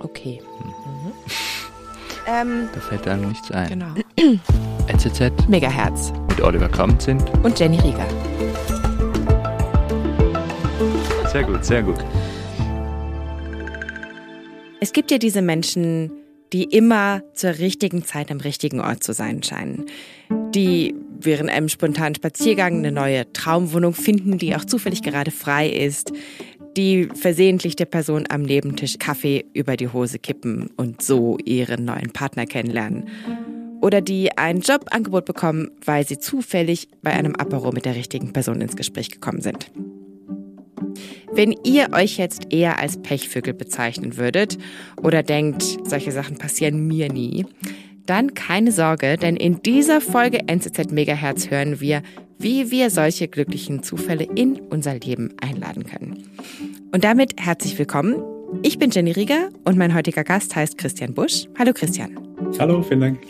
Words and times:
Okay. 0.00 0.40
Mhm. 0.64 1.12
Ähm, 2.26 2.68
da 2.74 2.80
fällt 2.80 3.08
einem 3.08 3.28
nichts 3.28 3.50
ein. 3.50 3.68
Genau. 3.68 3.94
NZZ. 4.88 5.48
Megahertz. 5.48 6.12
Mit 6.28 6.42
Oliver 6.42 6.68
Kamp 6.68 7.00
sind. 7.00 7.22
Und 7.42 7.58
Jenny 7.58 7.78
Rieger. 7.80 8.06
Sehr 11.32 11.44
gut, 11.44 11.64
sehr 11.64 11.82
gut. 11.82 11.98
Es 14.80 14.92
gibt 14.92 15.10
ja 15.10 15.18
diese 15.18 15.42
Menschen, 15.42 16.12
die 16.52 16.64
immer 16.64 17.22
zur 17.34 17.58
richtigen 17.58 18.04
Zeit 18.04 18.30
am 18.30 18.40
richtigen 18.40 18.80
Ort 18.80 19.02
zu 19.02 19.12
sein 19.12 19.42
scheinen. 19.42 19.86
Die 20.54 20.94
während 21.20 21.50
einem 21.50 21.68
spontanen 21.68 22.14
Spaziergang 22.14 22.78
eine 22.78 22.92
neue 22.92 23.30
Traumwohnung 23.32 23.92
finden, 23.92 24.38
die 24.38 24.54
auch 24.54 24.64
zufällig 24.64 25.02
gerade 25.02 25.30
frei 25.30 25.68
ist. 25.68 26.12
Die 26.78 27.08
versehentlich 27.12 27.74
der 27.74 27.86
Person 27.86 28.26
am 28.28 28.42
Nebentisch 28.42 29.00
Kaffee 29.00 29.44
über 29.52 29.76
die 29.76 29.88
Hose 29.88 30.20
kippen 30.20 30.70
und 30.76 31.02
so 31.02 31.36
ihren 31.44 31.84
neuen 31.84 32.12
Partner 32.12 32.46
kennenlernen. 32.46 33.08
Oder 33.80 34.00
die 34.00 34.38
ein 34.38 34.60
Jobangebot 34.60 35.24
bekommen, 35.24 35.72
weil 35.84 36.06
sie 36.06 36.20
zufällig 36.20 36.86
bei 37.02 37.10
einem 37.10 37.34
Apero 37.34 37.72
mit 37.72 37.84
der 37.84 37.96
richtigen 37.96 38.32
Person 38.32 38.60
ins 38.60 38.76
Gespräch 38.76 39.10
gekommen 39.10 39.40
sind. 39.40 39.72
Wenn 41.32 41.52
ihr 41.64 41.88
euch 41.94 42.16
jetzt 42.16 42.52
eher 42.52 42.78
als 42.78 43.02
Pechvögel 43.02 43.54
bezeichnen 43.54 44.16
würdet 44.16 44.56
oder 45.02 45.24
denkt, 45.24 45.78
solche 45.82 46.12
Sachen 46.12 46.38
passieren 46.38 46.86
mir 46.86 47.12
nie, 47.12 47.44
dann 48.06 48.34
keine 48.34 48.70
Sorge, 48.70 49.16
denn 49.16 49.34
in 49.34 49.62
dieser 49.62 50.00
Folge 50.00 50.46
NZZ 50.46 50.92
Megahertz 50.92 51.50
hören 51.50 51.80
wir, 51.80 52.04
wie 52.38 52.70
wir 52.70 52.90
solche 52.90 53.28
glücklichen 53.28 53.82
Zufälle 53.82 54.24
in 54.24 54.60
unser 54.60 54.94
Leben 54.94 55.34
einladen 55.40 55.84
können. 55.84 56.28
Und 56.92 57.04
damit 57.04 57.34
herzlich 57.38 57.78
willkommen. 57.78 58.22
Ich 58.62 58.78
bin 58.78 58.90
Jenny 58.90 59.12
Rieger 59.12 59.50
und 59.64 59.76
mein 59.76 59.94
heutiger 59.94 60.24
Gast 60.24 60.54
heißt 60.54 60.78
Christian 60.78 61.14
Busch. 61.14 61.46
Hallo 61.58 61.72
Christian. 61.74 62.16
Hallo, 62.58 62.82
vielen 62.82 63.00
Dank. 63.00 63.20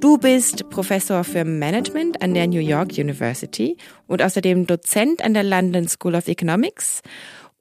Du 0.00 0.18
bist 0.18 0.68
Professor 0.68 1.24
für 1.24 1.44
Management 1.44 2.20
an 2.22 2.34
der 2.34 2.46
New 2.48 2.60
York 2.60 2.98
University 2.98 3.76
und 4.06 4.20
außerdem 4.20 4.66
Dozent 4.66 5.24
an 5.24 5.32
der 5.32 5.44
London 5.44 5.88
School 5.88 6.14
of 6.14 6.28
Economics. 6.28 7.02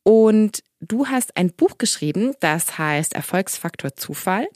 Und 0.04 0.64
du 0.82 1.08
hast 1.08 1.38
ein 1.38 1.54
Buch 1.54 1.78
geschrieben, 1.78 2.34
das 2.40 2.78
heißt 2.78 3.14
Erfolgsfaktor 3.14 3.96
Zufall. 3.96 4.48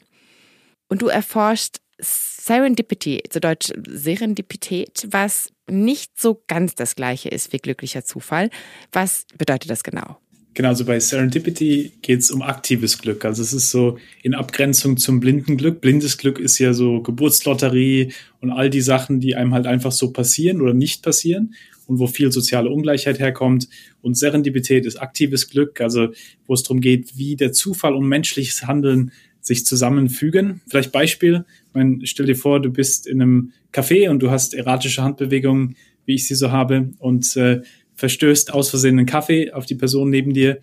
Und 0.88 1.02
du 1.02 1.08
erforscht 1.08 1.78
Serendipity, 1.98 3.22
zu 3.28 3.40
Deutsch 3.40 3.72
Serendipität, 3.88 5.08
was 5.10 5.50
nicht 5.68 6.20
so 6.20 6.42
ganz 6.46 6.74
das 6.74 6.94
gleiche 6.94 7.28
ist 7.28 7.52
wie 7.52 7.58
glücklicher 7.58 8.04
Zufall. 8.04 8.50
Was 8.92 9.26
bedeutet 9.36 9.70
das 9.70 9.82
genau? 9.82 10.18
Genau, 10.56 10.68
also 10.68 10.86
bei 10.86 10.98
Serendipity 10.98 11.92
geht 12.00 12.20
es 12.20 12.30
um 12.30 12.40
aktives 12.40 12.96
Glück. 12.96 13.26
Also 13.26 13.42
es 13.42 13.52
ist 13.52 13.70
so 13.70 13.98
in 14.22 14.34
Abgrenzung 14.34 14.96
zum 14.96 15.20
blinden 15.20 15.58
Glück. 15.58 15.82
Blindes 15.82 16.16
Glück 16.16 16.38
ist 16.38 16.58
ja 16.58 16.72
so 16.72 17.02
Geburtslotterie 17.02 18.12
und 18.40 18.50
all 18.50 18.70
die 18.70 18.80
Sachen, 18.80 19.20
die 19.20 19.34
einem 19.34 19.52
halt 19.52 19.66
einfach 19.66 19.92
so 19.92 20.12
passieren 20.12 20.62
oder 20.62 20.72
nicht 20.72 21.02
passieren 21.02 21.54
und 21.86 21.98
wo 21.98 22.06
viel 22.06 22.32
soziale 22.32 22.70
Ungleichheit 22.70 23.18
herkommt. 23.18 23.68
Und 24.00 24.16
Serendipität 24.16 24.86
ist 24.86 24.96
aktives 24.96 25.50
Glück, 25.50 25.80
also 25.82 26.08
wo 26.46 26.54
es 26.54 26.62
darum 26.62 26.80
geht, 26.80 27.18
wie 27.18 27.36
der 27.36 27.52
Zufall 27.52 27.94
und 27.94 28.08
menschliches 28.08 28.66
Handeln 28.66 29.12
sich 29.46 29.64
zusammenfügen. 29.64 30.60
Vielleicht 30.68 30.92
Beispiel, 30.92 31.44
mein, 31.72 32.00
stell 32.04 32.26
dir 32.26 32.36
vor, 32.36 32.60
du 32.60 32.70
bist 32.70 33.06
in 33.06 33.22
einem 33.22 33.52
Café 33.72 34.10
und 34.10 34.20
du 34.20 34.30
hast 34.30 34.54
erratische 34.54 35.02
Handbewegungen, 35.02 35.76
wie 36.04 36.14
ich 36.14 36.26
sie 36.26 36.34
so 36.34 36.50
habe, 36.50 36.90
und 36.98 37.36
äh, 37.36 37.62
verstößt 37.94 38.52
aus 38.52 38.70
Versehen 38.70 38.98
einen 38.98 39.06
Kaffee 39.06 39.52
auf 39.52 39.66
die 39.66 39.74
Person 39.74 40.10
neben 40.10 40.34
dir 40.34 40.58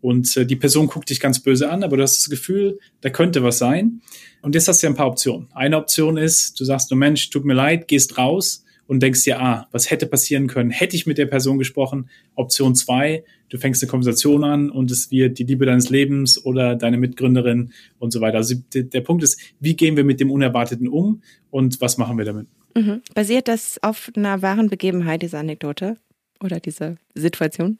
und 0.00 0.36
äh, 0.36 0.44
die 0.44 0.56
Person 0.56 0.88
guckt 0.88 1.10
dich 1.10 1.20
ganz 1.20 1.40
böse 1.40 1.70
an, 1.70 1.84
aber 1.84 1.96
du 1.96 2.02
hast 2.02 2.18
das 2.18 2.28
Gefühl, 2.28 2.78
da 3.00 3.10
könnte 3.10 3.42
was 3.42 3.58
sein. 3.58 4.02
Und 4.42 4.54
jetzt 4.54 4.68
hast 4.68 4.82
du 4.82 4.86
ja 4.86 4.92
ein 4.92 4.96
paar 4.96 5.06
Optionen. 5.06 5.48
Eine 5.52 5.78
Option 5.78 6.16
ist, 6.16 6.58
du 6.60 6.64
sagst, 6.64 6.90
du 6.90 6.96
Mensch, 6.96 7.30
tut 7.30 7.44
mir 7.44 7.54
leid, 7.54 7.88
gehst 7.88 8.18
raus 8.18 8.63
und 8.86 9.02
denkst 9.02 9.24
dir, 9.24 9.40
ah, 9.40 9.68
was 9.72 9.90
hätte 9.90 10.06
passieren 10.06 10.46
können? 10.46 10.70
Hätte 10.70 10.96
ich 10.96 11.06
mit 11.06 11.18
der 11.18 11.26
Person 11.26 11.58
gesprochen? 11.58 12.10
Option 12.34 12.74
zwei, 12.74 13.24
du 13.48 13.58
fängst 13.58 13.82
eine 13.82 13.90
Konversation 13.90 14.44
an 14.44 14.70
und 14.70 14.90
es 14.90 15.10
wird 15.10 15.38
die 15.38 15.44
Liebe 15.44 15.66
deines 15.66 15.90
Lebens 15.90 16.44
oder 16.44 16.76
deine 16.76 16.98
Mitgründerin 16.98 17.72
und 17.98 18.12
so 18.12 18.20
weiter. 18.20 18.38
Also 18.38 18.56
der 18.74 19.00
Punkt 19.00 19.22
ist, 19.22 19.40
wie 19.60 19.76
gehen 19.76 19.96
wir 19.96 20.04
mit 20.04 20.20
dem 20.20 20.30
Unerwarteten 20.30 20.88
um 20.88 21.22
und 21.50 21.80
was 21.80 21.98
machen 21.98 22.18
wir 22.18 22.24
damit? 22.24 22.46
Mhm. 22.76 23.02
Basiert 23.14 23.48
das 23.48 23.78
auf 23.82 24.10
einer 24.16 24.42
wahren 24.42 24.68
Begebenheit, 24.68 25.22
diese 25.22 25.38
Anekdote? 25.38 25.96
oder 26.44 26.60
diese 26.60 26.96
Situation? 27.14 27.78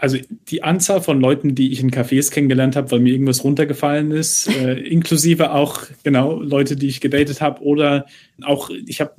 Also 0.00 0.16
die 0.48 0.62
Anzahl 0.62 1.02
von 1.02 1.20
Leuten, 1.20 1.54
die 1.54 1.72
ich 1.72 1.80
in 1.80 1.90
Cafés 1.90 2.30
kennengelernt 2.30 2.74
habe, 2.74 2.90
weil 2.90 3.00
mir 3.00 3.12
irgendwas 3.12 3.44
runtergefallen 3.44 4.10
ist, 4.12 4.48
äh, 4.62 4.78
inklusive 4.80 5.52
auch 5.52 5.82
genau 6.02 6.40
Leute, 6.40 6.76
die 6.76 6.88
ich 6.88 7.00
gedatet 7.00 7.40
habe 7.40 7.62
oder 7.62 8.06
auch 8.42 8.70
ich 8.70 9.00
habe 9.00 9.14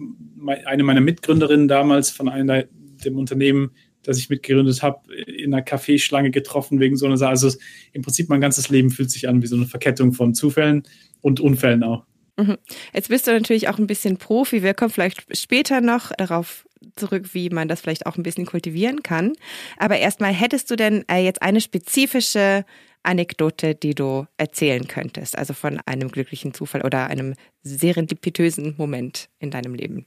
eine 0.66 0.84
meiner 0.84 1.02
Mitgründerinnen 1.02 1.68
damals 1.68 2.10
von 2.10 2.28
einer 2.28 2.64
dem 3.06 3.18
Unternehmen, 3.18 3.72
das 4.04 4.18
ich 4.18 4.30
mitgegründet 4.30 4.82
habe, 4.82 5.14
in 5.14 5.54
einer 5.54 5.64
Kaffeeschlange 5.64 6.32
getroffen 6.32 6.80
wegen 6.80 6.98
so 6.98 7.06
einer 7.06 7.18
Sache. 7.18 7.30
Also 7.30 7.52
im 7.94 8.02
Prinzip 8.02 8.30
mein 8.30 8.42
ganzes 8.42 8.70
Leben 8.70 8.90
fühlt 8.90 9.12
sich 9.12 9.28
an 9.28 9.42
wie 9.42 9.48
so 9.48 9.56
eine 9.56 9.68
Verkettung 9.68 10.14
von 10.14 10.34
Zufällen 10.34 10.84
und 11.22 11.40
Unfällen 11.40 11.84
auch. 11.84 12.06
Mhm. 12.38 12.58
Jetzt 12.94 13.10
bist 13.10 13.28
du 13.28 13.32
natürlich 13.32 13.68
auch 13.68 13.78
ein 13.78 13.88
bisschen 13.88 14.18
Profi. 14.18 14.64
Wir 14.64 14.74
kommen 14.74 14.92
vielleicht 14.92 15.38
später 15.38 15.82
noch 15.82 16.12
darauf 16.14 16.66
zurück, 16.96 17.34
wie 17.34 17.50
man 17.50 17.68
das 17.68 17.82
vielleicht 17.82 18.06
auch 18.06 18.18
ein 18.18 18.24
bisschen 18.24 18.46
kultivieren 18.46 19.04
kann. 19.04 19.34
Aber 19.78 19.98
erstmal, 19.98 20.34
hättest 20.34 20.72
du 20.72 20.76
denn 20.76 21.04
äh, 21.10 21.24
jetzt 21.24 21.42
eine 21.42 21.62
spezifische 21.62 22.66
Anekdote, 23.04 23.76
die 23.76 23.96
du 23.96 24.26
erzählen 24.38 24.88
könntest? 24.88 25.38
Also 25.38 25.54
von 25.54 25.80
einem 25.86 26.10
glücklichen 26.10 26.54
Zufall 26.54 26.82
oder 26.82 27.08
einem 27.08 27.36
serendipitösen 27.64 28.76
Moment 28.78 29.30
in 29.40 29.52
deinem 29.52 29.76
Leben? 29.76 30.06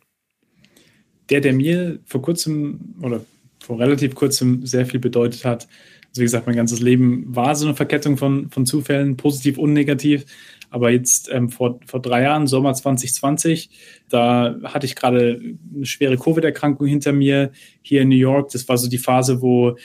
Der, 1.31 1.41
der 1.41 1.53
mir 1.53 2.01
vor 2.05 2.23
kurzem 2.23 2.95
oder 3.03 3.25
vor 3.61 3.79
relativ 3.79 4.15
kurzem 4.15 4.67
sehr 4.67 4.85
viel 4.85 5.01
bedeutet 5.01 5.45
hat. 5.45 5.67
Also 6.09 6.21
wie 6.21 6.25
gesagt, 6.25 6.47
mein 6.47 6.57
ganzes 6.57 6.81
Leben 6.81 7.35
war 7.35 7.57
so 7.57 7.67
eine 7.67 7.75
Verkettung 7.75 8.17
von, 8.17 8.51
von 8.51 8.67
Zufällen, 8.67 9.17
positiv 9.17 9.59
und 9.59 9.73
negativ. 9.73 10.27
Aber 10.75 10.91
jetzt 10.91 11.31
ähm, 11.31 11.51
vor, 11.51 11.79
vor 11.87 12.03
drei 12.03 12.23
Jahren, 12.23 12.49
Sommer 12.49 12.75
2020, 12.75 13.71
da 14.09 14.57
hatte 14.65 14.87
ich 14.87 14.97
gerade 14.97 15.41
eine 15.73 15.87
schwere 15.87 16.17
Covid-Erkrankung 16.17 16.89
hinter 16.89 17.13
mir 17.13 17.53
hier 17.81 18.03
in 18.03 18.09
New 18.09 18.17
York. 18.17 18.51
Das 18.51 18.69
war 18.69 18.77
so 18.77 18.89
die 18.89 18.99
Phase, 18.99 19.41
wo 19.41 19.77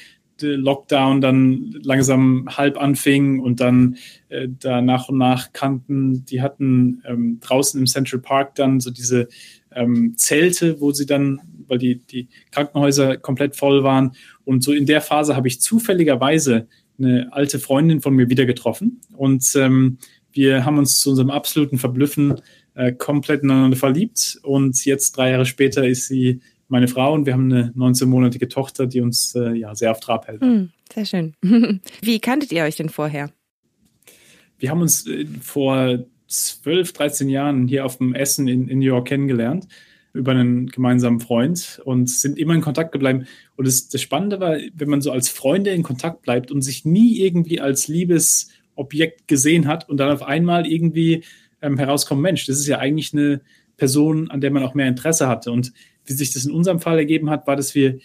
der 0.41 0.57
Lockdown 0.57 1.21
dann 1.21 1.75
langsam 1.83 2.47
halb 2.49 2.81
anfing 2.81 3.39
und 3.39 3.59
dann 3.59 3.97
äh, 4.29 4.47
da 4.49 4.81
nach 4.81 5.09
und 5.09 5.19
nach 5.19 5.53
kannten, 5.53 6.25
die 6.25 6.41
hatten 6.41 7.03
ähm, 7.05 7.37
draußen 7.39 7.79
im 7.79 7.85
Central 7.85 8.19
Park 8.19 8.55
dann 8.55 8.79
so 8.79 8.89
diese 8.89 9.27
ähm, 9.71 10.17
Zelte, 10.17 10.81
wo 10.81 10.91
sie 10.91 11.05
dann, 11.05 11.39
weil 11.67 11.77
die, 11.77 11.99
die 11.99 12.29
Krankenhäuser 12.49 13.17
komplett 13.17 13.55
voll 13.55 13.83
waren. 13.83 14.13
Und 14.43 14.63
so 14.63 14.73
in 14.73 14.87
der 14.87 15.01
Phase 15.01 15.35
habe 15.35 15.47
ich 15.49 15.61
zufälligerweise 15.61 16.67
eine 16.97 17.31
alte 17.31 17.59
Freundin 17.59 18.01
von 18.01 18.15
mir 18.15 18.27
wieder 18.27 18.47
getroffen 18.47 19.01
und 19.15 19.45
ähm, 19.55 19.99
wir 20.31 20.65
haben 20.65 20.77
uns 20.77 20.99
zu 20.99 21.11
unserem 21.11 21.29
absoluten 21.29 21.77
Verblüffen 21.77 22.41
äh, 22.75 22.91
komplett 22.91 23.43
ineinander 23.43 23.77
verliebt 23.77 24.39
und 24.43 24.83
jetzt 24.85 25.17
drei 25.17 25.31
Jahre 25.31 25.45
später 25.45 25.87
ist 25.87 26.07
sie 26.07 26.41
meine 26.67 26.87
Frau 26.87 27.13
und 27.13 27.25
wir 27.25 27.33
haben 27.33 27.51
eine 27.51 27.73
19-monatige 27.75 28.47
Tochter, 28.47 28.85
die 28.85 29.01
uns 29.01 29.35
äh, 29.35 29.53
ja 29.53 29.73
sehr 29.75 29.91
auf 29.91 29.99
Trab 29.99 30.27
hält. 30.27 30.41
Mm, 30.41 30.69
sehr 30.93 31.05
schön. 31.05 31.33
Wie 32.01 32.19
kanntet 32.19 32.51
ihr 32.51 32.63
euch 32.63 32.75
denn 32.75 32.89
vorher? 32.89 33.31
Wir 34.59 34.69
haben 34.69 34.81
uns 34.81 35.07
äh, 35.07 35.25
vor 35.41 35.99
12, 36.27 36.93
13 36.93 37.29
Jahren 37.29 37.67
hier 37.67 37.85
auf 37.85 37.97
dem 37.97 38.13
Essen 38.13 38.47
in, 38.47 38.67
in 38.67 38.79
New 38.79 38.85
York 38.85 39.07
kennengelernt 39.07 39.67
über 40.13 40.31
einen 40.31 40.67
gemeinsamen 40.67 41.19
Freund 41.19 41.81
und 41.85 42.09
sind 42.09 42.37
immer 42.37 42.55
in 42.55 42.61
Kontakt 42.61 42.91
geblieben. 42.91 43.25
Und 43.55 43.67
das, 43.67 43.89
das 43.89 44.01
Spannende 44.01 44.39
war, 44.39 44.57
wenn 44.73 44.89
man 44.89 45.01
so 45.01 45.11
als 45.11 45.29
Freunde 45.29 45.69
in 45.71 45.83
Kontakt 45.83 46.23
bleibt 46.23 46.51
und 46.51 46.61
sich 46.61 46.83
nie 46.83 47.19
irgendwie 47.19 47.59
als 47.61 47.87
Liebes 47.87 48.49
Objekt 48.79 49.27
gesehen 49.27 49.67
hat 49.67 49.87
und 49.89 49.97
dann 49.97 50.09
auf 50.09 50.23
einmal 50.23 50.65
irgendwie 50.65 51.23
ähm, 51.61 51.77
herauskommt, 51.77 52.21
Mensch, 52.21 52.45
das 52.45 52.59
ist 52.59 52.67
ja 52.67 52.79
eigentlich 52.79 53.13
eine 53.13 53.41
Person, 53.77 54.29
an 54.31 54.41
der 54.41 54.51
man 54.51 54.63
auch 54.63 54.73
mehr 54.73 54.87
Interesse 54.87 55.27
hatte. 55.27 55.51
Und 55.51 55.73
wie 56.05 56.13
sich 56.13 56.31
das 56.31 56.45
in 56.45 56.51
unserem 56.51 56.79
Fall 56.79 56.97
ergeben 56.97 57.29
hat, 57.29 57.47
war, 57.47 57.55
dass 57.55 57.75
wir, 57.75 57.99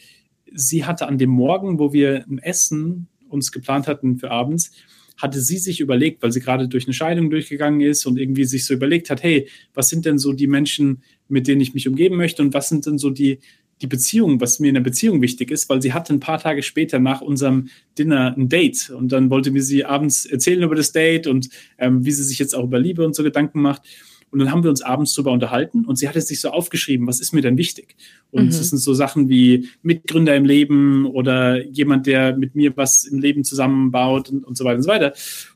sie 0.53 0.85
hatte 0.85 1.06
an 1.06 1.19
dem 1.19 1.31
Morgen, 1.31 1.79
wo 1.79 1.93
wir 1.93 2.25
ein 2.29 2.38
Essen 2.38 3.09
uns 3.29 3.53
geplant 3.53 3.87
hatten 3.88 4.19
für 4.19 4.31
abends, 4.31 4.73
hatte 5.17 5.41
sie 5.41 5.59
sich 5.59 5.81
überlegt, 5.81 6.23
weil 6.23 6.32
sie 6.32 6.41
gerade 6.41 6.69
durch 6.69 6.87
eine 6.87 6.94
Scheidung 6.94 7.31
durchgegangen 7.31 7.81
ist 7.81 8.05
und 8.05 8.19
irgendwie 8.19 8.44
sich 8.44 8.67
so 8.67 8.75
überlegt 8.75 9.11
hat, 9.11 9.23
hey, 9.23 9.49
was 9.73 9.88
sind 9.88 10.06
denn 10.06 10.19
so 10.19 10.32
die 10.32 10.49
Menschen, 10.49 11.03
mit 11.29 11.47
denen 11.47 11.61
ich 11.61 11.75
mich 11.75 11.87
umgeben 11.88 12.17
möchte 12.17 12.43
und 12.43 12.53
was 12.53 12.69
sind 12.69 12.87
denn 12.87 12.99
so 12.99 13.11
die 13.11 13.38
die 13.82 13.87
Beziehung, 13.87 14.41
was 14.41 14.61
mir 14.61 14.69
in 14.69 14.75
der 14.75 14.82
Beziehung 14.82 15.21
wichtig 15.21 15.50
ist, 15.50 15.69
weil 15.69 15.82
sie 15.82 15.93
hatte 15.93 16.12
ein 16.12 16.21
paar 16.21 16.38
Tage 16.38 16.62
später 16.62 16.99
nach 16.99 17.21
unserem 17.21 17.69
Dinner 17.99 18.35
ein 18.37 18.49
Date 18.49 18.91
und 18.91 19.11
dann 19.12 19.31
wollte 19.31 19.50
mir 19.50 19.62
sie 19.62 19.85
abends 19.85 20.26
erzählen 20.26 20.62
über 20.62 20.75
das 20.75 20.93
Date 20.93 21.26
und 21.26 21.49
ähm, 21.79 22.05
wie 22.05 22.12
sie 22.12 22.25
sich 22.25 22.38
jetzt 22.38 22.55
auch 22.55 22.65
über 22.65 22.79
Liebe 22.79 23.05
und 23.05 23.15
so 23.15 23.23
Gedanken 23.23 23.61
macht. 23.61 23.82
Und 24.31 24.41
dann 24.41 24.50
haben 24.50 24.65
wir 24.65 24.71
uns 24.71 24.82
abends 24.82 25.15
drüber 25.15 25.31
unterhalten 25.31 25.85
und 25.85 25.97
sie 25.97 26.09
hatte 26.09 26.21
sich 26.21 26.41
so 26.41 26.50
aufgeschrieben, 26.50 27.06
was 27.06 27.21
ist 27.21 27.32
mir 27.32 27.41
denn 27.41 27.56
wichtig? 27.56 27.94
Und 28.32 28.49
es 28.49 28.59
mhm. 28.59 28.62
sind 28.65 28.79
so 28.79 28.93
Sachen 28.93 29.29
wie 29.29 29.69
Mitgründer 29.82 30.35
im 30.35 30.44
Leben 30.44 31.06
oder 31.06 31.65
jemand, 31.65 32.06
der 32.06 32.37
mit 32.37 32.56
mir 32.56 32.76
was 32.76 33.05
im 33.05 33.21
Leben 33.21 33.44
zusammenbaut 33.44 34.31
und, 34.31 34.43
und 34.43 34.56
so 34.56 34.65
weiter 34.65 34.76
und 34.76 34.82
so 34.82 34.88
weiter. 34.88 35.12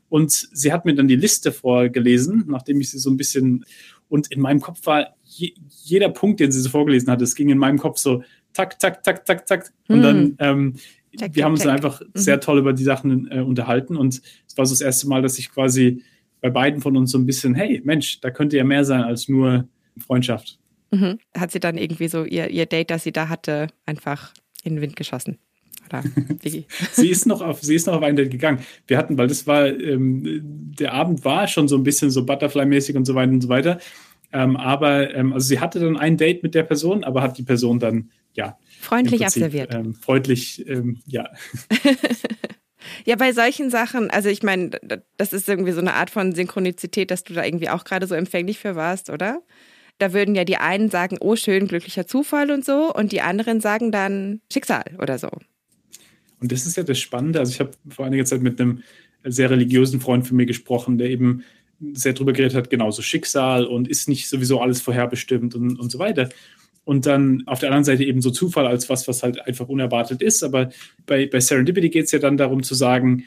Und 0.07 0.31
sie 0.31 0.71
hat 0.71 0.85
mir 0.85 0.95
dann 0.95 1.09
die 1.09 1.17
Liste 1.17 1.51
vorgelesen, 1.51 2.45
nachdem 2.47 2.79
ich 2.79 2.89
sie 2.89 2.99
so 2.99 3.09
ein 3.09 3.17
bisschen, 3.17 3.65
und 4.07 4.31
in 4.31 4.39
meinem 4.39 4.61
Kopf 4.61 4.85
war 4.85 5.13
je, 5.39 5.53
jeder 5.83 6.09
Punkt, 6.09 6.39
den 6.39 6.51
sie 6.51 6.61
so 6.61 6.69
vorgelesen 6.69 7.09
hat, 7.09 7.21
es 7.21 7.35
ging 7.35 7.49
in 7.49 7.57
meinem 7.57 7.77
Kopf 7.77 7.97
so 7.97 8.23
tak, 8.53 8.79
tak, 8.79 9.03
tak, 9.03 9.25
tak, 9.25 9.45
tak. 9.45 9.71
Und 9.87 9.97
hm. 9.97 10.03
dann, 10.03 10.35
ähm, 10.39 10.73
check, 11.17 11.35
wir 11.35 11.45
haben 11.45 11.53
uns 11.53 11.63
dann 11.63 11.75
einfach 11.75 12.01
mhm. 12.01 12.07
sehr 12.13 12.39
toll 12.39 12.59
über 12.59 12.73
die 12.73 12.83
Sachen 12.83 13.29
äh, 13.31 13.41
unterhalten. 13.41 13.95
Und 13.95 14.21
es 14.47 14.57
war 14.57 14.65
so 14.65 14.73
das 14.73 14.81
erste 14.81 15.07
Mal, 15.07 15.21
dass 15.21 15.39
ich 15.39 15.51
quasi 15.51 16.03
bei 16.41 16.49
beiden 16.49 16.81
von 16.81 16.95
uns 16.97 17.11
so 17.11 17.17
ein 17.17 17.25
bisschen, 17.25 17.55
hey, 17.55 17.81
Mensch, 17.83 18.21
da 18.21 18.31
könnte 18.31 18.57
ja 18.57 18.63
mehr 18.63 18.85
sein 18.85 19.01
als 19.01 19.27
nur 19.27 19.67
Freundschaft. 19.97 20.59
Mhm. 20.91 21.19
Hat 21.37 21.51
sie 21.51 21.59
dann 21.59 21.77
irgendwie 21.77 22.07
so 22.07 22.23
ihr, 22.23 22.49
ihr 22.49 22.65
Date, 22.65 22.89
das 22.89 23.03
sie 23.03 23.11
da 23.11 23.29
hatte, 23.29 23.67
einfach 23.85 24.33
in 24.63 24.75
den 24.75 24.81
Wind 24.81 24.95
geschossen? 24.95 25.37
Oder 25.87 26.03
sie 26.91 27.09
ist 27.09 27.25
noch 27.25 27.41
auf, 27.41 27.61
sie 27.61 27.75
ist 27.75 27.87
noch 27.87 27.95
auf 27.95 28.03
ein 28.03 28.15
Date 28.15 28.31
gegangen. 28.31 28.59
Wir 28.87 28.97
hatten, 28.97 29.17
weil 29.17 29.27
das 29.27 29.47
war, 29.47 29.67
ähm, 29.67 30.41
der 30.79 30.93
Abend 30.93 31.25
war 31.25 31.47
schon 31.47 31.67
so 31.67 31.75
ein 31.75 31.83
bisschen 31.83 32.09
so 32.11 32.25
Butterfly-mäßig 32.25 32.95
und 32.95 33.05
so 33.05 33.15
weiter 33.15 33.31
und 33.31 33.41
so 33.41 33.49
weiter. 33.49 33.79
Ähm, 34.31 34.57
aber 34.57 35.13
ähm, 35.13 35.33
also 35.33 35.47
sie 35.47 35.59
hatte 35.59 35.79
dann 35.79 35.97
ein 35.97 36.17
Date 36.17 36.43
mit 36.43 36.55
der 36.55 36.63
Person, 36.63 37.03
aber 37.03 37.21
hat 37.21 37.37
die 37.37 37.43
Person 37.43 37.79
dann 37.79 38.11
ja 38.33 38.57
freundlich 38.79 39.21
Prinzip, 39.21 39.43
absolviert. 39.43 39.73
Ähm, 39.73 39.95
freundlich, 39.95 40.67
ähm, 40.67 40.99
ja. 41.05 41.29
ja, 43.05 43.15
bei 43.15 43.33
solchen 43.33 43.69
Sachen, 43.69 44.09
also 44.09 44.29
ich 44.29 44.43
meine, 44.43 44.71
das 45.17 45.33
ist 45.33 45.49
irgendwie 45.49 45.71
so 45.71 45.81
eine 45.81 45.93
Art 45.93 46.09
von 46.09 46.33
Synchronizität, 46.33 47.11
dass 47.11 47.23
du 47.23 47.33
da 47.33 47.43
irgendwie 47.43 47.69
auch 47.69 47.83
gerade 47.83 48.07
so 48.07 48.15
empfänglich 48.15 48.59
für 48.59 48.75
warst, 48.75 49.09
oder? 49.09 49.41
Da 49.97 50.13
würden 50.13 50.35
ja 50.35 50.45
die 50.45 50.57
einen 50.57 50.89
sagen, 50.89 51.17
oh 51.19 51.35
schön, 51.35 51.67
glücklicher 51.67 52.07
Zufall 52.07 52.51
und 52.51 52.63
so, 52.63 52.93
und 52.93 53.11
die 53.11 53.21
anderen 53.21 53.59
sagen 53.59 53.91
dann 53.91 54.41
Schicksal 54.51 54.85
oder 54.99 55.17
so. 55.17 55.29
Und 56.39 56.51
das 56.51 56.65
ist 56.65 56.77
ja 56.77 56.83
das 56.83 56.99
Spannende. 56.99 57.39
Also 57.39 57.51
ich 57.51 57.59
habe 57.59 57.71
vor 57.89 58.05
einiger 58.05 58.23
Zeit 58.23 58.41
mit 58.41 58.61
einem 58.61 58.81
sehr 59.25 59.49
religiösen 59.49 59.99
Freund 59.99 60.25
von 60.25 60.37
mir 60.37 60.45
gesprochen, 60.45 60.97
der 60.97 61.09
eben 61.09 61.43
sehr 61.93 62.13
drüber 62.13 62.33
geredet 62.33 62.55
hat, 62.55 62.69
genauso 62.69 63.01
Schicksal 63.01 63.65
und 63.65 63.87
ist 63.87 64.09
nicht 64.09 64.29
sowieso 64.29 64.59
alles 64.59 64.81
vorherbestimmt 64.81 65.55
und, 65.55 65.79
und 65.79 65.91
so 65.91 65.99
weiter. 65.99 66.29
Und 66.85 67.05
dann 67.05 67.43
auf 67.45 67.59
der 67.59 67.69
anderen 67.69 67.83
Seite 67.83 68.03
eben 68.03 68.21
so 68.21 68.31
Zufall 68.31 68.65
als 68.65 68.89
was, 68.89 69.07
was 69.07 69.21
halt 69.21 69.45
einfach 69.45 69.67
unerwartet 69.67 70.21
ist. 70.21 70.43
Aber 70.43 70.71
bei, 71.05 71.27
bei 71.27 71.39
Serendipity 71.39 71.89
geht 71.89 72.05
es 72.05 72.11
ja 72.11 72.19
dann 72.19 72.37
darum 72.37 72.63
zu 72.63 72.73
sagen, 72.73 73.25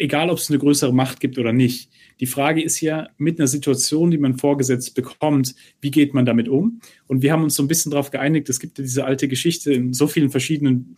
egal 0.00 0.30
ob 0.30 0.38
es 0.38 0.50
eine 0.50 0.58
größere 0.58 0.92
Macht 0.92 1.20
gibt 1.20 1.38
oder 1.38 1.52
nicht, 1.52 1.90
die 2.20 2.26
Frage 2.26 2.62
ist 2.62 2.80
ja, 2.80 3.08
mit 3.16 3.38
einer 3.38 3.46
Situation, 3.48 4.10
die 4.10 4.18
man 4.18 4.36
vorgesetzt 4.36 4.94
bekommt, 4.94 5.54
wie 5.80 5.90
geht 5.90 6.14
man 6.14 6.26
damit 6.26 6.48
um? 6.48 6.80
Und 7.06 7.22
wir 7.22 7.32
haben 7.32 7.44
uns 7.44 7.54
so 7.54 7.62
ein 7.62 7.68
bisschen 7.68 7.90
darauf 7.90 8.10
geeinigt, 8.10 8.48
es 8.48 8.60
gibt 8.60 8.78
ja 8.78 8.82
diese 8.82 9.04
alte 9.04 9.28
Geschichte 9.28 9.72
in 9.72 9.92
so 9.92 10.06
vielen 10.06 10.30
verschiedenen 10.30 10.96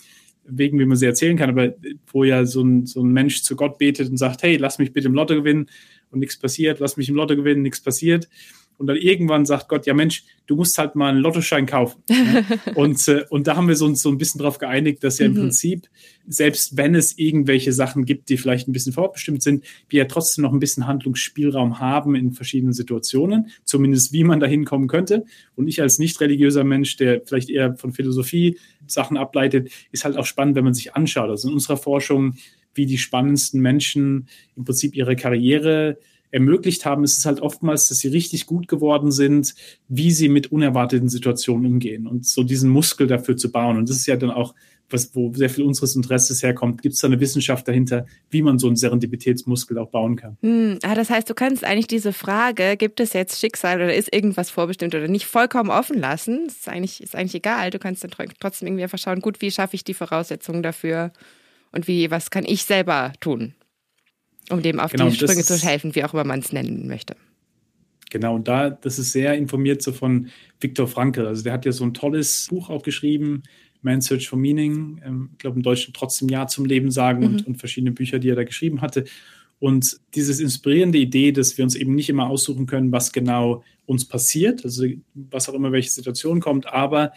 Wegen, 0.57 0.79
wie 0.79 0.85
man 0.85 0.97
sie 0.97 1.07
erzählen 1.07 1.37
kann, 1.37 1.51
aber 1.51 1.75
wo 2.13 2.25
ja 2.25 2.45
so 2.45 2.63
ein, 2.63 2.87
so 2.87 3.03
ein 3.03 3.13
Mensch 3.13 3.43
zu 3.43 3.57
Gott 3.57 3.79
betet 3.79 4.11
und 4.11 4.17
sagt, 4.17 4.43
hey, 4.43 4.57
lass 4.57 4.79
mich 4.79 4.93
bitte 4.93 5.09
im 5.09 5.15
Lotto 5.15 5.35
gewinnen 5.35 5.67
und 6.11 6.21
nichts 6.21 6.39
passiert, 6.39 6.81
lass 6.81 6.97
mich 6.97 7.09
im 7.09 7.17
Lotto 7.17 7.37
gewinnen, 7.37 7.63
nichts 7.63 7.81
passiert. 7.81 8.29
Und 8.83 8.89
dann 8.89 8.97
irgendwann 8.97 9.47
sagt 9.47 9.69
Gott, 9.69 9.87
ja 9.87 9.95
Mensch, 9.95 10.25
du 10.49 10.57
musst 10.57 10.77
halt 10.77 10.97
mal 10.97 11.11
einen 11.11 11.21
Lottoschein 11.21 11.67
kaufen. 11.67 12.03
und, 12.75 13.07
äh, 13.07 13.25
und 13.31 13.47
da 13.47 13.55
haben 13.55 13.69
wir 13.69 13.81
uns 13.81 14.03
so 14.03 14.09
ein 14.09 14.19
bisschen 14.19 14.41
darauf 14.41 14.59
geeinigt, 14.59 15.05
dass 15.05 15.21
ja 15.21 15.27
im 15.27 15.35
mhm. 15.35 15.37
Prinzip, 15.37 15.87
selbst 16.27 16.77
wenn 16.77 16.97
es 16.97 17.17
irgendwelche 17.17 17.73
Sachen 17.73 18.05
gibt, 18.05 18.29
die 18.29 18.37
vielleicht 18.37 18.67
ein 18.67 18.73
bisschen 18.73 18.93
vorbestimmt 18.93 19.41
sind, 19.41 19.63
wir 19.89 20.01
ja 20.01 20.05
trotzdem 20.07 20.43
noch 20.43 20.53
ein 20.53 20.59
bisschen 20.59 20.89
Handlungsspielraum 20.89 21.79
haben 21.79 22.17
in 22.17 22.33
verschiedenen 22.33 22.73
Situationen, 22.73 23.53
zumindest 23.63 24.13
wie 24.13 24.25
man 24.25 24.41
da 24.41 24.49
hinkommen 24.49 24.89
könnte. 24.89 25.27
Und 25.55 25.69
ich 25.69 25.81
als 25.81 26.01
nicht 26.01 26.21
religiöser 26.21 26.65
Mensch, 26.65 26.97
der 26.97 27.23
vielleicht 27.25 27.51
eher 27.51 27.77
von 27.77 27.93
Philosophie 27.93 28.59
Sachen 28.89 29.17
ableitet, 29.17 29.71
ist 29.93 30.05
halt 30.05 30.17
auch 30.17 30.27
spannend, 30.27 30.57
wenn 30.57 30.65
man 30.65 30.75
sich 30.75 30.97
anschaut. 30.97 31.31
Also 31.31 31.47
in 31.47 31.55
unserer 31.55 31.77
Forschung, 31.77 32.35
wie 32.75 32.87
die 32.87 32.99
spannendsten 32.99 33.61
Menschen 33.61 34.27
im 34.57 34.65
Prinzip 34.65 34.97
ihre 34.97 35.15
Karriere 35.15 35.99
ermöglicht 36.33 36.85
haben, 36.85 37.05
ist 37.05 37.19
es 37.19 37.27
halt 37.27 37.41
oftmals, 37.41 37.89
dass 37.89 37.99
sie 37.99 38.09
richtig 38.09 38.47
gut 38.47 38.67
geworden 38.67 39.13
sind, 39.13 39.55
wie 39.89 40.11
sie 40.11 40.29
mit 40.29 40.51
unerwarteten 40.51 41.09
Situationen 41.09 41.67
umgehen 41.67 42.07
und 42.07 42.27
so 42.27 42.43
diesen 42.43 42.71
Muskel 42.71 43.07
dafür 43.07 43.37
zu 43.37 43.53
bauen. 43.53 43.77
Und 43.77 43.89
das 43.89 43.97
ist 43.97 44.07
ja 44.07 44.17
dann 44.17 44.31
auch, 44.31 44.55
was, 44.93 45.15
wo 45.15 45.33
sehr 45.35 45.51
viel 45.51 45.65
unseres 45.65 45.97
Interesses 45.97 46.43
herkommt. 46.43 46.83
Gibt 46.83 46.95
es 46.95 47.01
da 47.01 47.07
eine 47.07 47.21
Wissenschaft 47.21 47.67
dahinter, 47.69 48.07
wie 48.31 48.43
man 48.43 48.59
so 48.59 48.67
einen 48.67 48.77
Serendipitätsmuskel 48.77 49.79
auch 49.79 49.91
bauen 49.91 50.17
kann? 50.17 50.37
Hm, 50.43 50.79
ah, 50.83 50.95
das 50.95 51.11
heißt, 51.11 51.29
du 51.29 51.35
kannst 51.35 51.65
eigentlich 51.65 51.87
diese 51.87 52.13
Frage, 52.13 52.77
gibt 52.77 53.01
es 53.01 53.13
jetzt 53.13 53.41
Schicksal 53.41 53.77
oder 53.77 53.95
ist 53.95 54.13
irgendwas 54.13 54.51
vorbestimmt 54.51 54.95
oder 54.95 55.09
nicht, 55.09 55.27
vollkommen 55.27 55.71
offen 55.71 55.99
lassen. 55.99 56.47
Ist 56.47 56.69
eigentlich, 56.69 57.03
ist 57.03 57.15
eigentlich 57.15 57.37
egal. 57.37 57.71
Du 57.71 57.79
kannst 57.79 58.05
dann 58.05 58.11
trotzdem 58.41 58.69
irgendwie 58.69 58.85
einfach 58.85 58.99
schauen, 58.99 59.21
gut, 59.21 59.41
wie 59.41 59.51
schaffe 59.51 59.77
ich 59.77 59.85
die 59.85 59.95
Voraussetzungen 59.95 60.63
dafür 60.63 61.13
und 61.73 61.89
wie, 61.89 62.11
was 62.11 62.31
kann 62.31 62.45
ich 62.47 62.65
selber 62.65 63.13
tun? 63.21 63.55
Um 64.51 64.63
dem 64.63 64.81
auf 64.81 64.93
genau, 64.93 65.09
die 65.09 65.17
Sprünge 65.17 65.43
zu 65.43 65.57
helfen, 65.57 65.95
wie 65.95 66.05
auch 66.05 66.13
immer 66.13 66.25
man 66.25 66.41
es 66.41 66.53
nennen 66.53 66.87
möchte. 66.89 67.17
Genau, 68.11 68.35
und 68.35 68.47
da, 68.47 68.71
das 68.71 68.99
ist 68.99 69.13
sehr 69.13 69.35
informiert 69.35 69.81
so 69.83 69.93
von 69.93 70.29
Viktor 70.61 70.87
Frankl. 70.87 71.27
Also 71.27 71.43
der 71.43 71.55
hat 71.55 71.65
ja 71.65 71.73
so 71.73 71.85
ein 71.85 71.95
tolles 71.95 72.49
Buch 72.51 72.69
auch 72.69 72.83
geschrieben, 72.83 73.43
Man's 73.81 74.07
Search 74.07 74.29
for 74.29 74.39
Meaning. 74.39 75.01
Ähm, 75.05 75.31
ich 75.33 75.39
glaube, 75.39 75.57
im 75.57 75.63
Deutschen 75.63 75.95
trotzdem 75.95 76.29
Ja 76.29 76.47
zum 76.47 76.65
Leben 76.65 76.91
sagen 76.91 77.21
mhm. 77.21 77.27
und, 77.27 77.47
und 77.47 77.57
verschiedene 77.57 77.93
Bücher, 77.93 78.19
die 78.19 78.29
er 78.29 78.37
da 78.37 78.45
geschrieben 78.45 78.81
hatte. 78.81 79.05
Und 79.59 80.01
dieses 80.15 80.41
inspirierende 80.41 80.99
Idee, 80.99 81.33
dass 81.33 81.57
wir 81.57 81.65
uns 81.65 81.75
eben 81.75 81.95
nicht 81.95 82.09
immer 82.09 82.29
aussuchen 82.29 82.67
können, 82.67 82.91
was 82.91 83.13
genau 83.13 83.63
uns 83.87 84.07
passiert, 84.07 84.65
also 84.65 84.85
was 85.15 85.49
auch 85.49 85.55
immer 85.55 85.73
welche 85.73 85.91
Situation 85.91 86.41
kommt, 86.41 86.67
aber 86.67 87.13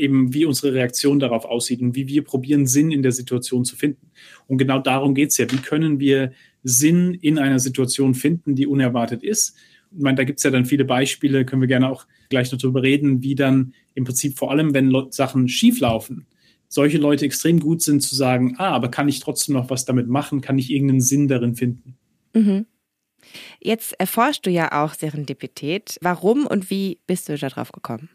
eben 0.00 0.34
wie 0.34 0.44
unsere 0.44 0.74
Reaktion 0.74 1.18
darauf 1.18 1.44
aussieht 1.44 1.80
und 1.80 1.94
wie 1.94 2.08
wir 2.08 2.24
probieren, 2.24 2.66
Sinn 2.66 2.90
in 2.90 3.02
der 3.02 3.12
Situation 3.12 3.64
zu 3.64 3.76
finden. 3.76 4.10
Und 4.46 4.58
genau 4.58 4.78
darum 4.78 5.14
geht 5.14 5.30
es 5.30 5.38
ja. 5.38 5.50
Wie 5.50 5.58
können 5.58 6.00
wir 6.00 6.32
Sinn 6.62 7.14
in 7.14 7.38
einer 7.38 7.58
Situation 7.58 8.14
finden, 8.14 8.54
die 8.54 8.66
unerwartet 8.66 9.22
ist. 9.22 9.56
Ich 9.92 10.02
meine, 10.02 10.16
da 10.16 10.24
gibt 10.24 10.38
es 10.38 10.44
ja 10.44 10.50
dann 10.50 10.66
viele 10.66 10.84
Beispiele, 10.84 11.44
können 11.44 11.62
wir 11.62 11.68
gerne 11.68 11.90
auch 11.90 12.06
gleich 12.28 12.52
noch 12.52 12.58
darüber 12.58 12.82
reden, 12.82 13.22
wie 13.22 13.34
dann 13.34 13.74
im 13.94 14.04
Prinzip 14.04 14.38
vor 14.38 14.50
allem, 14.50 14.72
wenn 14.72 14.94
Sachen 15.10 15.48
schieflaufen, 15.48 16.26
solche 16.68 16.98
Leute 16.98 17.24
extrem 17.24 17.58
gut 17.58 17.82
sind 17.82 18.00
zu 18.00 18.14
sagen, 18.14 18.54
ah, 18.58 18.70
aber 18.70 18.88
kann 18.88 19.08
ich 19.08 19.18
trotzdem 19.18 19.54
noch 19.54 19.70
was 19.70 19.84
damit 19.84 20.06
machen, 20.06 20.40
kann 20.40 20.58
ich 20.58 20.70
irgendeinen 20.70 21.00
Sinn 21.00 21.26
darin 21.26 21.56
finden. 21.56 21.96
Mhm. 22.34 22.66
Jetzt 23.60 23.94
erforschst 23.98 24.46
du 24.46 24.50
ja 24.50 24.84
auch 24.84 24.94
Serendipität. 24.94 25.98
Warum 26.00 26.46
und 26.46 26.70
wie 26.70 27.00
bist 27.06 27.28
du 27.28 27.36
darauf 27.36 27.72
gekommen? 27.72 28.08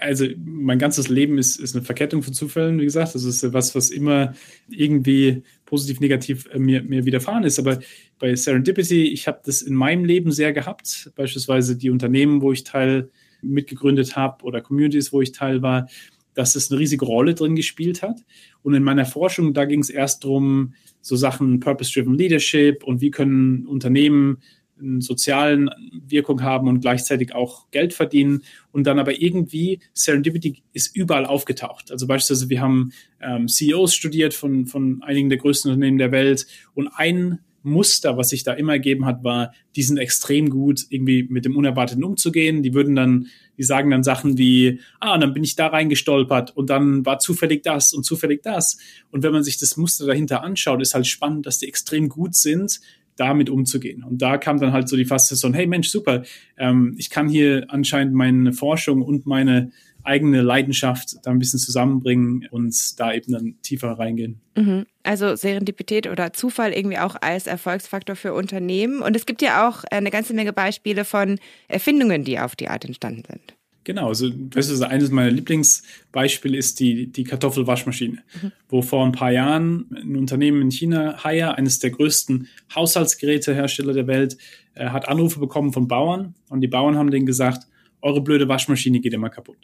Also 0.00 0.26
mein 0.44 0.78
ganzes 0.78 1.08
Leben 1.08 1.38
ist, 1.38 1.58
ist 1.58 1.74
eine 1.74 1.84
Verkettung 1.84 2.22
von 2.22 2.32
Zufällen, 2.32 2.80
wie 2.80 2.84
gesagt. 2.84 3.14
Das 3.14 3.24
ist 3.24 3.52
was, 3.52 3.74
was 3.74 3.90
immer 3.90 4.34
irgendwie 4.68 5.42
positiv, 5.66 6.00
negativ 6.00 6.46
äh, 6.52 6.58
mir, 6.58 6.82
mir 6.82 7.04
widerfahren 7.04 7.44
ist. 7.44 7.58
Aber 7.58 7.78
bei 8.18 8.34
Serendipity, 8.34 9.08
ich 9.08 9.28
habe 9.28 9.40
das 9.44 9.62
in 9.62 9.74
meinem 9.74 10.04
Leben 10.04 10.32
sehr 10.32 10.52
gehabt. 10.52 11.10
Beispielsweise 11.14 11.76
die 11.76 11.90
Unternehmen, 11.90 12.42
wo 12.42 12.52
ich 12.52 12.64
Teil 12.64 13.10
mitgegründet 13.42 14.16
habe 14.16 14.44
oder 14.44 14.60
Communities, 14.60 15.12
wo 15.12 15.20
ich 15.20 15.32
Teil 15.32 15.62
war, 15.62 15.88
dass 16.34 16.54
es 16.54 16.70
eine 16.70 16.80
riesige 16.80 17.04
Rolle 17.04 17.34
drin 17.34 17.56
gespielt 17.56 18.02
hat. 18.02 18.20
Und 18.62 18.74
in 18.74 18.82
meiner 18.82 19.06
Forschung, 19.06 19.54
da 19.54 19.64
ging 19.64 19.80
es 19.80 19.90
erst 19.90 20.24
darum, 20.24 20.74
so 21.00 21.16
Sachen 21.16 21.60
Purpose-Driven 21.60 22.14
Leadership 22.14 22.84
und 22.84 23.00
wie 23.00 23.10
können 23.10 23.66
Unternehmen 23.66 24.38
einen 24.80 25.00
sozialen 25.00 25.70
Wirkung 26.06 26.42
haben 26.42 26.68
und 26.68 26.80
gleichzeitig 26.80 27.34
auch 27.34 27.70
Geld 27.70 27.94
verdienen 27.94 28.42
und 28.72 28.86
dann 28.86 28.98
aber 28.98 29.20
irgendwie 29.20 29.80
Serendipity 29.92 30.62
ist 30.72 30.94
überall 30.96 31.26
aufgetaucht. 31.26 31.90
Also 31.90 32.06
beispielsweise 32.06 32.48
wir 32.48 32.60
haben 32.60 32.92
ähm, 33.20 33.48
CEOs 33.48 33.94
studiert 33.94 34.34
von, 34.34 34.66
von 34.66 35.02
einigen 35.02 35.28
der 35.28 35.38
größten 35.38 35.70
Unternehmen 35.70 35.98
der 35.98 36.12
Welt 36.12 36.46
und 36.74 36.88
ein 36.88 37.40
Muster, 37.62 38.16
was 38.16 38.30
sich 38.30 38.42
da 38.44 38.52
immer 38.52 38.72
ergeben 38.74 39.04
hat, 39.04 39.24
war, 39.24 39.52
die 39.76 39.82
sind 39.82 39.98
extrem 39.98 40.50
gut, 40.50 40.86
irgendwie 40.90 41.24
mit 41.24 41.44
dem 41.44 41.56
Unerwarteten 41.56 42.04
umzugehen. 42.04 42.62
Die 42.62 42.74
würden 42.74 42.94
dann, 42.94 43.26
die 43.56 43.62
sagen 43.62 43.90
dann 43.90 44.02
Sachen 44.02 44.38
wie, 44.38 44.80
ah, 45.00 45.18
dann 45.18 45.34
bin 45.34 45.44
ich 45.44 45.56
da 45.56 45.68
reingestolpert 45.68 46.56
und 46.56 46.70
dann 46.70 47.04
war 47.04 47.18
zufällig 47.18 47.62
das 47.62 47.92
und 47.92 48.04
zufällig 48.04 48.42
das. 48.42 48.78
Und 49.10 49.22
wenn 49.22 49.32
man 49.32 49.44
sich 49.44 49.58
das 49.58 49.76
Muster 49.76 50.06
dahinter 50.06 50.42
anschaut, 50.42 50.80
ist 50.82 50.94
halt 50.94 51.06
spannend, 51.06 51.46
dass 51.46 51.58
die 51.58 51.68
extrem 51.68 52.08
gut 52.08 52.34
sind, 52.34 52.80
damit 53.18 53.50
umzugehen. 53.50 54.04
Und 54.04 54.22
da 54.22 54.38
kam 54.38 54.58
dann 54.58 54.72
halt 54.72 54.88
so 54.88 54.96
die 54.96 55.04
Faszination, 55.04 55.52
hey 55.52 55.66
Mensch, 55.66 55.88
super, 55.88 56.22
ähm, 56.56 56.94
ich 56.96 57.10
kann 57.10 57.28
hier 57.28 57.66
anscheinend 57.68 58.14
meine 58.14 58.52
Forschung 58.52 59.02
und 59.02 59.26
meine 59.26 59.70
eigene 60.04 60.40
Leidenschaft 60.40 61.16
da 61.22 61.30
ein 61.30 61.38
bisschen 61.38 61.58
zusammenbringen 61.58 62.48
und 62.50 62.98
da 62.98 63.12
eben 63.12 63.32
dann 63.32 63.54
tiefer 63.62 63.92
reingehen. 63.92 64.40
Mhm. 64.56 64.86
Also 65.02 65.36
Serendipität 65.36 66.06
oder 66.06 66.32
Zufall 66.32 66.72
irgendwie 66.72 66.98
auch 66.98 67.16
als 67.20 67.46
Erfolgsfaktor 67.46 68.16
für 68.16 68.32
Unternehmen. 68.32 69.02
Und 69.02 69.16
es 69.16 69.26
gibt 69.26 69.42
ja 69.42 69.68
auch 69.68 69.84
eine 69.90 70.10
ganze 70.10 70.34
Menge 70.34 70.52
Beispiele 70.52 71.04
von 71.04 71.38
Erfindungen, 71.66 72.24
die 72.24 72.38
auf 72.38 72.56
die 72.56 72.68
Art 72.68 72.84
entstanden 72.84 73.24
sind. 73.28 73.57
Genau, 73.88 74.08
also 74.08 74.28
das 74.28 74.68
ist 74.68 74.82
eines 74.82 75.10
meiner 75.10 75.30
Lieblingsbeispiele 75.30 76.58
ist 76.58 76.78
die, 76.78 77.10
die 77.10 77.24
Kartoffelwaschmaschine, 77.24 78.18
mhm. 78.42 78.52
wo 78.68 78.82
vor 78.82 79.02
ein 79.02 79.12
paar 79.12 79.32
Jahren 79.32 79.86
ein 79.96 80.14
Unternehmen 80.14 80.60
in 80.60 80.70
China, 80.70 81.24
Haier, 81.24 81.54
eines 81.54 81.78
der 81.78 81.92
größten 81.92 82.48
Haushaltsgerätehersteller 82.74 83.94
der 83.94 84.06
Welt, 84.06 84.36
äh, 84.74 84.90
hat 84.90 85.08
Anrufe 85.08 85.40
bekommen 85.40 85.72
von 85.72 85.88
Bauern 85.88 86.34
und 86.50 86.60
die 86.60 86.68
Bauern 86.68 86.98
haben 86.98 87.10
denen 87.10 87.24
gesagt, 87.24 87.66
eure 88.02 88.20
blöde 88.20 88.46
Waschmaschine 88.46 89.00
geht 89.00 89.14
immer 89.14 89.30
kaputt. 89.30 89.56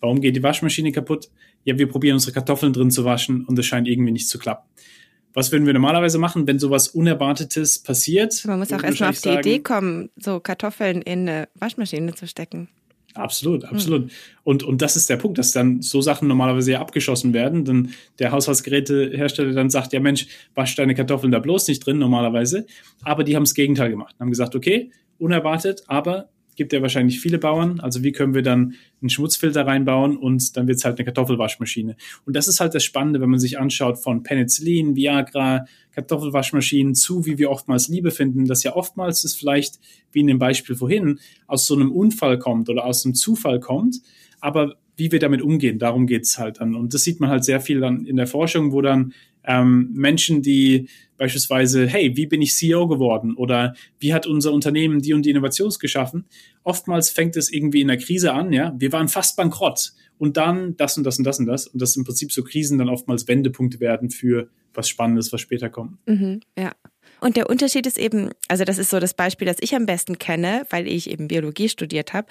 Warum 0.00 0.20
geht 0.20 0.36
die 0.36 0.42
Waschmaschine 0.42 0.92
kaputt? 0.92 1.30
Ja, 1.64 1.78
wir 1.78 1.88
probieren 1.88 2.16
unsere 2.16 2.32
Kartoffeln 2.32 2.74
drin 2.74 2.90
zu 2.90 3.06
waschen 3.06 3.46
und 3.46 3.58
es 3.58 3.64
scheint 3.64 3.88
irgendwie 3.88 4.12
nicht 4.12 4.28
zu 4.28 4.38
klappen. 4.38 4.68
Was 5.32 5.50
würden 5.50 5.64
wir 5.64 5.72
normalerweise 5.72 6.18
machen, 6.18 6.46
wenn 6.46 6.58
sowas 6.58 6.88
Unerwartetes 6.88 7.78
passiert? 7.78 8.44
Man 8.44 8.58
muss 8.58 8.70
auch 8.70 8.82
erstmal 8.82 9.08
auf 9.08 9.16
die 9.16 9.28
sagen, 9.30 9.38
Idee 9.38 9.60
kommen, 9.60 10.10
so 10.16 10.40
Kartoffeln 10.40 11.00
in 11.00 11.26
eine 11.26 11.48
Waschmaschine 11.54 12.14
zu 12.14 12.26
stecken. 12.26 12.68
Absolut, 13.14 13.64
absolut. 13.64 14.04
Mhm. 14.04 14.10
Und, 14.44 14.62
und 14.62 14.82
das 14.82 14.96
ist 14.96 15.10
der 15.10 15.16
Punkt, 15.16 15.38
dass 15.38 15.52
dann 15.52 15.82
so 15.82 16.00
Sachen 16.00 16.28
normalerweise 16.28 16.72
ja 16.72 16.80
abgeschossen 16.80 17.34
werden. 17.34 17.64
Denn 17.64 17.90
der 18.18 18.32
Haushaltsgerätehersteller 18.32 19.52
dann 19.52 19.70
sagt, 19.70 19.92
ja 19.92 20.00
Mensch, 20.00 20.26
wasch 20.54 20.74
deine 20.76 20.94
Kartoffeln 20.94 21.32
da 21.32 21.38
bloß 21.38 21.68
nicht 21.68 21.84
drin 21.84 21.98
normalerweise. 21.98 22.66
Aber 23.04 23.24
die 23.24 23.36
haben 23.36 23.44
das 23.44 23.54
Gegenteil 23.54 23.90
gemacht. 23.90 24.14
Haben 24.18 24.30
gesagt, 24.30 24.54
okay, 24.54 24.90
unerwartet, 25.18 25.84
aber 25.86 26.28
gibt 26.56 26.72
ja 26.72 26.82
wahrscheinlich 26.82 27.20
viele 27.20 27.38
Bauern. 27.38 27.80
Also 27.80 28.02
wie 28.02 28.12
können 28.12 28.34
wir 28.34 28.42
dann 28.42 28.74
einen 29.00 29.10
Schmutzfilter 29.10 29.66
reinbauen 29.66 30.16
und 30.16 30.56
dann 30.56 30.68
wird 30.68 30.78
es 30.78 30.84
halt 30.84 30.98
eine 30.98 31.04
Kartoffelwaschmaschine. 31.04 31.96
Und 32.24 32.36
das 32.36 32.48
ist 32.48 32.60
halt 32.60 32.74
das 32.74 32.84
Spannende, 32.84 33.20
wenn 33.20 33.30
man 33.30 33.38
sich 33.38 33.58
anschaut 33.58 33.98
von 33.98 34.22
Penicillin, 34.22 34.96
Viagra, 34.96 35.66
Kartoffelwaschmaschinen 35.92 36.94
zu, 36.94 37.26
wie 37.26 37.38
wir 37.38 37.50
oftmals 37.50 37.88
Liebe 37.88 38.10
finden, 38.10 38.46
dass 38.46 38.62
ja 38.62 38.74
oftmals 38.74 39.24
es 39.24 39.34
vielleicht, 39.34 39.80
wie 40.12 40.20
in 40.20 40.26
dem 40.26 40.38
Beispiel 40.38 40.76
vorhin, 40.76 41.18
aus 41.46 41.66
so 41.66 41.74
einem 41.74 41.92
Unfall 41.92 42.38
kommt 42.38 42.68
oder 42.68 42.84
aus 42.84 43.04
einem 43.04 43.14
Zufall 43.14 43.60
kommt. 43.60 44.00
Aber 44.40 44.76
wie 44.96 45.10
wir 45.10 45.18
damit 45.18 45.42
umgehen, 45.42 45.78
darum 45.78 46.06
geht's 46.06 46.38
halt 46.38 46.60
dann. 46.60 46.74
Und 46.74 46.94
das 46.94 47.02
sieht 47.02 47.20
man 47.20 47.30
halt 47.30 47.44
sehr 47.44 47.60
viel 47.60 47.80
dann 47.80 48.04
in 48.04 48.16
der 48.16 48.26
Forschung, 48.26 48.72
wo 48.72 48.82
dann 48.82 49.14
ähm, 49.44 49.90
Menschen, 49.92 50.42
die 50.42 50.88
beispielsweise, 51.16 51.86
hey, 51.86 52.16
wie 52.16 52.26
bin 52.26 52.42
ich 52.42 52.54
CEO 52.54 52.88
geworden 52.88 53.36
oder 53.36 53.74
wie 54.00 54.12
hat 54.12 54.26
unser 54.26 54.52
Unternehmen 54.52 55.00
die 55.00 55.14
und 55.14 55.24
die 55.24 55.30
Innovations 55.30 55.78
geschaffen? 55.78 56.24
Oftmals 56.64 57.10
fängt 57.10 57.36
es 57.36 57.52
irgendwie 57.52 57.80
in 57.80 57.88
der 57.88 57.98
Krise 57.98 58.32
an, 58.32 58.52
ja. 58.52 58.74
Wir 58.76 58.92
waren 58.92 59.08
fast 59.08 59.36
bankrott 59.36 59.92
und 60.18 60.36
dann 60.36 60.76
das 60.76 60.96
und 60.96 61.04
das 61.04 61.18
und 61.18 61.24
das 61.24 61.38
und 61.38 61.46
das 61.46 61.66
und 61.68 61.80
das 61.80 61.96
im 61.96 62.04
Prinzip 62.04 62.32
so 62.32 62.42
Krisen 62.42 62.78
dann 62.78 62.88
oftmals 62.88 63.28
Wendepunkte 63.28 63.80
werden 63.80 64.10
für 64.10 64.48
was 64.74 64.88
Spannendes, 64.88 65.32
was 65.32 65.40
später 65.40 65.68
kommt. 65.68 65.98
Mhm, 66.06 66.40
ja. 66.58 66.72
Und 67.20 67.36
der 67.36 67.48
Unterschied 67.48 67.86
ist 67.86 67.98
eben, 67.98 68.30
also 68.48 68.64
das 68.64 68.78
ist 68.78 68.90
so 68.90 68.98
das 68.98 69.14
Beispiel, 69.14 69.46
das 69.46 69.58
ich 69.60 69.76
am 69.76 69.86
besten 69.86 70.18
kenne, 70.18 70.64
weil 70.70 70.88
ich 70.88 71.08
eben 71.08 71.28
Biologie 71.28 71.68
studiert 71.68 72.12
habe 72.12 72.26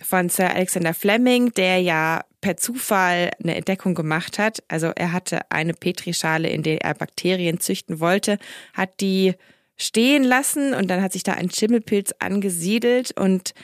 von 0.00 0.28
Sir 0.28 0.54
Alexander 0.54 0.94
Fleming, 0.94 1.52
der 1.54 1.80
ja 1.80 2.22
per 2.42 2.58
Zufall 2.58 3.30
eine 3.42 3.54
Entdeckung 3.54 3.94
gemacht 3.94 4.38
hat. 4.38 4.62
Also 4.68 4.92
er 4.94 5.12
hatte 5.12 5.50
eine 5.50 5.72
Petrischale, 5.72 6.50
in 6.50 6.62
der 6.62 6.82
er 6.82 6.92
Bakterien 6.92 7.60
züchten 7.60 8.00
wollte, 8.00 8.38
hat 8.74 9.00
die 9.00 9.34
stehen 9.78 10.22
lassen 10.22 10.74
und 10.74 10.88
dann 10.88 11.00
hat 11.00 11.14
sich 11.14 11.22
da 11.22 11.32
ein 11.32 11.50
Schimmelpilz 11.50 12.12
angesiedelt 12.18 13.18
und 13.18 13.54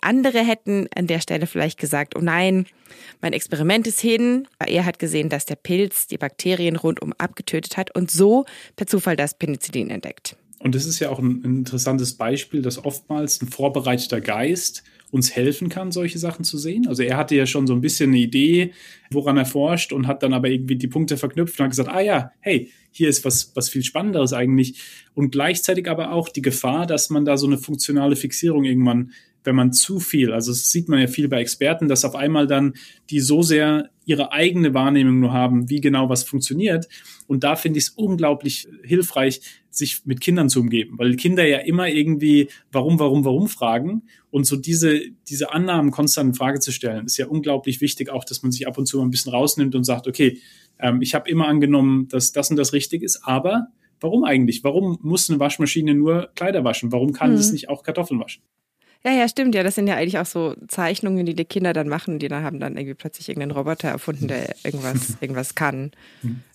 andere 0.00 0.40
hätten 0.44 0.86
an 0.94 1.06
der 1.06 1.20
Stelle 1.20 1.46
vielleicht 1.46 1.78
gesagt, 1.78 2.14
oh 2.16 2.20
nein, 2.20 2.66
mein 3.22 3.32
Experiment 3.32 3.86
ist 3.86 4.00
hin. 4.00 4.46
Er 4.58 4.84
hat 4.84 4.98
gesehen, 4.98 5.30
dass 5.30 5.46
der 5.46 5.56
Pilz 5.56 6.06
die 6.06 6.18
Bakterien 6.18 6.76
rundum 6.76 7.14
abgetötet 7.16 7.76
hat 7.76 7.94
und 7.94 8.10
so 8.10 8.44
per 8.76 8.86
Zufall 8.86 9.16
das 9.16 9.38
Penicillin 9.38 9.90
entdeckt. 9.90 10.36
Und 10.58 10.74
das 10.74 10.86
ist 10.86 10.98
ja 10.98 11.10
auch 11.10 11.18
ein 11.18 11.42
interessantes 11.42 12.14
Beispiel, 12.14 12.62
dass 12.62 12.82
oftmals 12.82 13.40
ein 13.40 13.48
vorbereiteter 13.48 14.20
Geist 14.20 14.82
uns 15.14 15.36
helfen 15.36 15.68
kann, 15.68 15.92
solche 15.92 16.18
Sachen 16.18 16.44
zu 16.44 16.58
sehen. 16.58 16.88
Also 16.88 17.04
er 17.04 17.16
hatte 17.16 17.36
ja 17.36 17.46
schon 17.46 17.68
so 17.68 17.72
ein 17.72 17.80
bisschen 17.80 18.10
eine 18.10 18.18
Idee, 18.18 18.72
woran 19.12 19.36
er 19.36 19.46
forscht 19.46 19.92
und 19.92 20.08
hat 20.08 20.24
dann 20.24 20.32
aber 20.32 20.48
irgendwie 20.48 20.74
die 20.74 20.88
Punkte 20.88 21.16
verknüpft 21.16 21.60
und 21.60 21.64
hat 21.64 21.70
gesagt, 21.70 21.88
ah 21.88 22.00
ja, 22.00 22.32
hey, 22.40 22.72
hier 22.90 23.08
ist 23.08 23.24
was, 23.24 23.52
was 23.54 23.68
viel 23.68 23.84
Spannenderes 23.84 24.32
eigentlich. 24.32 24.82
Und 25.14 25.30
gleichzeitig 25.30 25.88
aber 25.88 26.10
auch 26.10 26.28
die 26.28 26.42
Gefahr, 26.42 26.88
dass 26.88 27.10
man 27.10 27.24
da 27.24 27.36
so 27.36 27.46
eine 27.46 27.58
funktionale 27.58 28.16
Fixierung 28.16 28.64
irgendwann 28.64 29.12
wenn 29.44 29.54
man 29.54 29.72
zu 29.72 30.00
viel, 30.00 30.32
also 30.32 30.50
das 30.50 30.70
sieht 30.70 30.88
man 30.88 31.00
ja 31.00 31.06
viel 31.06 31.28
bei 31.28 31.40
Experten, 31.40 31.88
dass 31.88 32.04
auf 32.04 32.16
einmal 32.16 32.46
dann 32.46 32.74
die 33.10 33.20
so 33.20 33.42
sehr 33.42 33.90
ihre 34.06 34.32
eigene 34.32 34.74
Wahrnehmung 34.74 35.20
nur 35.20 35.32
haben, 35.32 35.70
wie 35.70 35.80
genau 35.80 36.08
was 36.08 36.24
funktioniert. 36.24 36.88
Und 37.26 37.44
da 37.44 37.56
finde 37.56 37.78
ich 37.78 37.86
es 37.86 37.90
unglaublich 37.90 38.68
hilfreich, 38.82 39.40
sich 39.70 40.02
mit 40.04 40.20
Kindern 40.20 40.48
zu 40.48 40.60
umgeben, 40.60 40.98
weil 40.98 41.16
Kinder 41.16 41.46
ja 41.46 41.58
immer 41.58 41.88
irgendwie 41.88 42.48
warum, 42.70 42.98
warum, 42.98 43.24
warum 43.24 43.48
fragen. 43.48 44.02
Und 44.30 44.46
so 44.46 44.56
diese, 44.56 45.00
diese 45.28 45.52
Annahmen 45.52 45.90
konstant 45.90 46.30
in 46.30 46.34
Frage 46.34 46.60
zu 46.60 46.70
stellen, 46.70 47.06
ist 47.06 47.16
ja 47.16 47.26
unglaublich 47.26 47.80
wichtig, 47.80 48.10
auch 48.10 48.24
dass 48.24 48.42
man 48.42 48.52
sich 48.52 48.66
ab 48.66 48.78
und 48.78 48.86
zu 48.86 48.98
mal 48.98 49.04
ein 49.04 49.10
bisschen 49.10 49.32
rausnimmt 49.32 49.74
und 49.74 49.84
sagt, 49.84 50.06
okay, 50.06 50.40
ähm, 50.78 51.02
ich 51.02 51.14
habe 51.14 51.28
immer 51.28 51.48
angenommen, 51.48 52.08
dass 52.08 52.32
das 52.32 52.50
und 52.50 52.56
das 52.56 52.72
richtig 52.72 53.02
ist, 53.02 53.20
aber 53.24 53.68
warum 54.00 54.24
eigentlich? 54.24 54.62
Warum 54.64 54.98
muss 55.02 55.30
eine 55.30 55.40
Waschmaschine 55.40 55.94
nur 55.94 56.30
Kleider 56.34 56.62
waschen? 56.64 56.92
Warum 56.92 57.12
kann 57.12 57.32
mhm. 57.32 57.38
es 57.38 57.52
nicht 57.52 57.68
auch 57.68 57.82
Kartoffeln 57.82 58.20
waschen? 58.20 58.42
Ja, 59.06 59.12
ja, 59.12 59.28
stimmt. 59.28 59.54
Ja, 59.54 59.62
das 59.62 59.74
sind 59.74 59.86
ja 59.86 59.96
eigentlich 59.96 60.18
auch 60.18 60.26
so 60.26 60.54
Zeichnungen, 60.68 61.26
die 61.26 61.34
die 61.34 61.44
Kinder 61.44 61.74
dann 61.74 61.88
machen. 61.88 62.18
Die 62.18 62.28
dann 62.28 62.42
haben 62.42 62.58
dann 62.58 62.76
irgendwie 62.76 62.94
plötzlich 62.94 63.28
irgendeinen 63.28 63.52
Roboter 63.52 63.88
erfunden, 63.88 64.28
der 64.28 64.54
irgendwas, 64.64 65.16
irgendwas 65.20 65.54
kann. 65.54 65.92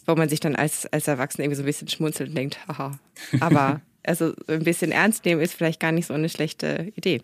Wo 0.08 0.16
man 0.16 0.30
sich 0.30 0.40
dann 0.40 0.56
als, 0.56 0.88
als 0.88 1.08
Erwachsener 1.08 1.46
irgendwie 1.46 1.58
so 1.58 1.64
ein 1.64 1.68
bisschen 1.68 1.88
schmunzelt 1.88 2.30
und 2.30 2.36
denkt, 2.36 2.58
haha. 2.68 2.98
Aber 3.40 3.82
also 4.04 4.34
ein 4.48 4.64
bisschen 4.64 4.92
ernst 4.92 5.26
nehmen 5.26 5.42
ist 5.42 5.54
vielleicht 5.54 5.80
gar 5.80 5.92
nicht 5.92 6.08
so 6.08 6.14
eine 6.16 6.30
schlechte 6.30 6.92
Idee. 6.96 7.22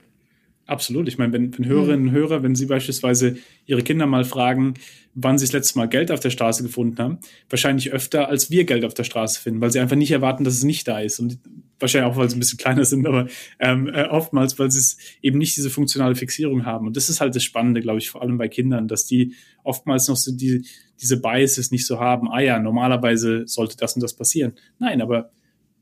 Absolut. 0.68 1.08
Ich 1.08 1.18
meine, 1.18 1.32
wenn, 1.32 1.56
wenn 1.56 1.66
Hörerinnen 1.66 2.08
und 2.08 2.14
Hörer, 2.14 2.42
wenn 2.42 2.56
sie 2.56 2.66
beispielsweise 2.66 3.38
ihre 3.68 3.84
Kinder 3.84 4.08
mal 4.08 4.24
fragen, 4.24 4.74
wann 5.14 5.38
sie 5.38 5.46
das 5.46 5.54
letzte 5.54 5.78
Mal 5.78 5.88
Geld 5.88 6.12
auf 6.12 6.20
der 6.20 6.32
Straße 6.32 6.64
gefunden 6.64 6.98
haben, 6.98 7.20
wahrscheinlich 7.50 7.94
öfter, 7.94 8.30
als 8.30 8.50
wir 8.50 8.66
Geld 8.66 8.84
auf 8.84 8.96
der 8.96 9.04
Straße 9.04 9.40
finden, 9.40 9.62
weil 9.62 9.72
sie 9.72 9.80
einfach 9.80 9.96
nicht 9.96 10.12
erwarten, 10.12 10.44
dass 10.44 10.56
es 10.56 10.64
nicht 10.64 10.88
da 10.88 11.00
ist. 11.00 11.20
Und 11.20 11.38
wahrscheinlich 11.80 12.12
auch, 12.12 12.18
weil 12.18 12.30
sie 12.30 12.36
ein 12.36 12.40
bisschen 12.40 12.58
kleiner 12.58 12.84
sind, 12.84 13.06
aber 13.06 13.28
ähm, 13.60 13.88
äh, 13.88 14.06
oftmals, 14.06 14.58
weil 14.58 14.72
sie 14.72 14.98
eben 15.22 15.38
nicht 15.38 15.56
diese 15.56 15.70
funktionale 15.70 16.16
Fixierung 16.16 16.66
haben. 16.66 16.88
Und 16.88 16.98
das 16.98 17.10
ist 17.10 17.22
halt 17.22 17.36
das 17.36 17.44
Spannende, 17.44 17.82
glaube 17.82 18.00
ich, 18.00 18.10
vor 18.10 18.24
allem 18.24 18.38
bei 18.38 18.48
Kindern, 18.48 18.88
dass 18.88 19.06
die 19.06 19.36
oftmals 19.64 20.08
noch 20.08 20.18
so 20.18 20.36
die, 20.36 20.66
diese 21.00 21.22
Biases 21.22 21.70
nicht 21.72 21.86
so 21.86 22.00
haben, 22.00 22.30
ah 22.32 22.40
ja, 22.40 22.60
normalerweise 22.60 23.44
sollte 23.46 23.78
das 23.78 23.94
und 23.94 24.02
das 24.02 24.16
passieren. 24.16 24.54
Nein, 24.80 25.02
aber 25.02 25.32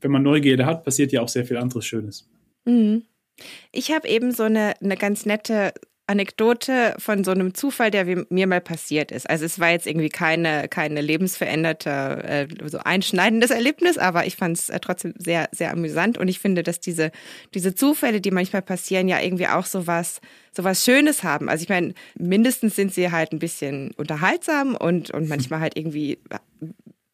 wenn 0.00 0.10
man 0.10 0.22
Neugierde 0.22 0.66
hat, 0.66 0.84
passiert 0.84 1.12
ja 1.12 1.22
auch 1.22 1.28
sehr 1.28 1.46
viel 1.46 1.56
anderes 1.56 1.86
Schönes. 1.86 2.28
Mhm. 2.66 3.02
Ich 3.72 3.90
habe 3.92 4.08
eben 4.08 4.32
so 4.32 4.44
eine, 4.44 4.74
eine 4.80 4.96
ganz 4.96 5.26
nette 5.26 5.72
Anekdote 6.06 6.94
von 6.98 7.24
so 7.24 7.30
einem 7.30 7.54
Zufall, 7.54 7.90
der 7.90 8.04
mir 8.28 8.46
mal 8.46 8.60
passiert 8.60 9.10
ist. 9.10 9.28
Also 9.28 9.46
es 9.46 9.58
war 9.58 9.70
jetzt 9.70 9.86
irgendwie 9.86 10.10
keine, 10.10 10.68
keine 10.68 11.00
lebensveränderte, 11.00 11.88
äh, 11.90 12.68
so 12.68 12.78
einschneidendes 12.78 13.50
Erlebnis, 13.50 13.96
aber 13.96 14.26
ich 14.26 14.36
fand 14.36 14.58
es 14.58 14.68
äh, 14.68 14.80
trotzdem 14.80 15.14
sehr, 15.16 15.48
sehr 15.52 15.72
amüsant 15.72 16.18
und 16.18 16.28
ich 16.28 16.40
finde, 16.40 16.62
dass 16.62 16.80
diese, 16.80 17.10
diese 17.54 17.74
Zufälle, 17.74 18.20
die 18.20 18.32
manchmal 18.32 18.60
passieren, 18.60 19.08
ja 19.08 19.18
irgendwie 19.20 19.48
auch 19.48 19.64
so 19.64 19.86
was, 19.86 20.20
so 20.52 20.62
was 20.62 20.84
Schönes 20.84 21.22
haben. 21.22 21.48
Also 21.48 21.62
ich 21.62 21.70
meine, 21.70 21.94
mindestens 22.16 22.76
sind 22.76 22.92
sie 22.92 23.10
halt 23.10 23.32
ein 23.32 23.38
bisschen 23.38 23.92
unterhaltsam 23.96 24.76
und, 24.76 25.10
und 25.10 25.26
manchmal 25.30 25.60
halt 25.60 25.78
irgendwie 25.78 26.18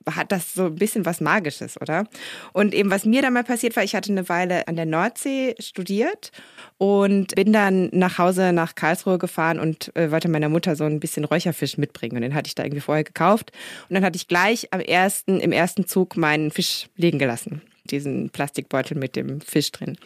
hat 0.06 0.32
das 0.32 0.54
so 0.54 0.66
ein 0.66 0.74
bisschen 0.74 1.04
was 1.04 1.20
Magisches, 1.20 1.80
oder? 1.80 2.06
Und 2.52 2.74
eben, 2.74 2.90
was 2.90 3.04
mir 3.04 3.22
da 3.22 3.30
mal 3.30 3.44
passiert 3.44 3.76
war, 3.76 3.84
ich 3.84 3.94
hatte 3.94 4.10
eine 4.10 4.28
Weile 4.28 4.66
an 4.68 4.76
der 4.76 4.86
Nordsee 4.86 5.54
studiert 5.58 6.32
und 6.78 7.34
bin 7.34 7.52
dann 7.52 7.90
nach 7.92 8.18
Hause 8.18 8.52
nach 8.52 8.74
Karlsruhe 8.74 9.18
gefahren 9.18 9.58
und 9.60 9.94
äh, 9.96 10.10
wollte 10.10 10.28
meiner 10.28 10.48
Mutter 10.48 10.76
so 10.76 10.84
ein 10.84 11.00
bisschen 11.00 11.24
Räucherfisch 11.24 11.76
mitbringen. 11.76 12.16
Und 12.16 12.22
den 12.22 12.34
hatte 12.34 12.48
ich 12.48 12.54
da 12.54 12.64
irgendwie 12.64 12.80
vorher 12.80 13.04
gekauft. 13.04 13.52
Und 13.88 13.94
dann 13.94 14.04
hatte 14.04 14.16
ich 14.16 14.28
gleich 14.28 14.68
am 14.72 14.80
ersten, 14.80 15.40
im 15.40 15.52
ersten 15.52 15.86
Zug 15.86 16.16
meinen 16.16 16.50
Fisch 16.50 16.88
liegen 16.96 17.18
gelassen. 17.18 17.62
Diesen 17.84 18.30
Plastikbeutel 18.30 18.96
mit 18.96 19.16
dem 19.16 19.40
Fisch 19.40 19.70
drin. 19.72 19.96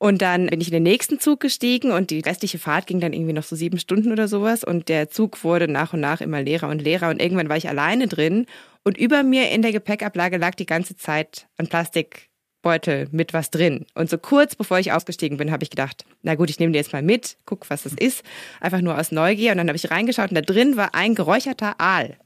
Und 0.00 0.22
dann 0.22 0.46
bin 0.46 0.62
ich 0.62 0.68
in 0.68 0.72
den 0.72 0.82
nächsten 0.82 1.20
Zug 1.20 1.40
gestiegen 1.40 1.92
und 1.92 2.08
die 2.08 2.20
restliche 2.20 2.58
Fahrt 2.58 2.86
ging 2.86 3.00
dann 3.00 3.12
irgendwie 3.12 3.34
noch 3.34 3.42
so 3.42 3.54
sieben 3.54 3.78
Stunden 3.78 4.12
oder 4.12 4.28
sowas. 4.28 4.64
Und 4.64 4.88
der 4.88 5.10
Zug 5.10 5.44
wurde 5.44 5.68
nach 5.68 5.92
und 5.92 6.00
nach 6.00 6.22
immer 6.22 6.40
leerer 6.40 6.70
und 6.70 6.80
leerer. 6.80 7.10
Und 7.10 7.20
irgendwann 7.20 7.50
war 7.50 7.58
ich 7.58 7.68
alleine 7.68 8.08
drin 8.08 8.46
und 8.82 8.96
über 8.96 9.22
mir 9.22 9.50
in 9.50 9.60
der 9.60 9.72
Gepäckablage 9.72 10.38
lag 10.38 10.54
die 10.54 10.64
ganze 10.64 10.96
Zeit 10.96 11.48
ein 11.58 11.66
Plastikbeutel 11.66 13.08
mit 13.10 13.34
was 13.34 13.50
drin. 13.50 13.84
Und 13.94 14.08
so 14.08 14.16
kurz 14.16 14.56
bevor 14.56 14.78
ich 14.78 14.90
ausgestiegen 14.90 15.36
bin, 15.36 15.52
habe 15.52 15.64
ich 15.64 15.70
gedacht, 15.70 16.06
na 16.22 16.34
gut, 16.34 16.48
ich 16.48 16.58
nehme 16.58 16.72
den 16.72 16.78
jetzt 16.78 16.94
mal 16.94 17.02
mit, 17.02 17.36
guck, 17.44 17.68
was 17.68 17.82
das 17.82 17.92
ist. 17.92 18.22
Einfach 18.58 18.80
nur 18.80 18.98
aus 18.98 19.12
Neugier. 19.12 19.52
Und 19.52 19.58
dann 19.58 19.68
habe 19.68 19.76
ich 19.76 19.90
reingeschaut 19.90 20.30
und 20.30 20.34
da 20.34 20.40
drin 20.40 20.78
war 20.78 20.94
ein 20.94 21.14
geräucherter 21.14 21.78
Aal, 21.78 22.16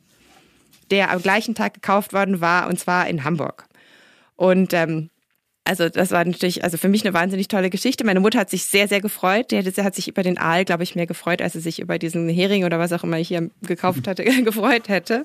der 0.92 1.10
am 1.10 1.20
gleichen 1.20 1.56
Tag 1.56 1.74
gekauft 1.74 2.12
worden 2.12 2.40
war 2.40 2.68
und 2.68 2.78
zwar 2.78 3.08
in 3.08 3.24
Hamburg. 3.24 3.66
Und 4.36 4.72
ähm, 4.72 5.10
Also 5.66 5.88
das 5.88 6.10
war 6.10 6.22
natürlich, 6.22 6.62
also 6.62 6.76
für 6.76 6.90
mich 6.90 7.04
eine 7.04 7.14
wahnsinnig 7.14 7.48
tolle 7.48 7.70
Geschichte. 7.70 8.04
Meine 8.04 8.20
Mutter 8.20 8.38
hat 8.38 8.50
sich 8.50 8.66
sehr, 8.66 8.86
sehr 8.86 9.00
gefreut. 9.00 9.50
Die 9.50 9.56
hat 9.58 9.94
sich 9.94 10.08
über 10.08 10.22
den 10.22 10.36
Aal, 10.36 10.66
glaube 10.66 10.82
ich, 10.82 10.94
mehr 10.94 11.06
gefreut, 11.06 11.40
als 11.40 11.54
sie 11.54 11.60
sich 11.60 11.80
über 11.80 11.98
diesen 11.98 12.28
Hering 12.28 12.64
oder 12.64 12.78
was 12.78 12.92
auch 12.92 13.02
immer 13.02 13.18
ich 13.18 13.28
hier 13.28 13.50
gekauft 13.62 14.06
hatte, 14.06 14.24
gefreut 14.44 14.88
hätte. 14.88 15.24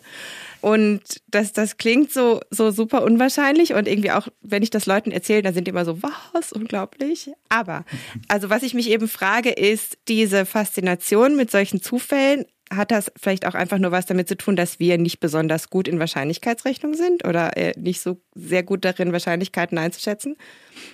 Und 0.62 1.02
das, 1.28 1.52
das 1.52 1.76
klingt 1.76 2.14
so, 2.14 2.40
so 2.52 2.72
super 2.72 3.04
unwahrscheinlich 3.04 3.74
und 3.74 3.86
irgendwie 3.86 4.12
auch, 4.12 4.30
wenn 4.42 4.64
ich 4.64 4.70
das 4.70 4.86
Leuten 4.86 5.12
erzähle, 5.12 5.42
dann 5.42 5.54
sind 5.54 5.68
die 5.68 5.72
immer 5.72 5.84
so, 5.86 6.02
was, 6.02 6.54
unglaublich. 6.54 7.30
Aber, 7.50 7.84
also 8.30 8.50
was 8.50 8.64
ich 8.64 8.74
mich 8.74 8.90
eben 8.90 9.10
frage, 9.10 9.50
ist 9.50 9.98
diese 10.08 10.46
Faszination 10.46 11.36
mit 11.36 11.52
solchen 11.52 11.82
Zufällen 11.82 12.46
hat 12.70 12.92
das 12.92 13.12
vielleicht 13.20 13.46
auch 13.46 13.56
einfach 13.56 13.80
nur 13.80 13.92
was 13.92 14.06
damit 14.06 14.28
zu 14.28 14.38
tun, 14.38 14.56
dass 14.56 14.80
wir 14.80 14.98
nicht 14.98 15.20
besonders 15.20 15.70
gut 15.70 15.88
in 15.88 16.00
Wahrscheinlichkeitsrechnung 16.00 16.94
sind 16.94 17.26
oder 17.28 17.58
äh, 17.58 17.74
nicht 17.78 18.02
so 18.02 18.18
sehr 18.36 18.64
gut 18.64 18.86
darin, 18.86 19.12
Wahrscheinlichkeiten 19.12 19.78
einzuschätzen? 19.78 20.36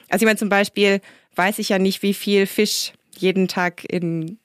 Also 0.10 0.24
ich 0.24 0.28
meine, 0.28 0.38
zum 0.38 0.50
Beispiel 0.50 1.02
weiß 1.36 1.60
ich 1.60 1.70
ja 1.70 1.80
nicht, 1.80 2.02
wie 2.02 2.14
viel 2.14 2.48
Fisch 2.48 2.94
jeden 3.18 3.48
Tag 3.48 3.84
in 3.90 4.38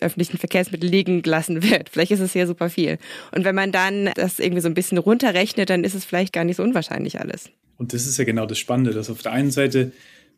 öffentlichen 0.00 0.38
Verkehrsmitteln 0.38 0.90
liegen 0.90 1.22
gelassen 1.22 1.62
wird. 1.70 1.88
Vielleicht 1.90 2.12
ist 2.12 2.20
es 2.20 2.32
hier 2.32 2.46
super 2.46 2.70
viel. 2.70 2.98
Und 3.34 3.44
wenn 3.44 3.54
man 3.54 3.72
dann 3.72 4.10
das 4.14 4.38
irgendwie 4.38 4.62
so 4.62 4.68
ein 4.68 4.74
bisschen 4.74 4.98
runterrechnet, 4.98 5.70
dann 5.70 5.84
ist 5.84 5.94
es 5.94 6.04
vielleicht 6.04 6.32
gar 6.32 6.44
nicht 6.44 6.56
so 6.56 6.62
unwahrscheinlich 6.62 7.20
alles. 7.20 7.50
Und 7.76 7.92
das 7.92 8.06
ist 8.06 8.18
ja 8.18 8.24
genau 8.24 8.46
das 8.46 8.58
Spannende, 8.58 8.92
dass 8.92 9.08
auf 9.08 9.22
der 9.22 9.32
einen 9.32 9.50
Seite 9.50 9.92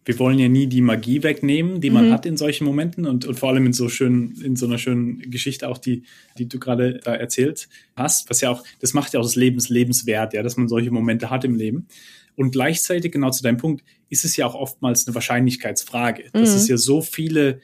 wir 0.04 0.18
wollen 0.18 0.38
ja 0.38 0.48
nie 0.48 0.66
die 0.66 0.80
Magie 0.80 1.22
wegnehmen, 1.22 1.80
die 1.80 1.90
man 1.90 2.08
mhm. 2.08 2.12
hat 2.12 2.24
in 2.24 2.36
solchen 2.36 2.64
Momenten 2.64 3.06
und, 3.06 3.26
und 3.26 3.38
vor 3.38 3.50
allem 3.50 3.66
in 3.66 3.72
so 3.72 3.88
schönen, 3.88 4.40
in 4.42 4.56
so 4.56 4.66
einer 4.66 4.78
schönen 4.78 5.30
Geschichte 5.30 5.68
auch, 5.68 5.78
die, 5.78 6.04
die 6.38 6.48
du 6.48 6.58
gerade 6.58 7.00
da 7.04 7.14
erzählt 7.14 7.68
hast, 7.96 8.30
was 8.30 8.40
ja 8.40 8.50
auch, 8.50 8.64
das 8.80 8.94
macht 8.94 9.12
ja 9.12 9.20
auch 9.20 9.24
das 9.24 9.36
Lebens 9.36 9.68
lebenswert, 9.68 10.32
ja, 10.32 10.42
dass 10.42 10.56
man 10.56 10.68
solche 10.68 10.90
Momente 10.90 11.28
hat 11.28 11.44
im 11.44 11.54
Leben. 11.54 11.86
Und 12.34 12.52
gleichzeitig, 12.52 13.12
genau 13.12 13.30
zu 13.30 13.42
deinem 13.42 13.58
Punkt, 13.58 13.84
ist 14.08 14.24
es 14.24 14.36
ja 14.36 14.46
auch 14.46 14.54
oftmals 14.54 15.06
eine 15.06 15.14
Wahrscheinlichkeitsfrage, 15.14 16.24
mhm. 16.32 16.38
dass 16.38 16.54
es 16.54 16.66
ja 16.68 16.78
so 16.78 17.02
viele 17.02 17.60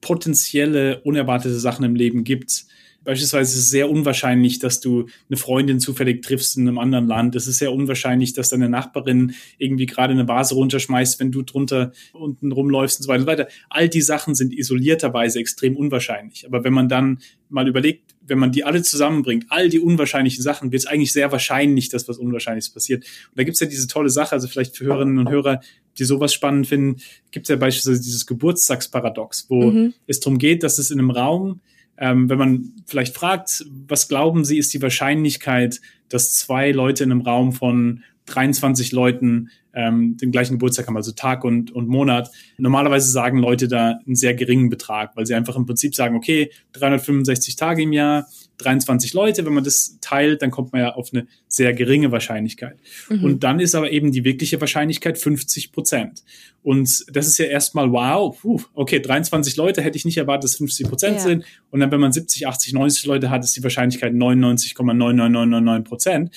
potenzielle, 0.00 1.00
unerwartete 1.00 1.58
Sachen 1.58 1.84
im 1.84 1.96
Leben 1.96 2.22
gibt, 2.22 2.66
Beispielsweise 3.02 3.52
ist 3.52 3.64
es 3.64 3.70
sehr 3.70 3.88
unwahrscheinlich, 3.88 4.58
dass 4.58 4.80
du 4.80 5.06
eine 5.28 5.36
Freundin 5.36 5.80
zufällig 5.80 6.22
triffst 6.22 6.56
in 6.56 6.68
einem 6.68 6.78
anderen 6.78 7.06
Land. 7.06 7.34
Es 7.34 7.46
ist 7.46 7.58
sehr 7.58 7.72
unwahrscheinlich, 7.72 8.34
dass 8.34 8.50
deine 8.50 8.68
Nachbarin 8.68 9.34
irgendwie 9.58 9.86
gerade 9.86 10.12
eine 10.12 10.28
Vase 10.28 10.54
runterschmeißt, 10.54 11.18
wenn 11.18 11.32
du 11.32 11.42
drunter 11.42 11.92
unten 12.12 12.52
rumläufst 12.52 13.00
und 13.00 13.04
so 13.04 13.08
weiter 13.08 13.20
und 13.20 13.26
so 13.26 13.32
weiter. 13.32 13.48
All 13.70 13.88
die 13.88 14.02
Sachen 14.02 14.34
sind 14.34 14.52
isolierterweise 14.52 15.38
extrem 15.38 15.76
unwahrscheinlich. 15.76 16.46
Aber 16.46 16.62
wenn 16.62 16.74
man 16.74 16.88
dann 16.88 17.20
mal 17.48 17.68
überlegt, 17.68 18.14
wenn 18.22 18.38
man 18.38 18.52
die 18.52 18.64
alle 18.64 18.82
zusammenbringt, 18.82 19.46
all 19.48 19.68
die 19.68 19.80
unwahrscheinlichen 19.80 20.42
Sachen, 20.42 20.70
wird 20.70 20.82
es 20.82 20.86
eigentlich 20.86 21.12
sehr 21.12 21.32
wahrscheinlich, 21.32 21.88
dass 21.88 22.06
was 22.08 22.18
Unwahrscheinliches 22.18 22.70
passiert. 22.70 23.04
Und 23.04 23.38
da 23.38 23.44
gibt 23.44 23.54
es 23.54 23.60
ja 23.60 23.66
diese 23.66 23.88
tolle 23.88 24.10
Sache, 24.10 24.32
also 24.32 24.46
vielleicht 24.46 24.76
für 24.76 24.84
Hörerinnen 24.84 25.18
und 25.18 25.30
Hörer, 25.30 25.60
die 25.98 26.04
sowas 26.04 26.32
spannend 26.32 26.66
finden, 26.66 27.00
gibt 27.30 27.46
es 27.46 27.50
ja 27.50 27.56
beispielsweise 27.56 28.00
dieses 28.00 28.26
Geburtstagsparadox, 28.26 29.46
wo 29.48 29.70
mhm. 29.70 29.94
es 30.06 30.20
darum 30.20 30.38
geht, 30.38 30.62
dass 30.62 30.78
es 30.78 30.90
in 30.90 30.98
einem 30.98 31.10
Raum 31.10 31.60
ähm, 32.00 32.30
wenn 32.30 32.38
man 32.38 32.72
vielleicht 32.86 33.14
fragt, 33.14 33.64
was 33.86 34.08
glauben 34.08 34.44
Sie, 34.44 34.58
ist 34.58 34.72
die 34.72 34.82
Wahrscheinlichkeit, 34.82 35.80
dass 36.08 36.34
zwei 36.34 36.72
Leute 36.72 37.04
in 37.04 37.12
einem 37.12 37.20
Raum 37.20 37.52
von 37.52 38.02
23 38.26 38.92
Leuten 38.92 39.50
ähm, 39.74 40.16
den 40.16 40.32
gleichen 40.32 40.54
Geburtstag 40.54 40.86
haben, 40.86 40.96
also 40.96 41.12
Tag 41.12 41.44
und, 41.44 41.70
und 41.70 41.88
Monat. 41.88 42.30
Normalerweise 42.56 43.10
sagen 43.10 43.38
Leute 43.38 43.68
da 43.68 43.98
einen 44.04 44.16
sehr 44.16 44.34
geringen 44.34 44.70
Betrag, 44.70 45.16
weil 45.16 45.26
sie 45.26 45.34
einfach 45.34 45.56
im 45.56 45.66
Prinzip 45.66 45.94
sagen, 45.94 46.16
okay, 46.16 46.50
365 46.72 47.56
Tage 47.56 47.82
im 47.82 47.92
Jahr, 47.92 48.26
23 48.62 49.14
Leute, 49.14 49.44
wenn 49.46 49.52
man 49.52 49.64
das 49.64 49.98
teilt, 50.00 50.42
dann 50.42 50.50
kommt 50.50 50.72
man 50.72 50.82
ja 50.82 50.94
auf 50.94 51.10
eine 51.12 51.26
sehr 51.48 51.72
geringe 51.72 52.12
Wahrscheinlichkeit. 52.12 52.78
Mhm. 53.08 53.24
Und 53.24 53.44
dann 53.44 53.60
ist 53.60 53.74
aber 53.74 53.90
eben 53.90 54.12
die 54.12 54.24
wirkliche 54.24 54.60
Wahrscheinlichkeit 54.60 55.18
50 55.18 55.72
Prozent. 55.72 56.22
Und 56.62 57.04
das 57.12 57.26
ist 57.26 57.38
ja 57.38 57.46
erstmal 57.46 57.90
wow, 57.92 58.38
puh, 58.38 58.60
okay, 58.74 59.00
23 59.00 59.56
Leute 59.56 59.82
hätte 59.82 59.96
ich 59.96 60.04
nicht 60.04 60.18
erwartet, 60.18 60.44
dass 60.44 60.56
50 60.56 60.88
Prozent 60.88 61.16
ja. 61.16 61.22
sind. 61.22 61.44
Und 61.70 61.80
dann, 61.80 61.90
wenn 61.90 62.00
man 62.00 62.12
70, 62.12 62.46
80, 62.46 62.72
90 62.72 63.06
Leute 63.06 63.30
hat, 63.30 63.44
ist 63.44 63.56
die 63.56 63.62
Wahrscheinlichkeit 63.62 64.12
99,99999 64.12 65.82
Prozent. 65.82 66.30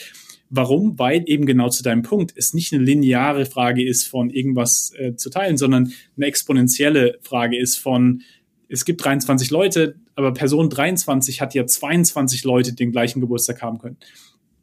Warum? 0.55 0.99
Weil 0.99 1.23
eben 1.25 1.45
genau 1.45 1.69
zu 1.69 1.81
deinem 1.81 2.03
Punkt 2.03 2.31
es 2.35 2.53
nicht 2.53 2.73
eine 2.73 2.83
lineare 2.83 3.45
Frage 3.47 3.83
ist 3.83 4.07
von 4.07 4.29
irgendwas 4.29 4.93
äh, 4.95 5.15
zu 5.15 5.29
teilen, 5.29 5.57
sondern 5.57 5.93
eine 6.15 6.27
exponentielle 6.27 7.17
Frage 7.21 7.57
ist 7.57 7.77
von 7.77 8.21
es 8.69 8.85
gibt 8.85 9.03
23 9.03 9.51
Leute, 9.51 9.95
aber 10.15 10.33
Person 10.33 10.69
23 10.69 11.41
hat 11.41 11.53
ja 11.53 11.65
22 11.65 12.43
Leute, 12.43 12.71
die 12.71 12.77
den 12.77 12.91
gleichen 12.91 13.21
Geburtstag 13.21 13.61
haben 13.61 13.79
können. 13.79 13.97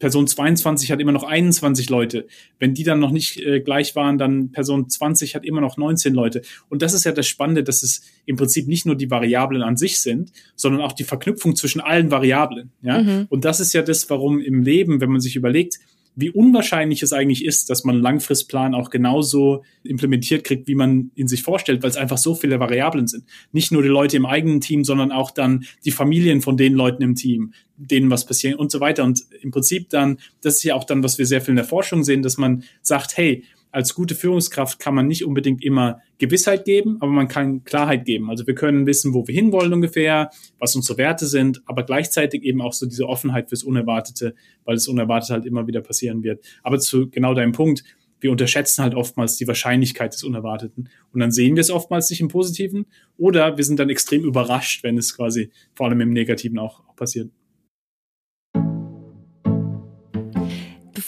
Person 0.01 0.27
22 0.27 0.91
hat 0.91 0.99
immer 0.99 1.13
noch 1.13 1.25
21 1.25 1.91
Leute. 1.91 2.27
Wenn 2.59 2.73
die 2.73 2.85
dann 2.85 2.99
noch 2.99 3.11
nicht 3.11 3.39
äh, 3.39 3.61
gleich 3.61 3.95
waren, 3.95 4.17
dann 4.17 4.51
Person 4.51 4.89
20 4.89 5.35
hat 5.35 5.45
immer 5.45 5.61
noch 5.61 5.77
19 5.77 6.15
Leute. 6.15 6.41
Und 6.71 6.81
das 6.81 6.95
ist 6.95 7.05
ja 7.05 7.13
das 7.13 7.29
Spannende, 7.29 7.63
dass 7.63 7.83
es 7.83 8.01
im 8.25 8.37
Prinzip 8.37 8.67
nicht 8.67 8.87
nur 8.87 8.97
die 8.97 9.11
Variablen 9.11 9.63
an 9.63 9.77
sich 9.77 10.01
sind, 10.01 10.33
sondern 10.57 10.81
auch 10.81 10.93
die 10.93 11.05
Verknüpfung 11.05 11.55
zwischen 11.55 11.83
allen 11.83 12.11
Variablen. 12.11 12.71
Ja? 12.81 13.03
Mhm. 13.03 13.27
Und 13.29 13.45
das 13.45 13.61
ist 13.61 13.75
ja 13.75 13.83
das, 13.83 14.09
warum 14.09 14.41
im 14.41 14.63
Leben, 14.63 15.03
wenn 15.03 15.11
man 15.11 15.21
sich 15.21 15.37
überlegt, 15.37 15.79
wie 16.17 16.31
unwahrscheinlich 16.31 17.03
es 17.03 17.13
eigentlich 17.13 17.45
ist, 17.45 17.71
dass 17.71 17.85
man 17.85 17.97
einen 17.97 18.03
Langfristplan 18.03 18.75
auch 18.75 18.91
genauso 18.91 19.63
implementiert 19.85 20.45
kriegt, 20.45 20.67
wie 20.67 20.75
man 20.75 21.11
ihn 21.15 21.29
sich 21.29 21.43
vorstellt, 21.43 21.83
weil 21.83 21.91
es 21.91 21.97
einfach 21.97 22.19
so 22.19 22.35
viele 22.35 22.61
Variablen 22.61 23.07
sind. 23.07 23.25
Nicht 23.53 23.73
nur 23.73 23.83
die 23.83 23.89
Leute 23.89 24.17
im 24.17 24.27
eigenen 24.27 24.61
Team, 24.61 24.85
sondern 24.85 25.13
auch 25.13 25.31
dann 25.31 25.65
die 25.85 25.93
Familien 25.93 26.43
von 26.43 26.57
den 26.57 26.75
Leuten 26.75 27.03
im 27.03 27.15
Team, 27.15 27.53
denen 27.77 28.11
was 28.11 28.27
passiert 28.27 28.59
und 28.59 28.71
so 28.71 28.81
weiter. 28.81 29.05
Und 29.05 29.23
im 29.41 29.51
Prinzip 29.51 29.89
dann, 29.91 30.19
das 30.43 30.57
ist 30.57 30.65
ja 30.65 30.75
auch 30.75 30.85
dann, 30.85 31.03
was 31.03 31.19
wir 31.19 31.27
sehr 31.27 31.41
viel 31.41 31.53
in 31.53 31.57
der 31.57 31.65
Forschung 31.65 32.03
sehen, 32.05 32.23
dass 32.23 32.39
man 32.39 32.65
sagt, 32.83 33.17
hey, 33.17 33.45
als 33.73 33.95
gute 33.95 34.15
Führungskraft 34.15 34.79
kann 34.79 34.95
man 34.95 35.07
nicht 35.07 35.25
unbedingt 35.25 35.65
immer 35.65 36.01
Gewissheit 36.19 36.65
geben, 36.65 36.97
aber 37.01 37.11
man 37.11 37.29
kann 37.29 37.65
Klarheit 37.65 38.05
geben. 38.05 38.31
Also 38.31 38.47
wir 38.47 38.55
können 38.55 38.87
wissen, 38.87 39.15
wo 39.15 39.27
wir 39.27 39.35
hinwollen 39.35 39.73
ungefähr, 39.73 40.31
was 40.59 40.75
unsere 40.75 40.99
Werte 40.99 41.27
sind, 41.27 41.63
aber 41.67 41.85
gleichzeitig 41.85 42.43
eben 42.43 42.61
auch 42.61 42.73
so 42.73 42.87
diese 42.87 43.09
Offenheit 43.09 43.49
fürs 43.49 43.63
Unerwartete, 43.63 44.35
weil 44.65 44.75
das 44.75 44.89
Unerwartete 44.89 45.35
halt 45.35 45.47
immer 45.47 45.67
wieder 45.67 45.81
passieren 45.81 46.23
wird. 46.23 46.45
Aber 46.63 46.79
zu 46.79 47.09
genau 47.11 47.35
deinem 47.35 47.53
Punkt, 47.53 47.85
wir 48.21 48.31
unterschätzen 48.31 48.83
halt 48.83 48.95
oftmals 48.95 49.37
die 49.37 49.49
Wahrscheinlichkeit 49.49 50.13
des 50.13 50.25
Unerwarteten. 50.25 50.91
Und 51.13 51.21
dann 51.21 51.31
sehen 51.31 51.57
wir 51.57 51.63
es 51.63 51.71
oftmals 51.71 52.11
nicht 52.11 52.21
im 52.21 52.29
Positiven 52.29 52.87
oder 53.17 53.57
wir 53.57 53.65
sind 53.65 53.79
dann 53.79 53.89
extrem 53.89 54.25
überrascht, 54.25 54.83
wenn 54.83 54.99
es 54.99 55.17
quasi 55.17 55.51
vor 55.75 55.87
allem 55.87 56.01
im 56.03 56.13
Negativen 56.13 56.59
auch, 56.59 56.81
auch 56.87 56.97
passiert. 56.97 57.31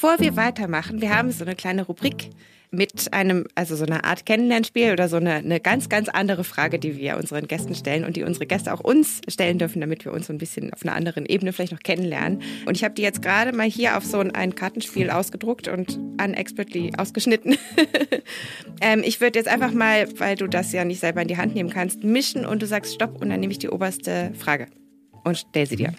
Bevor 0.02 0.18
wir 0.18 0.34
weitermachen, 0.34 1.00
wir 1.00 1.14
haben 1.14 1.30
so 1.30 1.44
eine 1.44 1.54
kleine 1.54 1.86
Rubrik 1.86 2.30
mit 2.72 3.12
einem, 3.12 3.46
also 3.54 3.76
so 3.76 3.84
eine 3.84 4.02
Art 4.02 4.26
Kennenlernspiel 4.26 4.90
oder 4.90 5.08
so 5.08 5.18
eine, 5.18 5.34
eine 5.34 5.60
ganz, 5.60 5.88
ganz 5.88 6.08
andere 6.08 6.42
Frage, 6.42 6.80
die 6.80 6.96
wir 6.96 7.18
unseren 7.18 7.46
Gästen 7.46 7.76
stellen 7.76 8.04
und 8.04 8.16
die 8.16 8.24
unsere 8.24 8.46
Gäste 8.46 8.74
auch 8.74 8.80
uns 8.80 9.20
stellen 9.28 9.58
dürfen, 9.58 9.80
damit 9.80 10.04
wir 10.04 10.12
uns 10.12 10.26
so 10.26 10.32
ein 10.32 10.38
bisschen 10.38 10.72
auf 10.74 10.82
einer 10.82 10.96
anderen 10.96 11.24
Ebene 11.24 11.52
vielleicht 11.52 11.70
noch 11.70 11.84
kennenlernen. 11.84 12.42
Und 12.66 12.76
ich 12.76 12.82
habe 12.82 12.94
die 12.94 13.02
jetzt 13.02 13.22
gerade 13.22 13.52
mal 13.52 13.70
hier 13.70 13.96
auf 13.96 14.04
so 14.04 14.18
ein 14.18 14.56
Kartenspiel 14.56 15.08
ausgedruckt 15.08 15.68
und 15.68 16.00
unexpertly 16.20 16.94
ausgeschnitten. 16.98 17.56
ähm, 18.80 19.02
ich 19.04 19.20
würde 19.20 19.38
jetzt 19.38 19.48
einfach 19.48 19.72
mal, 19.72 20.08
weil 20.18 20.34
du 20.34 20.48
das 20.48 20.72
ja 20.72 20.84
nicht 20.84 20.98
selber 20.98 21.22
in 21.22 21.28
die 21.28 21.36
Hand 21.36 21.54
nehmen 21.54 21.70
kannst, 21.70 22.02
mischen 22.02 22.44
und 22.44 22.60
du 22.60 22.66
sagst 22.66 22.92
Stopp 22.92 23.22
und 23.22 23.30
dann 23.30 23.38
nehme 23.38 23.52
ich 23.52 23.60
die 23.60 23.68
oberste 23.68 24.32
Frage 24.36 24.66
und 25.22 25.38
stell 25.38 25.66
sie 25.66 25.76
dir. 25.76 25.94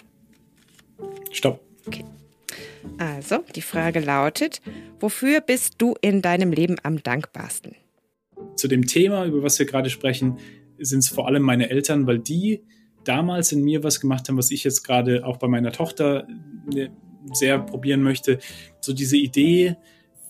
Stopp. 1.31 1.61
Okay. 1.87 2.03
Also, 2.97 3.43
die 3.55 3.61
Frage 3.61 3.99
lautet, 3.99 4.61
wofür 4.99 5.41
bist 5.41 5.75
du 5.79 5.95
in 6.01 6.21
deinem 6.21 6.51
Leben 6.51 6.77
am 6.83 7.01
dankbarsten? 7.01 7.75
Zu 8.55 8.67
dem 8.67 8.85
Thema, 8.85 9.25
über 9.25 9.43
was 9.43 9.59
wir 9.59 9.65
gerade 9.65 9.89
sprechen, 9.89 10.37
sind 10.77 10.99
es 10.99 11.09
vor 11.09 11.27
allem 11.27 11.43
meine 11.43 11.69
Eltern, 11.69 12.07
weil 12.07 12.19
die 12.19 12.61
damals 13.03 13.51
in 13.51 13.63
mir 13.63 13.83
was 13.83 13.99
gemacht 13.99 14.27
haben, 14.27 14.37
was 14.37 14.51
ich 14.51 14.63
jetzt 14.63 14.83
gerade 14.83 15.25
auch 15.25 15.37
bei 15.37 15.47
meiner 15.47 15.71
Tochter 15.71 16.27
äh, 16.73 16.89
sehr 17.33 17.59
probieren 17.59 18.03
möchte. 18.03 18.39
So 18.81 18.93
diese 18.93 19.17
Idee, 19.17 19.77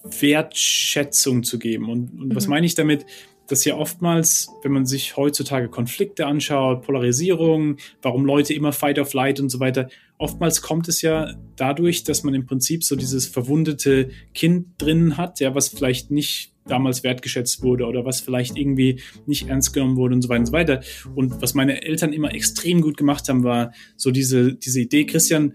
Wertschätzung 0.04 1.44
zu 1.44 1.60
geben. 1.60 1.90
Und, 1.90 2.20
und 2.20 2.28
mhm. 2.30 2.36
was 2.36 2.48
meine 2.48 2.66
ich 2.66 2.76
damit? 2.76 3.06
Dass 3.48 3.66
ja 3.66 3.76
oftmals, 3.76 4.50
wenn 4.64 4.72
man 4.72 4.86
sich 4.86 5.18
heutzutage 5.18 5.70
Konflikte 5.70 6.26
anschaut, 6.26 6.84
Polarisierung, 6.84 7.78
warum 8.02 8.26
Leute 8.26 8.54
immer 8.54 8.72
Fight 8.72 9.00
of 9.00 9.14
Light 9.14 9.40
und 9.40 9.50
so 9.50 9.60
weiter, 9.60 9.90
oftmals 10.18 10.62
kommt 10.62 10.88
es 10.88 11.02
ja 11.02 11.34
dadurch, 11.56 12.04
dass 12.04 12.24
man 12.24 12.34
im 12.34 12.46
Prinzip 12.46 12.84
so 12.84 12.96
dieses 12.96 13.28
verwundete 13.28 14.10
Kind 14.34 14.68
drinnen 14.78 15.18
hat, 15.18 15.40
ja, 15.40 15.54
was 15.56 15.68
vielleicht 15.68 16.12
nicht 16.12 16.54
damals 16.66 17.04
wertgeschätzt 17.04 17.62
wurde 17.62 17.86
oder 17.86 18.06
was 18.06 18.22
vielleicht 18.22 18.58
irgendwie 18.58 19.02
nicht 19.26 19.50
ernst 19.50 19.74
genommen 19.74 19.98
wurde 19.98 20.16
und 20.16 20.22
so 20.22 20.30
weiter 20.30 20.40
und 20.40 20.46
so 20.46 20.54
weiter. 20.54 20.80
Und 21.16 21.42
was 21.42 21.54
meine 21.54 21.84
Eltern 21.84 22.14
immer 22.14 22.34
extrem 22.34 22.82
gut 22.82 22.98
gemacht 22.98 23.28
haben, 23.28 23.44
war 23.44 23.74
so 23.98 24.12
diese, 24.12 24.54
diese 24.54 24.80
Idee, 24.80 25.06
Christian, 25.06 25.54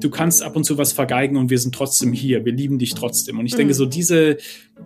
du 0.00 0.10
kannst 0.10 0.42
ab 0.42 0.56
und 0.56 0.64
zu 0.64 0.78
was 0.78 0.92
vergeigen 0.92 1.36
und 1.36 1.50
wir 1.50 1.58
sind 1.58 1.74
trotzdem 1.74 2.12
hier, 2.12 2.44
wir 2.44 2.52
lieben 2.52 2.78
dich 2.78 2.94
trotzdem. 2.94 3.38
Und 3.38 3.46
ich 3.46 3.54
mhm. 3.54 3.58
denke, 3.58 3.74
so 3.74 3.86
diese, 3.86 4.38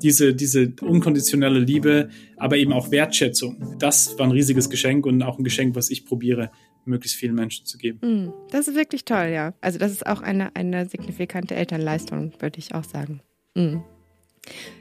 diese, 0.03 0.35
diese 0.35 0.73
unkonditionelle 0.81 1.59
Liebe, 1.59 2.11
aber 2.37 2.57
eben 2.57 2.73
auch 2.73 2.91
Wertschätzung, 2.91 3.77
das 3.79 4.19
war 4.19 4.27
ein 4.27 4.33
riesiges 4.33 4.71
Geschenk 4.71 5.07
und 5.07 5.23
auch 5.23 5.39
ein 5.39 5.45
Geschenk, 5.45 5.77
was 5.77 5.91
ich 5.91 6.05
probiere, 6.05 6.51
möglichst 6.85 7.17
vielen 7.17 7.35
Menschen 7.35 7.67
zu 7.67 7.79
geben. 7.79 7.99
Mhm. 8.03 8.33
Das 8.51 8.69
ist 8.69 8.75
wirklich 8.75 9.05
toll, 9.05 9.31
ja. 9.33 9.55
Also 9.61 9.79
das 9.79 9.93
ist 9.93 10.07
auch 10.07 10.23
eine, 10.23 10.55
eine 10.57 10.87
signifikante 10.87 11.55
Elternleistung, 11.55 12.33
würde 12.41 12.59
ich 12.59 12.75
auch 12.75 12.85
sagen. 12.85 13.21
Mhm. 13.55 13.83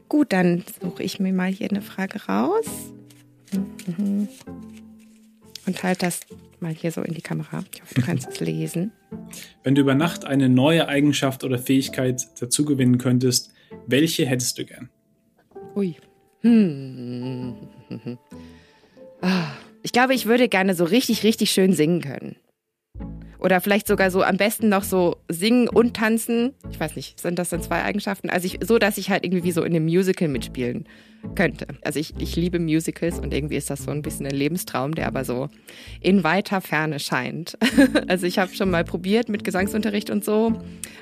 Gut, 0.09 0.33
dann 0.33 0.63
suche 0.81 1.03
ich 1.03 1.19
mir 1.19 1.33
mal 1.33 1.51
hier 1.51 1.69
eine 1.69 1.81
Frage 1.81 2.25
raus. 2.25 2.65
Mhm. 3.97 4.27
Und 5.67 5.83
halt 5.83 6.01
das 6.01 6.21
mal 6.59 6.73
hier 6.73 6.91
so 6.91 7.01
in 7.01 7.13
die 7.13 7.21
Kamera. 7.21 7.63
Ich 7.73 7.81
hoffe, 7.81 7.95
du 7.95 8.01
kannst 8.01 8.27
es 8.29 8.39
lesen. 8.39 8.91
Wenn 9.63 9.75
du 9.75 9.81
über 9.81 9.95
Nacht 9.95 10.25
eine 10.25 10.49
neue 10.49 10.87
Eigenschaft 10.87 11.43
oder 11.43 11.59
Fähigkeit 11.59 12.27
dazugewinnen 12.39 12.97
könntest, 12.97 13.51
welche 13.87 14.25
hättest 14.25 14.57
du 14.57 14.65
gern? 14.65 14.89
Ui. 15.75 15.95
Hm. 16.41 17.55
Ich 19.83 19.91
glaube, 19.91 20.13
ich 20.13 20.25
würde 20.25 20.49
gerne 20.49 20.73
so 20.73 20.83
richtig, 20.83 21.23
richtig 21.23 21.51
schön 21.51 21.73
singen 21.73 22.01
können. 22.01 22.35
Oder 23.39 23.59
vielleicht 23.59 23.87
sogar 23.87 24.11
so 24.11 24.21
am 24.23 24.37
besten 24.37 24.69
noch 24.69 24.83
so 24.83 25.17
singen 25.27 25.67
und 25.67 25.95
tanzen. 25.95 26.53
Ich 26.69 26.79
weiß 26.79 26.95
nicht, 26.95 27.19
sind 27.19 27.39
das 27.39 27.49
dann 27.49 27.63
zwei 27.63 27.83
Eigenschaften? 27.83 28.29
Also 28.29 28.45
ich, 28.45 28.59
so, 28.63 28.77
dass 28.77 28.97
ich 28.97 29.09
halt 29.09 29.25
irgendwie 29.25 29.43
wie 29.43 29.51
so 29.51 29.63
in 29.63 29.75
einem 29.75 29.85
Musical 29.85 30.27
mitspielen 30.27 30.85
könnte. 31.35 31.67
Also 31.83 31.99
ich, 31.99 32.13
ich 32.17 32.35
liebe 32.35 32.59
Musicals 32.59 33.19
und 33.19 33.33
irgendwie 33.33 33.55
ist 33.55 33.69
das 33.69 33.83
so 33.83 33.91
ein 33.91 34.01
bisschen 34.01 34.25
ein 34.25 34.35
Lebenstraum, 34.35 34.95
der 34.95 35.07
aber 35.07 35.23
so 35.23 35.49
in 35.99 36.23
weiter 36.23 36.61
Ferne 36.61 36.99
scheint. 36.99 37.57
also 38.07 38.25
ich 38.25 38.39
habe 38.39 38.53
schon 38.53 38.69
mal 38.69 38.83
probiert 38.83 39.29
mit 39.29 39.43
Gesangsunterricht 39.43 40.09
und 40.09 40.25
so, 40.25 40.53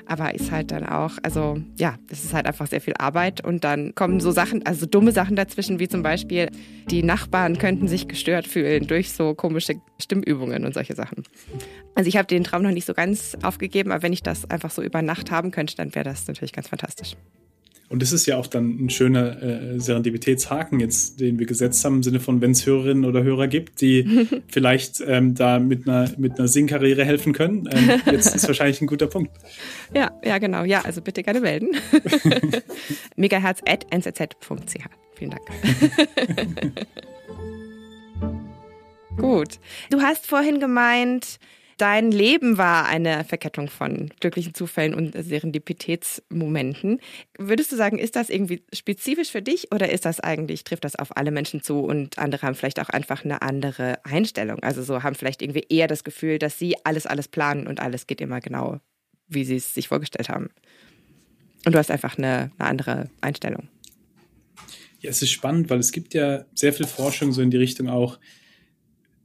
aber 0.06 0.34
ist 0.34 0.50
halt 0.50 0.70
dann 0.70 0.86
auch, 0.86 1.12
also 1.22 1.60
ja, 1.78 1.96
es 2.10 2.24
ist 2.24 2.34
halt 2.34 2.46
einfach 2.46 2.66
sehr 2.66 2.80
viel 2.80 2.94
Arbeit 2.98 3.44
und 3.44 3.64
dann 3.64 3.94
kommen 3.94 4.20
so 4.20 4.30
Sachen, 4.30 4.64
also 4.66 4.86
dumme 4.86 5.12
Sachen 5.12 5.36
dazwischen, 5.36 5.78
wie 5.78 5.88
zum 5.88 6.02
Beispiel 6.02 6.50
die 6.90 7.02
Nachbarn 7.02 7.58
könnten 7.58 7.88
sich 7.88 8.08
gestört 8.08 8.46
fühlen 8.46 8.86
durch 8.86 9.12
so 9.12 9.34
komische 9.34 9.74
Stimmübungen 9.98 10.64
und 10.64 10.74
solche 10.74 10.94
Sachen. 10.94 11.24
Also 11.94 12.08
ich 12.08 12.16
habe 12.16 12.26
den 12.26 12.44
Traum 12.44 12.62
noch 12.62 12.70
nicht 12.70 12.86
so 12.86 12.94
ganz 12.94 13.36
aufgegeben, 13.42 13.90
aber 13.90 14.02
wenn 14.02 14.12
ich 14.12 14.22
das 14.22 14.48
einfach 14.50 14.70
so 14.70 14.82
über 14.82 15.02
Nacht 15.02 15.30
haben 15.30 15.50
könnte, 15.50 15.76
dann 15.76 15.94
wäre 15.94 16.04
das 16.04 16.26
natürlich 16.26 16.52
ganz 16.52 16.68
fantastisch. 16.68 17.16
Und 17.90 18.02
das 18.02 18.12
ist 18.12 18.24
ja 18.26 18.36
auch 18.36 18.46
dann 18.46 18.84
ein 18.84 18.88
schöner 18.88 19.42
äh, 19.42 19.80
Serendipitätshaken 19.80 20.78
jetzt, 20.78 21.18
den 21.18 21.40
wir 21.40 21.46
gesetzt 21.46 21.84
haben, 21.84 21.96
im 21.96 22.02
Sinne 22.04 22.20
von, 22.20 22.40
wenn 22.40 22.52
es 22.52 22.64
Hörerinnen 22.64 23.04
oder 23.04 23.24
Hörer 23.24 23.48
gibt, 23.48 23.80
die 23.80 24.28
vielleicht 24.48 25.02
ähm, 25.04 25.34
da 25.34 25.58
mit 25.58 25.88
einer, 25.88 26.08
mit 26.16 26.38
einer 26.38 26.46
Singkarriere 26.46 27.04
helfen 27.04 27.32
können. 27.32 27.68
Ähm, 27.72 28.00
jetzt 28.12 28.32
ist 28.36 28.46
wahrscheinlich 28.46 28.80
ein 28.80 28.86
guter 28.86 29.08
Punkt. 29.08 29.32
Ja, 29.92 30.12
ja, 30.24 30.38
genau. 30.38 30.62
Ja, 30.62 30.82
also 30.82 31.02
bitte 31.02 31.24
gerne 31.24 31.40
melden. 31.40 31.70
megaherz.nzz.ch. 33.16 34.84
Vielen 35.16 35.30
Dank. 35.32 35.42
Gut. 39.16 39.58
Du 39.90 40.00
hast 40.00 40.28
vorhin 40.28 40.60
gemeint, 40.60 41.40
dein 41.80 42.10
Leben 42.10 42.58
war 42.58 42.86
eine 42.86 43.24
Verkettung 43.24 43.68
von 43.68 44.10
glücklichen 44.20 44.52
Zufällen 44.52 44.94
und 44.94 45.14
Serendipitätsmomenten. 45.16 47.00
Würdest 47.38 47.72
du 47.72 47.76
sagen, 47.76 47.98
ist 47.98 48.16
das 48.16 48.28
irgendwie 48.28 48.62
spezifisch 48.72 49.30
für 49.30 49.40
dich 49.40 49.72
oder 49.72 49.90
ist 49.90 50.04
das 50.04 50.20
eigentlich, 50.20 50.64
trifft 50.64 50.84
das 50.84 50.96
auf 50.96 51.16
alle 51.16 51.30
Menschen 51.30 51.62
zu 51.62 51.80
und 51.80 52.18
andere 52.18 52.46
haben 52.46 52.54
vielleicht 52.54 52.80
auch 52.80 52.90
einfach 52.90 53.24
eine 53.24 53.40
andere 53.40 53.98
Einstellung? 54.04 54.62
Also 54.62 54.82
so 54.82 55.02
haben 55.02 55.14
vielleicht 55.14 55.40
irgendwie 55.40 55.64
eher 55.68 55.86
das 55.86 56.04
Gefühl, 56.04 56.38
dass 56.38 56.58
sie 56.58 56.76
alles, 56.84 57.06
alles 57.06 57.28
planen 57.28 57.66
und 57.66 57.80
alles 57.80 58.06
geht 58.06 58.20
immer 58.20 58.40
genau, 58.40 58.80
wie 59.28 59.44
sie 59.44 59.56
es 59.56 59.72
sich 59.72 59.88
vorgestellt 59.88 60.28
haben. 60.28 60.50
Und 61.64 61.74
du 61.74 61.78
hast 61.78 61.90
einfach 61.90 62.18
eine, 62.18 62.50
eine 62.58 62.68
andere 62.68 63.10
Einstellung. 63.22 63.68
Ja, 65.00 65.08
es 65.08 65.22
ist 65.22 65.30
spannend, 65.30 65.70
weil 65.70 65.78
es 65.78 65.92
gibt 65.92 66.12
ja 66.12 66.44
sehr 66.54 66.74
viel 66.74 66.86
Forschung 66.86 67.32
so 67.32 67.40
in 67.40 67.50
die 67.50 67.56
Richtung 67.56 67.88
auch, 67.88 68.18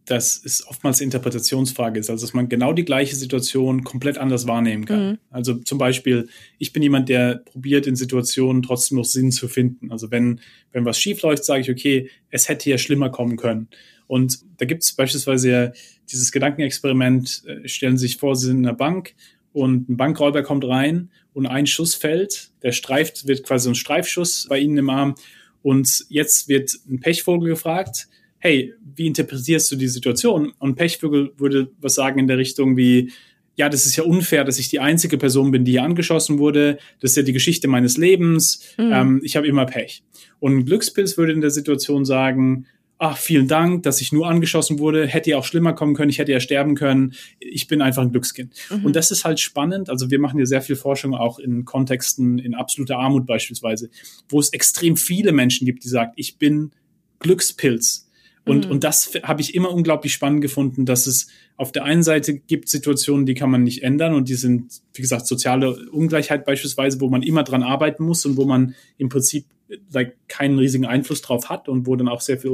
dass 0.05 0.39
es 0.43 0.65
oftmals 0.67 0.99
eine 0.99 1.05
Interpretationsfrage 1.05 1.99
ist, 1.99 2.09
also 2.09 2.25
dass 2.25 2.33
man 2.33 2.47
genau 2.47 2.73
die 2.73 2.85
gleiche 2.85 3.15
Situation 3.15 3.83
komplett 3.83 4.17
anders 4.17 4.47
wahrnehmen 4.47 4.85
kann. 4.85 5.09
Mhm. 5.09 5.17
Also 5.31 5.55
zum 5.55 5.77
Beispiel, 5.77 6.29
ich 6.59 6.73
bin 6.73 6.83
jemand, 6.83 7.09
der 7.09 7.41
probiert 7.45 7.87
in 7.87 7.95
Situationen 7.95 8.61
trotzdem 8.61 8.97
noch 8.97 9.05
Sinn 9.05 9.31
zu 9.31 9.47
finden. 9.47 9.91
Also 9.91 10.11
wenn, 10.11 10.41
wenn 10.71 10.85
was 10.85 10.99
schief 10.99 11.21
läuft, 11.23 11.43
sage 11.43 11.61
ich, 11.61 11.71
okay, 11.71 12.09
es 12.29 12.47
hätte 12.49 12.69
ja 12.69 12.77
schlimmer 12.77 13.09
kommen 13.09 13.35
können. 13.35 13.67
Und 14.07 14.39
da 14.57 14.65
gibt 14.65 14.83
es 14.83 14.93
beispielsweise 14.93 15.49
ja 15.49 15.71
dieses 16.11 16.31
Gedankenexperiment, 16.31 17.43
äh, 17.47 17.67
stellen 17.67 17.97
Sie 17.97 18.07
sich 18.07 18.17
vor, 18.17 18.35
Sie 18.35 18.47
sind 18.47 18.59
in 18.59 18.67
einer 18.67 18.77
Bank 18.77 19.15
und 19.53 19.89
ein 19.89 19.97
Bankräuber 19.97 20.43
kommt 20.43 20.65
rein 20.65 21.09
und 21.33 21.47
ein 21.47 21.65
Schuss 21.65 21.95
fällt, 21.95 22.51
der 22.61 22.71
streift, 22.71 23.27
wird 23.27 23.43
quasi 23.43 23.69
ein 23.69 23.75
Streifschuss 23.75 24.45
bei 24.49 24.59
Ihnen 24.59 24.77
im 24.77 24.89
Arm 24.89 25.15
und 25.63 26.05
jetzt 26.09 26.47
wird 26.47 26.77
ein 26.87 26.99
Pechvogel 26.99 27.49
gefragt, 27.49 28.07
hey, 28.45 28.75
wie 28.95 29.07
interpretierst 29.07 29.71
du 29.71 29.75
die 29.75 29.87
Situation? 29.87 30.53
Und 30.59 30.75
Pechvögel 30.75 31.31
würde 31.37 31.71
was 31.81 31.95
sagen 31.95 32.19
in 32.19 32.27
der 32.27 32.37
Richtung 32.37 32.77
wie, 32.77 33.11
ja, 33.55 33.69
das 33.69 33.87
ist 33.87 33.95
ja 33.95 34.03
unfair, 34.03 34.43
dass 34.43 34.59
ich 34.59 34.69
die 34.69 34.79
einzige 34.79 35.17
Person 35.17 35.49
bin, 35.49 35.65
die 35.65 35.71
hier 35.71 35.83
angeschossen 35.83 36.37
wurde. 36.37 36.77
Das 36.99 37.11
ist 37.11 37.17
ja 37.17 37.23
die 37.23 37.33
Geschichte 37.33 37.67
meines 37.67 37.97
Lebens. 37.97 38.61
Mhm. 38.77 38.91
Ähm, 38.93 39.21
ich 39.23 39.35
habe 39.35 39.47
immer 39.47 39.65
Pech. 39.65 40.03
Und 40.39 40.65
Glückspilz 40.65 41.17
würde 41.17 41.33
in 41.33 41.41
der 41.41 41.49
Situation 41.49 42.05
sagen, 42.05 42.67
ach, 42.99 43.17
vielen 43.17 43.47
Dank, 43.47 43.81
dass 43.81 43.99
ich 43.99 44.11
nur 44.11 44.27
angeschossen 44.27 44.77
wurde. 44.77 45.07
Hätte 45.07 45.31
ja 45.31 45.37
auch 45.37 45.45
schlimmer 45.45 45.73
kommen 45.73 45.95
können. 45.95 46.11
Ich 46.11 46.19
hätte 46.19 46.31
ja 46.31 46.39
sterben 46.39 46.75
können. 46.75 47.15
Ich 47.39 47.67
bin 47.67 47.81
einfach 47.81 48.03
ein 48.03 48.11
Glückskind. 48.11 48.53
Mhm. 48.69 48.85
Und 48.85 48.95
das 48.95 49.09
ist 49.09 49.25
halt 49.25 49.39
spannend. 49.39 49.89
Also 49.89 50.11
wir 50.11 50.19
machen 50.19 50.37
hier 50.37 50.45
sehr 50.45 50.61
viel 50.61 50.75
Forschung 50.75 51.15
auch 51.15 51.39
in 51.39 51.65
Kontexten, 51.65 52.37
in 52.37 52.53
absoluter 52.53 52.97
Armut 52.97 53.25
beispielsweise, 53.25 53.89
wo 54.29 54.39
es 54.39 54.53
extrem 54.53 54.97
viele 54.97 55.31
Menschen 55.31 55.65
gibt, 55.65 55.83
die 55.83 55.89
sagen, 55.89 56.11
ich 56.15 56.37
bin 56.37 56.71
Glückspilz. 57.19 58.04
Und, 58.45 58.65
mhm. 58.65 58.71
und 58.71 58.83
das 58.83 59.11
habe 59.23 59.41
ich 59.41 59.55
immer 59.55 59.71
unglaublich 59.71 60.13
spannend 60.13 60.41
gefunden, 60.41 60.85
dass 60.85 61.07
es 61.07 61.27
auf 61.57 61.71
der 61.71 61.83
einen 61.83 62.03
Seite 62.03 62.37
gibt 62.37 62.69
Situationen, 62.69 63.25
die 63.25 63.33
kann 63.33 63.49
man 63.49 63.63
nicht 63.63 63.83
ändern 63.83 64.13
und 64.13 64.29
die 64.29 64.35
sind, 64.35 64.81
wie 64.93 65.01
gesagt, 65.01 65.25
soziale 65.25 65.89
Ungleichheit 65.89 66.45
beispielsweise, 66.45 67.01
wo 67.01 67.09
man 67.09 67.23
immer 67.23 67.43
dran 67.43 67.63
arbeiten 67.63 68.03
muss 68.03 68.25
und 68.25 68.37
wo 68.37 68.45
man 68.45 68.75
im 68.97 69.09
Prinzip 69.09 69.45
like, 69.91 70.15
keinen 70.27 70.59
riesigen 70.59 70.85
Einfluss 70.85 71.21
drauf 71.21 71.49
hat 71.49 71.67
und 71.67 71.87
wo 71.87 71.95
dann 71.95 72.07
auch 72.07 72.21
sehr 72.21 72.37
viel 72.37 72.51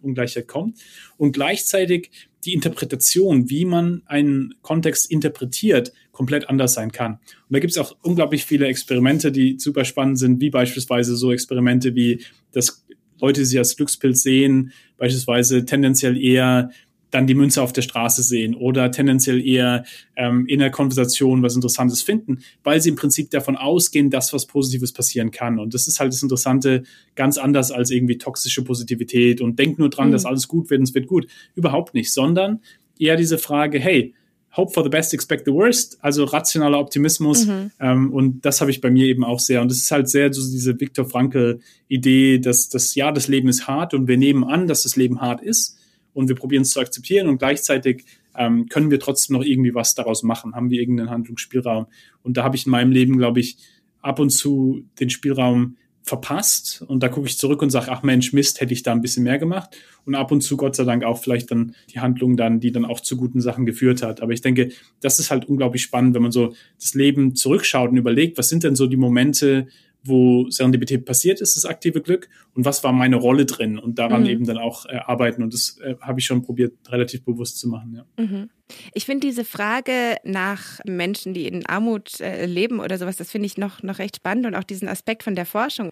Ungleichheit 0.00 0.46
kommt. 0.46 0.78
Und 1.16 1.32
gleichzeitig 1.32 2.10
die 2.44 2.54
Interpretation, 2.54 3.50
wie 3.50 3.64
man 3.64 4.02
einen 4.06 4.54
Kontext 4.62 5.10
interpretiert, 5.10 5.92
komplett 6.10 6.48
anders 6.48 6.74
sein 6.74 6.92
kann. 6.92 7.12
Und 7.12 7.50
da 7.50 7.58
gibt 7.60 7.70
es 7.70 7.78
auch 7.78 7.96
unglaublich 8.02 8.44
viele 8.44 8.66
Experimente, 8.66 9.30
die 9.32 9.58
super 9.58 9.84
spannend 9.84 10.18
sind, 10.18 10.40
wie 10.40 10.50
beispielsweise 10.50 11.16
so 11.16 11.32
Experimente 11.32 11.94
wie 11.94 12.22
das 12.50 12.84
Leute 13.22 13.46
sie 13.46 13.58
als 13.58 13.76
Glückspilz 13.76 14.22
sehen, 14.22 14.72
beispielsweise 14.98 15.64
tendenziell 15.64 16.22
eher 16.22 16.70
dann 17.12 17.26
die 17.26 17.34
Münze 17.34 17.62
auf 17.62 17.72
der 17.72 17.82
Straße 17.82 18.22
sehen 18.22 18.54
oder 18.54 18.90
tendenziell 18.90 19.46
eher 19.46 19.84
ähm, 20.16 20.46
in 20.46 20.58
der 20.58 20.70
Konversation 20.70 21.42
was 21.42 21.54
Interessantes 21.54 22.02
finden, 22.02 22.38
weil 22.64 22.80
sie 22.80 22.88
im 22.88 22.96
Prinzip 22.96 23.30
davon 23.30 23.56
ausgehen, 23.56 24.10
dass 24.10 24.32
was 24.32 24.46
Positives 24.46 24.92
passieren 24.92 25.30
kann. 25.30 25.58
Und 25.58 25.74
das 25.74 25.86
ist 25.88 26.00
halt 26.00 26.12
das 26.12 26.22
Interessante, 26.22 26.82
ganz 27.14 27.36
anders 27.38 27.70
als 27.70 27.90
irgendwie 27.90 28.18
toxische 28.18 28.64
Positivität 28.64 29.40
und 29.40 29.58
denk 29.58 29.78
nur 29.78 29.90
dran, 29.90 30.08
mhm. 30.08 30.12
dass 30.12 30.24
alles 30.24 30.48
gut 30.48 30.70
wird 30.70 30.80
und 30.80 30.88
es 30.88 30.94
wird 30.94 31.06
gut. 31.06 31.26
Überhaupt 31.54 31.92
nicht, 31.92 32.10
sondern 32.10 32.60
eher 32.98 33.16
diese 33.16 33.36
Frage, 33.36 33.78
hey, 33.78 34.14
Hope 34.54 34.72
for 34.72 34.82
the 34.82 34.90
best, 34.90 35.14
expect 35.14 35.46
the 35.46 35.52
worst, 35.52 35.98
also 36.02 36.24
rationaler 36.24 36.78
Optimismus. 36.78 37.46
Mhm. 37.46 37.70
Ähm, 37.80 38.12
und 38.12 38.44
das 38.44 38.60
habe 38.60 38.70
ich 38.70 38.80
bei 38.80 38.90
mir 38.90 39.06
eben 39.06 39.24
auch 39.24 39.40
sehr. 39.40 39.62
Und 39.62 39.70
es 39.70 39.78
ist 39.78 39.90
halt 39.90 40.08
sehr 40.08 40.32
so 40.32 40.42
diese 40.42 40.78
Viktor 40.78 41.06
Frankl-Idee, 41.06 42.38
dass 42.38 42.68
das 42.68 42.94
ja, 42.94 43.12
das 43.12 43.28
Leben 43.28 43.48
ist 43.48 43.66
hart 43.66 43.94
und 43.94 44.08
wir 44.08 44.18
nehmen 44.18 44.44
an, 44.44 44.66
dass 44.66 44.82
das 44.82 44.96
Leben 44.96 45.20
hart 45.20 45.42
ist 45.42 45.78
und 46.12 46.28
wir 46.28 46.36
probieren 46.36 46.62
es 46.62 46.70
zu 46.70 46.80
akzeptieren 46.80 47.28
und 47.28 47.38
gleichzeitig 47.38 48.04
ähm, 48.36 48.68
können 48.68 48.90
wir 48.90 49.00
trotzdem 49.00 49.36
noch 49.36 49.44
irgendwie 49.44 49.74
was 49.74 49.94
daraus 49.94 50.22
machen, 50.22 50.54
haben 50.54 50.70
wir 50.70 50.80
irgendeinen 50.80 51.10
Handlungsspielraum. 51.10 51.86
Und 52.22 52.36
da 52.36 52.44
habe 52.44 52.56
ich 52.56 52.66
in 52.66 52.72
meinem 52.72 52.92
Leben, 52.92 53.16
glaube 53.16 53.40
ich, 53.40 53.56
ab 54.00 54.18
und 54.18 54.30
zu 54.30 54.84
den 55.00 55.10
Spielraum 55.10 55.76
verpasst 56.04 56.82
und 56.88 57.02
da 57.02 57.08
gucke 57.08 57.28
ich 57.28 57.38
zurück 57.38 57.62
und 57.62 57.70
sage, 57.70 57.90
ach 57.90 58.02
Mensch, 58.02 58.32
Mist, 58.32 58.60
hätte 58.60 58.72
ich 58.72 58.82
da 58.82 58.92
ein 58.92 59.02
bisschen 59.02 59.22
mehr 59.22 59.38
gemacht 59.38 59.76
und 60.04 60.14
ab 60.14 60.32
und 60.32 60.40
zu 60.40 60.56
Gott 60.56 60.74
sei 60.74 60.84
Dank 60.84 61.04
auch 61.04 61.18
vielleicht 61.18 61.50
dann 61.50 61.74
die 61.90 62.00
Handlung 62.00 62.36
dann, 62.36 62.60
die 62.60 62.72
dann 62.72 62.84
auch 62.84 63.00
zu 63.00 63.16
guten 63.16 63.40
Sachen 63.40 63.66
geführt 63.66 64.02
hat. 64.02 64.20
Aber 64.20 64.32
ich 64.32 64.40
denke, 64.40 64.70
das 65.00 65.20
ist 65.20 65.30
halt 65.30 65.44
unglaublich 65.44 65.82
spannend, 65.82 66.14
wenn 66.14 66.22
man 66.22 66.32
so 66.32 66.54
das 66.78 66.94
Leben 66.94 67.36
zurückschaut 67.36 67.90
und 67.90 67.96
überlegt, 67.96 68.36
was 68.36 68.48
sind 68.48 68.64
denn 68.64 68.74
so 68.74 68.86
die 68.86 68.96
Momente, 68.96 69.68
wo 70.04 70.50
Serendipität 70.50 71.04
passiert 71.04 71.40
ist, 71.40 71.56
das 71.56 71.64
aktive 71.64 72.00
Glück 72.00 72.28
und 72.54 72.64
was 72.64 72.82
war 72.82 72.92
meine 72.92 73.16
Rolle 73.16 73.46
drin 73.46 73.78
und 73.78 73.98
daran 73.98 74.22
mhm. 74.22 74.28
eben 74.28 74.46
dann 74.46 74.58
auch 74.58 74.86
äh, 74.86 74.96
arbeiten 74.96 75.42
und 75.42 75.54
das 75.54 75.78
äh, 75.80 75.94
habe 76.00 76.20
ich 76.20 76.26
schon 76.26 76.42
probiert 76.42 76.74
relativ 76.88 77.24
bewusst 77.24 77.58
zu 77.58 77.68
machen. 77.68 77.94
Ja. 77.94 78.24
Mhm. 78.24 78.50
Ich 78.94 79.04
finde 79.04 79.26
diese 79.26 79.44
Frage 79.44 80.16
nach 80.24 80.80
Menschen, 80.84 81.34
die 81.34 81.46
in 81.46 81.66
Armut 81.66 82.20
äh, 82.20 82.46
leben 82.46 82.80
oder 82.80 82.98
sowas, 82.98 83.16
das 83.16 83.30
finde 83.30 83.46
ich 83.46 83.58
noch, 83.58 83.82
noch 83.82 83.98
recht 83.98 84.16
spannend 84.16 84.46
und 84.46 84.54
auch 84.54 84.64
diesen 84.64 84.88
Aspekt 84.88 85.22
von 85.22 85.34
der 85.34 85.46
Forschung. 85.46 85.90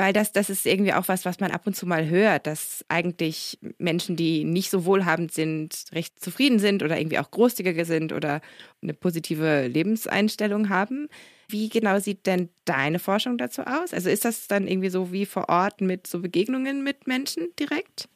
Weil 0.00 0.12
das, 0.12 0.30
das 0.30 0.48
ist 0.48 0.64
irgendwie 0.64 0.92
auch 0.92 1.08
was, 1.08 1.24
was 1.24 1.40
man 1.40 1.50
ab 1.50 1.66
und 1.66 1.74
zu 1.74 1.84
mal 1.84 2.08
hört, 2.08 2.46
dass 2.46 2.84
eigentlich 2.88 3.58
Menschen, 3.78 4.14
die 4.14 4.44
nicht 4.44 4.70
so 4.70 4.84
wohlhabend 4.84 5.32
sind, 5.32 5.86
recht 5.92 6.20
zufrieden 6.20 6.60
sind 6.60 6.84
oder 6.84 6.96
irgendwie 6.96 7.18
auch 7.18 7.32
großzügiger 7.32 7.84
sind 7.84 8.12
oder 8.12 8.40
eine 8.80 8.94
positive 8.94 9.66
Lebenseinstellung 9.66 10.68
haben. 10.68 11.08
Wie 11.50 11.68
genau 11.70 11.98
sieht 11.98 12.26
denn 12.26 12.50
deine 12.64 12.98
Forschung 12.98 13.38
dazu 13.38 13.62
aus? 13.62 13.94
Also 13.94 14.10
ist 14.10 14.24
das 14.24 14.48
dann 14.48 14.66
irgendwie 14.68 14.90
so 14.90 15.12
wie 15.12 15.24
vor 15.26 15.48
Ort 15.48 15.80
mit 15.80 16.06
so 16.06 16.20
Begegnungen 16.20 16.82
mit 16.82 17.06
Menschen 17.06 17.48
direkt? 17.58 18.08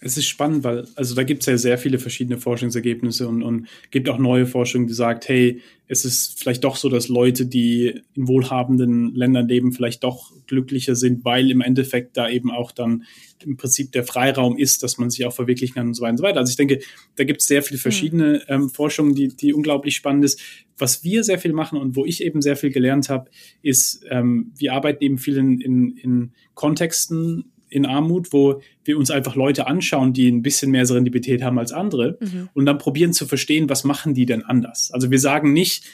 Es 0.00 0.18
ist 0.18 0.26
spannend, 0.26 0.62
weil, 0.62 0.86
also 0.94 1.14
da 1.14 1.22
gibt 1.22 1.42
es 1.42 1.46
ja 1.46 1.56
sehr 1.56 1.78
viele 1.78 1.98
verschiedene 1.98 2.38
Forschungsergebnisse 2.38 3.26
und, 3.26 3.42
und 3.42 3.66
gibt 3.90 4.10
auch 4.10 4.18
neue 4.18 4.46
Forschung, 4.46 4.86
die 4.86 4.92
sagt, 4.92 5.26
hey, 5.28 5.62
es 5.88 6.04
ist 6.04 6.38
vielleicht 6.38 6.64
doch 6.64 6.76
so, 6.76 6.88
dass 6.88 7.08
Leute, 7.08 7.46
die 7.46 8.02
in 8.14 8.28
wohlhabenden 8.28 9.14
Ländern 9.14 9.48
leben, 9.48 9.72
vielleicht 9.72 10.04
doch 10.04 10.32
glücklicher 10.46 10.96
sind, 10.96 11.24
weil 11.24 11.50
im 11.50 11.60
Endeffekt 11.60 12.16
da 12.16 12.28
eben 12.28 12.50
auch 12.50 12.72
dann 12.72 13.04
im 13.44 13.56
Prinzip 13.56 13.92
der 13.92 14.04
Freiraum 14.04 14.58
ist, 14.58 14.82
dass 14.82 14.98
man 14.98 15.10
sich 15.10 15.24
auch 15.24 15.32
verwirklichen 15.32 15.74
kann 15.74 15.88
und 15.88 15.94
so 15.94 16.02
weiter 16.02 16.10
und 16.10 16.18
so 16.18 16.24
weiter. 16.24 16.40
Also 16.40 16.50
ich 16.50 16.56
denke, 16.56 16.80
da 17.14 17.24
gibt 17.24 17.40
es 17.40 17.46
sehr 17.46 17.62
viele 17.62 17.78
verschiedene 17.78 18.42
mhm. 18.48 18.54
ähm, 18.54 18.68
Forschungen, 18.70 19.14
die, 19.14 19.28
die 19.28 19.54
unglaublich 19.54 19.96
spannend 19.96 20.24
ist. 20.24 20.40
Was 20.76 21.04
wir 21.04 21.24
sehr 21.24 21.38
viel 21.38 21.52
machen 21.52 21.78
und 21.78 21.96
wo 21.96 22.04
ich 22.04 22.22
eben 22.22 22.42
sehr 22.42 22.56
viel 22.56 22.70
gelernt 22.70 23.08
habe, 23.08 23.30
ist, 23.62 24.04
ähm, 24.10 24.52
wir 24.58 24.74
arbeiten 24.74 25.02
eben 25.02 25.18
viel 25.18 25.36
in, 25.38 25.60
in, 25.60 25.96
in 25.96 26.32
Kontexten, 26.54 27.44
in 27.68 27.86
Armut, 27.86 28.32
wo 28.32 28.60
wir 28.84 28.98
uns 28.98 29.10
einfach 29.10 29.34
Leute 29.34 29.66
anschauen, 29.66 30.12
die 30.12 30.28
ein 30.28 30.42
bisschen 30.42 30.70
mehr 30.70 30.86
Serendipität 30.86 31.42
haben 31.42 31.58
als 31.58 31.72
andere 31.72 32.18
mhm. 32.20 32.48
und 32.54 32.66
dann 32.66 32.78
probieren 32.78 33.12
zu 33.12 33.26
verstehen, 33.26 33.68
was 33.68 33.84
machen 33.84 34.14
die 34.14 34.26
denn 34.26 34.44
anders. 34.44 34.90
Also 34.92 35.10
wir 35.10 35.18
sagen 35.18 35.52
nicht, 35.52 35.84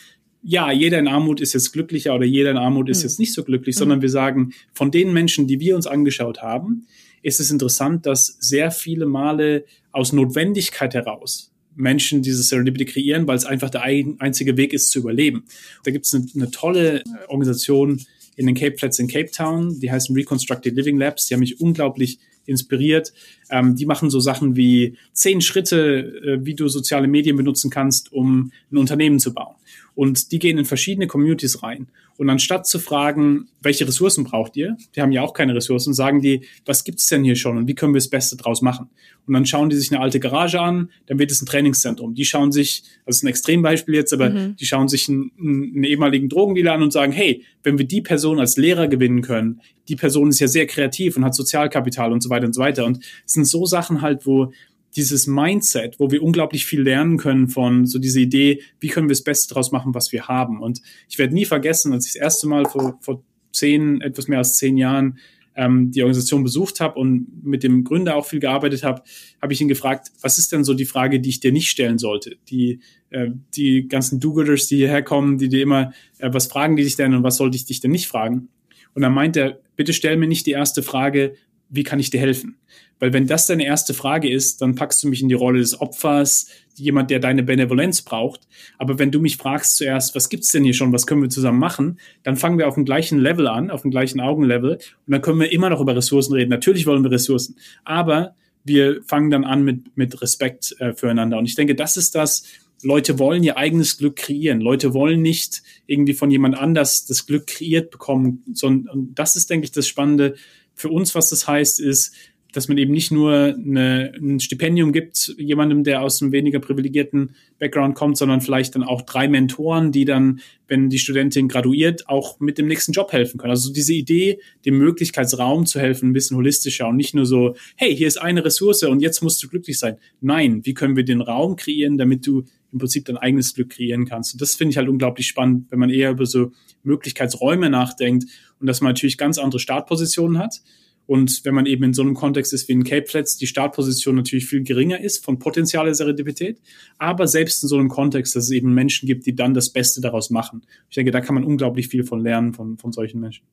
ja, 0.43 0.73
jeder 0.73 0.99
in 0.99 1.09
Armut 1.09 1.41
ist 1.41 1.53
jetzt 1.53 1.73
glücklicher 1.73 2.15
oder 2.15 2.25
jeder 2.25 2.51
in 2.51 2.57
Armut 2.57 2.89
ist 2.89 2.99
mhm. 2.99 3.03
jetzt 3.05 3.19
nicht 3.21 3.33
so 3.33 3.45
glücklich, 3.45 3.77
mhm. 3.77 3.79
sondern 3.79 4.03
wir 4.03 4.11
sagen, 4.11 4.53
von 4.73 4.91
den 4.91 5.13
Menschen, 5.13 5.47
die 5.47 5.61
wir 5.61 5.77
uns 5.77 5.87
angeschaut 5.87 6.43
haben, 6.43 6.87
ist 7.23 7.41
es 7.41 7.51
interessant, 7.51 8.07
dass 8.07 8.37
sehr 8.41 8.71
viele 8.71 9.07
Male 9.07 9.65
aus 9.93 10.13
Notwendigkeit 10.13 10.95
heraus 10.95 11.53
Menschen 11.75 12.23
diese 12.23 12.43
Serendipity 12.43 12.85
kreieren, 12.85 13.27
weil 13.27 13.37
es 13.37 13.45
einfach 13.45 13.71
der 13.71 13.83
einzige 13.83 14.57
Weg 14.57 14.73
ist 14.73 14.91
zu 14.91 14.99
überleben. 14.99 15.45
Da 15.85 15.91
gibt 15.91 16.07
es 16.07 16.15
eine, 16.15 16.27
eine 16.35 16.51
tolle 16.51 17.03
Organisation, 17.29 18.03
in 18.37 18.47
den 18.47 18.55
Cape 18.55 18.77
Flats 18.79 18.99
in 18.99 19.09
Cape 19.09 19.31
Town. 19.31 19.79
Die 19.81 19.91
heißen 19.91 20.15
Reconstructed 20.15 20.75
Living 20.75 20.99
Labs. 20.99 21.27
Die 21.27 21.35
haben 21.35 21.41
mich 21.41 21.61
unglaublich 21.61 22.19
inspiriert. 22.47 23.13
Ähm, 23.51 23.77
die 23.77 23.87
machen 23.87 24.11
so 24.11 24.21
Sachen 24.21 24.57
wie 24.57 24.97
zehn 25.13 25.41
Schritte, 25.41 26.13
äh, 26.25 26.45
wie 26.45 26.55
du 26.55 26.69
soziale 26.69 27.09
Medien 27.09 27.37
benutzen 27.37 27.71
kannst, 27.71 28.13
um 28.13 28.53
ein 28.71 28.79
Unternehmen 28.79 29.21
zu 29.21 29.33
bauen. 29.33 29.55
Und 29.95 30.33
die 30.33 30.39
gehen 30.39 30.59
in 30.59 30.65
verschiedene 30.65 31.07
Communities 31.07 31.63
rein. 31.63 31.89
Und 32.17 32.31
anstatt 32.31 32.67
zu 32.67 32.79
fragen, 32.79 33.49
welche 33.63 33.87
Ressourcen 33.87 34.25
braucht 34.25 34.57
ihr, 34.57 34.77
die 34.95 35.01
haben 35.01 35.13
ja 35.13 35.23
auch 35.23 35.35
keine 35.35 35.55
Ressourcen, 35.55 35.95
sagen 35.95 36.21
die, 36.21 36.43
was 36.65 36.85
gibt's 36.85 37.07
denn 37.07 37.25
hier 37.25 37.37
schon 37.37 37.57
und 37.57 37.67
wie 37.69 37.75
können 37.75 37.95
wir 37.95 37.99
das 37.99 38.09
Beste 38.09 38.37
draus 38.37 38.63
machen? 38.63 38.91
Und 39.27 39.35
dann 39.35 39.47
schauen 39.47 39.71
die 39.71 39.77
sich 39.77 39.91
eine 39.91 40.01
alte 40.01 40.21
Garage 40.21 40.61
an, 40.61 40.91
dann 41.07 41.19
wird 41.19 41.31
es 41.31 41.41
ein 41.43 41.47
Trainingszentrum. 41.47 42.15
Die 42.15 42.25
schauen 42.25 42.53
sich, 42.53 42.85
das 43.07 43.17
ist 43.17 43.23
ein 43.23 43.29
Extrembeispiel 43.29 43.95
jetzt, 43.95 44.13
aber 44.13 44.31
mhm. 44.31 44.57
die 44.57 44.67
schauen 44.67 44.89
sich 44.89 45.09
einen, 45.09 45.33
einen 45.39 45.85
ehemaligen 45.85 46.29
Drogendealer 46.29 46.75
an 46.75 46.83
und 46.83 46.93
sagen, 46.93 47.13
hey, 47.13 47.45
wenn 47.63 47.79
wir 47.79 47.87
die 47.87 48.03
Person 48.03 48.41
als 48.41 48.57
Lehrer 48.57 48.89
gewinnen 48.89 49.23
können, 49.23 49.61
die 49.89 49.97
Person 49.97 50.29
ist 50.29 50.41
ja 50.41 50.49
sehr 50.49 50.67
kreativ 50.67 51.17
und 51.17 51.25
hat 51.25 51.35
Sozialkapital 51.35 52.13
und 52.13 52.23
so 52.23 52.31
weiter 52.31 52.47
und 52.47 52.55
so 52.55 52.61
weiter. 52.61 52.85
Und 52.85 52.99
es 53.27 53.33
sind 53.33 53.47
so 53.47 53.67
Sachen 53.67 54.01
halt, 54.01 54.27
wo 54.27 54.53
dieses 54.97 55.27
Mindset, 55.27 55.99
wo 55.99 56.11
wir 56.11 56.23
unglaublich 56.23 56.67
viel 56.67 56.83
lernen 56.83 57.17
können 57.17 57.49
von 57.49 57.87
so 57.87 57.99
diese 57.99 58.21
Idee, 58.21 58.63
wie 58.81 58.89
können 58.89 59.09
wir 59.09 59.15
das 59.15 59.25
Beste 59.25 59.53
draus 59.55 59.73
machen, 59.73 59.95
was 59.95 60.13
wir 60.13 60.29
haben. 60.29 60.61
Und 60.61 60.83
ich 61.09 61.19
werde 61.19 61.35
nie 61.35 61.45
vergessen, 61.45 61.93
als 61.93 62.07
ich 62.07 62.13
das 62.13 62.23
erste 62.23 62.47
Mal 62.47 62.67
vor, 62.67 62.99
vor 63.01 63.25
zehn, 63.53 64.01
etwas 64.01 64.29
mehr 64.29 64.39
als 64.39 64.57
zehn 64.57 64.77
Jahren 64.77 65.19
ähm, 65.55 65.91
die 65.91 66.03
Organisation 66.03 66.43
besucht 66.43 66.81
habe 66.81 66.99
und 66.99 67.45
mit 67.45 67.63
dem 67.63 67.85
Gründer 67.85 68.17
auch 68.17 68.27
viel 68.27 68.41
gearbeitet 68.41 68.83
habe, 68.83 69.03
habe 69.41 69.53
ich 69.53 69.61
ihn 69.61 69.69
gefragt, 69.69 70.11
was 70.21 70.39
ist 70.39 70.53
denn 70.53 70.65
so 70.65 70.75
die 70.75 70.87
Frage, 70.87 71.21
die 71.21 71.29
ich 71.29 71.41
dir 71.41 71.53
nicht 71.53 71.69
stellen 71.69 71.99
sollte? 71.99 72.37
Die, 72.49 72.81
äh, 73.11 73.29
die 73.55 73.89
ganzen 73.89 74.21
Do-Gooders, 74.21 74.67
die 74.67 74.77
hierher 74.77 75.03
kommen, 75.03 75.39
die 75.39 75.49
dir 75.49 75.63
immer, 75.63 75.93
äh, 76.19 76.33
was 76.33 76.47
fragen 76.47 76.77
die 76.77 76.85
dich 76.85 76.97
denn 76.97 77.15
und 77.15 77.23
was 77.23 77.37
sollte 77.37 77.57
ich 77.57 77.65
dich 77.65 77.81
denn 77.81 77.91
nicht 77.91 78.09
fragen? 78.09 78.49
Und 78.95 79.03
dann 79.03 79.13
meint 79.13 79.37
er, 79.37 79.61
bitte 79.77 79.93
stell 79.93 80.17
mir 80.17 80.29
nicht 80.29 80.47
die 80.47 80.53
erste 80.53 80.83
Frage, 80.83 81.35
wie 81.73 81.83
kann 81.83 81.99
ich 81.99 82.11
dir 82.11 82.21
helfen? 82.21 82.57
Weil 83.01 83.13
wenn 83.13 83.27
das 83.27 83.47
deine 83.47 83.65
erste 83.65 83.95
Frage 83.95 84.31
ist, 84.31 84.63
dann 84.63 84.77
packst 84.77 85.03
du 85.03 85.09
mich 85.09 85.23
in 85.23 85.29
die 85.29 85.35
Rolle 85.35 85.59
des 85.59 85.81
Opfers, 85.81 86.47
jemand, 86.77 87.11
der 87.11 87.19
deine 87.19 87.43
Benevolenz 87.43 88.03
braucht. 88.03 88.47
Aber 88.79 88.99
wenn 88.99 89.11
du 89.11 89.21
mich 89.21 89.39
fragst 89.39 89.77
zuerst, 89.77 90.15
was 90.15 90.29
gibt's 90.29 90.53
denn 90.53 90.65
hier 90.65 90.75
schon, 90.75 90.93
was 90.93 91.07
können 91.07 91.23
wir 91.23 91.29
zusammen 91.29 91.59
machen, 91.59 91.99
dann 92.23 92.37
fangen 92.37 92.59
wir 92.59 92.69
auf 92.69 92.75
dem 92.75 92.85
gleichen 92.85 93.19
Level 93.19 93.49
an, 93.49 93.71
auf 93.71 93.83
dem 93.83 93.91
gleichen 93.91 94.21
Augenlevel 94.21 94.75
und 94.75 94.81
dann 95.07 95.23
können 95.23 95.41
wir 95.41 95.51
immer 95.51 95.71
noch 95.71 95.81
über 95.81 95.97
Ressourcen 95.97 96.35
reden. 96.35 96.51
Natürlich 96.51 96.87
wollen 96.87 97.03
wir 97.03 97.11
Ressourcen, 97.11 97.57
aber 97.85 98.37
wir 98.65 99.03
fangen 99.05 99.31
dann 99.31 99.45
an 99.45 99.65
mit, 99.65 99.97
mit 99.97 100.23
Respekt 100.23 100.77
äh, 100.79 100.93
füreinander. 100.93 101.39
Und 101.39 101.47
ich 101.47 101.57
denke, 101.57 101.75
das 101.75 101.97
ist 101.97 102.15
das, 102.15 102.45
Leute 102.83 103.19
wollen 103.19 103.43
ihr 103.45 103.57
eigenes 103.57 103.99
Glück 103.99 104.17
kreieren. 104.17 104.61
Leute 104.61 104.93
wollen 104.93 105.23
nicht 105.23 105.63
irgendwie 105.87 106.15
von 106.15 106.31
jemand 106.31 106.57
anders 106.57 107.07
das 107.07 107.27
Glück 107.27 107.47
kreiert 107.47 107.91
bekommen, 107.91 108.45
sondern 108.53 109.15
das 109.15 109.37
ist, 109.37 109.51
denke 109.51 109.65
ich, 109.65 109.73
das 109.73 109.87
Spannende 109.87 110.35
für 110.83 110.91
uns, 110.91 111.15
was 111.15 111.31
das 111.31 111.47
heißt, 111.47 111.81
ist, 111.81 112.15
dass 112.53 112.69
man 112.69 112.77
eben 112.77 112.93
nicht 112.93 113.11
nur 113.11 113.55
eine, 113.55 114.13
ein 114.21 114.39
Stipendium 114.39 114.93
gibt, 114.93 115.35
jemandem, 115.39 115.85
der 115.85 116.03
aus 116.03 116.21
einem 116.21 116.33
weniger 116.33 116.59
privilegierten 116.59 117.35
Background 117.59 117.95
kommt, 117.95 118.19
sondern 118.19 118.43
vielleicht 118.43 118.75
dann 118.75 118.83
auch 118.83 119.03
drei 119.03 119.27
Mentoren, 119.27 119.91
die 119.91 120.05
dann, 120.05 120.41
wenn 120.69 120.91
die 120.91 120.99
Studentin 120.99 121.49
graduiert, 121.49 122.09
auch 122.09 122.41
mit 122.41 122.59
dem 122.59 122.67
nächsten 122.67 122.93
Job 122.93 123.13
helfen 123.13 123.39
können. 123.39 123.53
Also 123.53 123.73
diese 123.73 123.95
Idee, 123.95 124.39
dem 124.67 124.77
Möglichkeitsraum 124.77 125.65
zu 125.65 125.81
helfen, 125.81 126.11
ein 126.11 126.13
bisschen 126.13 126.37
holistischer 126.37 126.89
und 126.89 126.97
nicht 126.97 127.15
nur 127.15 127.25
so, 127.25 127.55
hey, 127.77 127.97
hier 127.97 128.09
ist 128.09 128.21
eine 128.21 128.45
Ressource 128.45 128.83
und 128.83 129.01
jetzt 129.01 129.23
musst 129.23 129.43
du 129.43 129.49
glücklich 129.49 129.79
sein. 129.79 129.97
Nein, 130.21 130.61
wie 130.65 130.75
können 130.75 130.97
wir 130.97 131.05
den 131.05 131.23
Raum 131.23 131.57
kreieren, 131.57 131.97
damit 131.97 132.27
du 132.27 132.45
im 132.73 132.79
Prinzip 132.79 133.05
dein 133.07 133.17
eigenes 133.17 133.55
Glück 133.55 133.71
kreieren 133.71 134.05
kannst. 134.05 134.35
Und 134.35 134.43
das 134.43 134.57
finde 134.57 134.73
ich 134.73 134.77
halt 134.77 134.89
unglaublich 134.89 135.27
spannend, 135.27 135.67
wenn 135.71 135.79
man 135.79 135.91
eher 135.91 136.11
über 136.11 136.27
so 136.27 136.53
Möglichkeitsräume 136.83 137.71
nachdenkt 137.71 138.25
und 138.61 138.67
dass 138.67 138.81
man 138.81 138.91
natürlich 138.91 139.19
ganz 139.19 139.39
andere 139.39 139.61
Startpositionen 139.61 140.39
hat 140.39 140.63
und 141.07 141.45
wenn 141.45 141.55
man 141.55 141.67
eben 141.67 141.85
in 141.85 141.95
so 141.95 142.03
einem 142.03 142.15
Kontext 142.15 142.53
ist 142.53 142.69
wie 142.69 142.73
in 142.73 142.85
Cape 142.85 143.07
Flats, 143.07 143.37
die 143.37 143.47
Startposition 143.47 144.15
natürlich 144.15 144.47
viel 144.47 144.63
geringer 144.63 145.01
ist 145.01 145.25
von 145.25 145.39
potenzieller 145.39 145.95
Serendipität, 145.95 146.61
aber 146.99 147.27
selbst 147.27 147.63
in 147.63 147.69
so 147.69 147.77
einem 147.77 147.89
Kontext, 147.89 148.37
dass 148.37 148.45
es 148.45 148.51
eben 148.51 148.73
Menschen 148.73 149.07
gibt, 149.07 149.27
die 149.27 149.35
dann 149.35 149.55
das 149.55 149.71
Beste 149.71 150.01
daraus 150.01 150.31
machen. 150.31 150.65
Ich 150.89 150.95
denke, 150.95 151.11
da 151.11 151.21
kann 151.21 151.35
man 151.35 151.45
unglaublich 151.45 151.89
viel 151.89 152.05
von 152.05 152.21
lernen 152.21 152.53
von, 152.53 152.79
von 152.79 152.93
solchen 152.93 153.21
Menschen. 153.21 153.45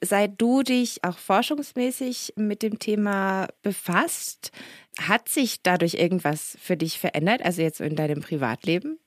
Seit 0.00 0.40
du 0.40 0.62
dich 0.62 1.02
auch 1.02 1.18
forschungsmäßig 1.18 2.34
mit 2.36 2.62
dem 2.62 2.78
Thema 2.78 3.48
befasst, 3.62 4.50
hat 4.98 5.28
sich 5.28 5.62
dadurch 5.62 5.94
irgendwas 5.94 6.56
für 6.60 6.76
dich 6.76 6.98
verändert, 6.98 7.42
also 7.42 7.62
jetzt 7.62 7.80
in 7.80 7.96
deinem 7.96 8.20
Privatleben? 8.20 8.98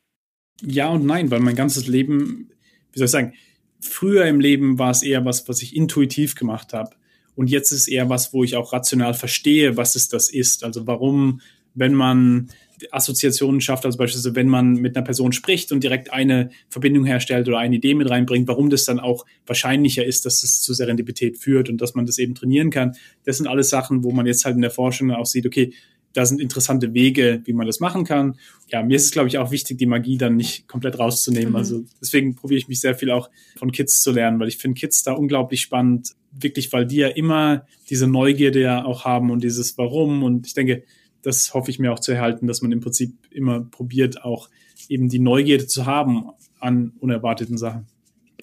Ja 0.61 0.89
und 0.89 1.05
nein, 1.05 1.29
weil 1.29 1.39
mein 1.39 1.55
ganzes 1.55 1.87
Leben, 1.87 2.49
wie 2.97 2.99
soll 2.99 3.05
ich 3.05 3.12
sagen, 3.12 3.33
früher 3.79 4.25
im 4.25 4.39
Leben 4.39 4.79
war 4.79 4.91
es 4.91 5.03
eher 5.03 5.23
was, 5.23 5.47
was 5.47 5.62
ich 5.62 5.75
intuitiv 5.75 6.36
gemacht 6.36 6.73
habe. 6.73 6.95
Und 7.36 7.49
jetzt 7.51 7.71
ist 7.71 7.88
eher 7.88 8.10
was, 8.10 8.33
wo 8.33 8.43
ich 8.43 8.55
auch 8.55 8.73
rational 8.73 9.13
verstehe, 9.13 9.77
was 9.77 9.95
es 9.95 10.10
das 10.10 10.29
ist. 10.29 10.63
Also 10.63 10.88
warum, 10.88 11.41
wenn 11.75 11.93
man 11.93 12.49
Assoziationen 12.91 13.62
schafft, 13.62 13.86
also 13.86 13.97
beispielsweise 13.97 14.36
wenn 14.36 14.49
man 14.49 14.73
mit 14.73 14.95
einer 14.95 15.05
Person 15.05 15.31
spricht 15.31 15.71
und 15.71 15.83
direkt 15.83 16.12
eine 16.12 16.49
Verbindung 16.69 17.05
herstellt 17.05 17.47
oder 17.47 17.60
eine 17.60 17.75
Idee 17.75 17.93
mit 17.93 18.10
reinbringt, 18.10 18.47
warum 18.47 18.69
das 18.69 18.86
dann 18.86 18.99
auch 18.99 19.25
wahrscheinlicher 19.45 20.05
ist, 20.05 20.25
dass 20.25 20.43
es 20.43 20.62
zu 20.62 20.73
Serendipität 20.73 21.38
führt 21.38 21.69
und 21.69 21.79
dass 21.81 21.95
man 21.95 22.05
das 22.05 22.17
eben 22.17 22.36
trainieren 22.36 22.71
kann. 22.71 22.95
Das 23.23 23.38
sind 23.38 23.47
alles 23.47 23.69
Sachen, 23.69 24.03
wo 24.03 24.12
man 24.12 24.25
jetzt 24.25 24.45
halt 24.45 24.55
in 24.55 24.62
der 24.62 24.71
Forschung 24.71 25.12
auch 25.12 25.25
sieht, 25.25 25.45
okay, 25.45 25.73
da 26.17 26.25
sind 26.25 26.41
interessante 26.41 26.95
Wege, 26.95 27.41
wie 27.45 27.53
man 27.53 27.67
das 27.67 27.80
machen 27.80 28.03
kann. 28.03 28.39
Ja, 28.69 28.82
mir 28.82 28.95
ist 28.95 29.06
es, 29.06 29.12
glaube 29.12 29.27
ich, 29.27 29.38
auch 29.38 29.51
wichtig, 29.51 29.77
die 29.77 29.86
Magie 29.86 30.17
dann 30.17 30.36
nicht 30.36 30.67
komplett 30.67 30.97
rauszunehmen. 30.97 31.51
Mhm. 31.51 31.56
Also 31.56 31.86
deswegen 32.01 32.34
probiere 32.34 32.58
ich 32.58 32.67
mich 32.67 32.80
sehr 32.80 32.95
viel 32.95 33.12
auch 33.12 33.30
von 33.56 33.71
Kids 33.71 34.01
zu 34.01 34.12
lernen, 34.12 34.39
weil 34.39 34.47
ich 34.47 34.58
finde 34.58 34.80
Kids 34.80 35.03
da 35.03 35.13
unglaublich 35.13 35.62
spannend, 35.62 36.15
wirklich, 36.32 36.73
weil 36.73 36.88
die 36.88 36.95
ja 36.95 37.10
immer 37.10 37.67
diese 37.91 38.08
Neugierde 38.08 38.60
ja 38.60 38.84
auch 38.84 39.06
haben 39.06 39.30
und 39.30 39.43
dieses 39.43 39.77
Warum. 39.77 40.23
Und 40.23 40.47
ich 40.47 40.56
denke, 40.56 40.82
das 41.21 41.53
hoffe 41.53 41.69
ich 41.69 41.77
mir 41.77 41.93
auch 41.93 41.99
zu 41.99 42.13
erhalten, 42.13 42.47
dass 42.47 42.63
man 42.63 42.71
im 42.71 42.80
Prinzip 42.80 43.13
immer 43.30 43.60
probiert, 43.60 44.23
auch 44.23 44.49
eben 44.89 45.10
die 45.10 45.19
Neugierde 45.19 45.67
zu 45.67 45.86
haben 45.86 46.32
an 46.60 46.93
unerwarteten 46.99 47.60
Sachen. 47.60 47.86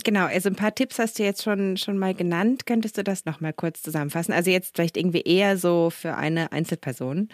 Genau, 0.04 0.26
also 0.26 0.48
ein 0.48 0.54
paar 0.54 0.74
Tipps 0.76 1.00
hast 1.00 1.18
du 1.18 1.24
jetzt 1.24 1.42
schon, 1.42 1.76
schon 1.76 1.98
mal 1.98 2.14
genannt. 2.14 2.66
Könntest 2.66 2.98
du 2.98 3.02
das 3.02 3.24
nochmal 3.24 3.52
kurz 3.52 3.82
zusammenfassen? 3.82 4.32
Also 4.32 4.50
jetzt 4.50 4.76
vielleicht 4.76 4.96
irgendwie 4.96 5.22
eher 5.22 5.56
so 5.56 5.90
für 5.90 6.16
eine 6.16 6.52
Einzelperson, 6.52 7.28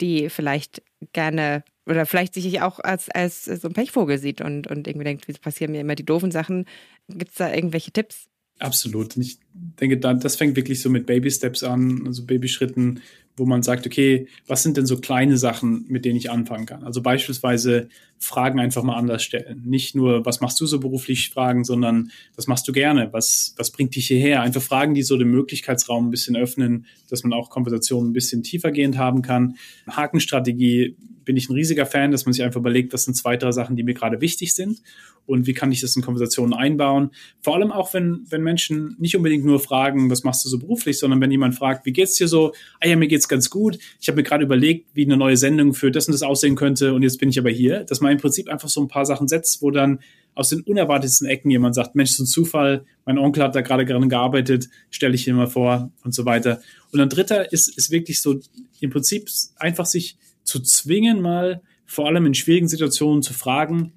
die 0.00 0.28
vielleicht 0.30 0.82
gerne 1.12 1.64
oder 1.86 2.06
vielleicht 2.06 2.34
sich 2.34 2.60
auch 2.60 2.78
als, 2.78 3.10
als 3.10 3.44
so 3.44 3.68
ein 3.68 3.74
Pechvogel 3.74 4.18
sieht 4.18 4.40
und, 4.40 4.66
und 4.68 4.86
irgendwie 4.86 5.04
denkt, 5.04 5.26
wieso 5.26 5.40
passieren 5.40 5.72
mir 5.72 5.80
immer 5.80 5.94
die 5.94 6.04
doofen 6.04 6.30
Sachen? 6.30 6.66
Gibt 7.08 7.32
es 7.32 7.36
da 7.36 7.52
irgendwelche 7.52 7.90
Tipps? 7.90 8.28
Absolut. 8.58 9.16
Und 9.16 9.22
ich 9.22 9.38
denke, 9.54 9.98
das 9.98 10.36
fängt 10.36 10.56
wirklich 10.56 10.80
so 10.80 10.90
mit 10.90 11.06
Baby-Steps 11.06 11.62
an, 11.62 12.04
also 12.06 12.24
Babyschritten, 12.24 13.00
wo 13.36 13.46
man 13.46 13.62
sagt, 13.62 13.86
okay, 13.86 14.26
was 14.46 14.62
sind 14.62 14.76
denn 14.76 14.84
so 14.84 14.98
kleine 14.98 15.38
Sachen, 15.38 15.86
mit 15.88 16.04
denen 16.04 16.16
ich 16.16 16.30
anfangen 16.30 16.66
kann? 16.66 16.84
Also 16.84 17.00
beispielsweise 17.00 17.88
Fragen 18.18 18.60
einfach 18.60 18.82
mal 18.82 18.96
anders 18.96 19.22
stellen. 19.22 19.62
Nicht 19.64 19.94
nur, 19.94 20.26
was 20.26 20.40
machst 20.40 20.60
du 20.60 20.66
so 20.66 20.80
beruflich 20.80 21.30
fragen, 21.30 21.64
sondern 21.64 22.10
was 22.36 22.46
machst 22.46 22.68
du 22.68 22.72
gerne? 22.72 23.08
Was, 23.12 23.54
was 23.56 23.70
bringt 23.70 23.96
dich 23.96 24.06
hierher? 24.06 24.42
Einfach 24.42 24.62
Fragen, 24.62 24.94
die 24.94 25.02
so 25.02 25.16
den 25.16 25.30
Möglichkeitsraum 25.30 26.08
ein 26.08 26.10
bisschen 26.10 26.36
öffnen, 26.36 26.86
dass 27.08 27.22
man 27.22 27.32
auch 27.32 27.48
Konversationen 27.48 28.10
ein 28.10 28.14
bisschen 28.14 28.42
tiefergehend 28.42 28.98
haben 28.98 29.22
kann. 29.22 29.56
Hakenstrategie 29.88 30.96
bin 31.24 31.36
ich 31.36 31.48
ein 31.48 31.54
riesiger 31.54 31.86
Fan, 31.86 32.10
dass 32.10 32.26
man 32.26 32.32
sich 32.32 32.42
einfach 32.42 32.60
überlegt, 32.60 32.92
das 32.92 33.04
sind 33.04 33.14
zwei, 33.14 33.36
drei 33.36 33.52
Sachen, 33.52 33.76
die 33.76 33.82
mir 33.82 33.94
gerade 33.94 34.20
wichtig 34.20 34.54
sind 34.54 34.82
und 35.26 35.46
wie 35.46 35.54
kann 35.54 35.72
ich 35.72 35.80
das 35.80 35.96
in 35.96 36.02
Konversationen 36.02 36.52
einbauen. 36.52 37.10
Vor 37.40 37.54
allem 37.54 37.70
auch, 37.70 37.94
wenn, 37.94 38.24
wenn 38.28 38.42
Menschen 38.42 38.96
nicht 38.98 39.16
unbedingt 39.16 39.41
unbedingt 39.42 39.46
nur 39.46 39.60
fragen, 39.60 40.10
was 40.10 40.24
machst 40.24 40.44
du 40.44 40.48
so 40.48 40.58
beruflich, 40.58 40.98
sondern 40.98 41.20
wenn 41.20 41.30
jemand 41.30 41.54
fragt, 41.54 41.84
wie 41.86 41.92
geht's 41.92 42.14
dir 42.14 42.28
so? 42.28 42.52
Ah 42.80 42.88
ja, 42.88 42.96
mir 42.96 43.08
geht's 43.08 43.28
ganz 43.28 43.50
gut. 43.50 43.78
Ich 44.00 44.08
habe 44.08 44.16
mir 44.16 44.22
gerade 44.22 44.44
überlegt, 44.44 44.86
wie 44.94 45.04
eine 45.04 45.16
neue 45.16 45.36
Sendung 45.36 45.74
für 45.74 45.90
das 45.90 46.06
und 46.06 46.12
das 46.12 46.22
aussehen 46.22 46.56
könnte 46.56 46.94
und 46.94 47.02
jetzt 47.02 47.18
bin 47.18 47.28
ich 47.28 47.38
aber 47.38 47.50
hier. 47.50 47.84
Dass 47.84 48.00
man 48.00 48.12
im 48.12 48.18
Prinzip 48.18 48.48
einfach 48.48 48.68
so 48.68 48.80
ein 48.80 48.88
paar 48.88 49.04
Sachen 49.04 49.28
setzt, 49.28 49.62
wo 49.62 49.70
dann 49.70 50.00
aus 50.34 50.48
den 50.48 50.62
unerwartetsten 50.62 51.28
Ecken 51.28 51.50
jemand 51.50 51.74
sagt, 51.74 51.94
Mensch, 51.94 52.12
so 52.12 52.22
ein 52.22 52.26
Zufall, 52.26 52.84
mein 53.04 53.18
Onkel 53.18 53.42
hat 53.42 53.54
da 53.54 53.60
gerade 53.60 53.84
gerade 53.84 54.08
gearbeitet, 54.08 54.68
stelle 54.90 55.14
ich 55.14 55.24
dir 55.24 55.34
mal 55.34 55.48
vor 55.48 55.90
und 56.04 56.14
so 56.14 56.24
weiter. 56.24 56.60
Und 56.92 57.00
ein 57.00 57.08
dritter 57.08 57.52
ist, 57.52 57.68
ist 57.76 57.90
wirklich 57.90 58.22
so 58.22 58.40
im 58.80 58.90
Prinzip 58.90 59.28
einfach 59.56 59.86
sich 59.86 60.16
zu 60.44 60.60
zwingen, 60.60 61.20
mal 61.20 61.60
vor 61.84 62.06
allem 62.06 62.24
in 62.24 62.34
schwierigen 62.34 62.68
Situationen 62.68 63.22
zu 63.22 63.34
fragen, 63.34 63.92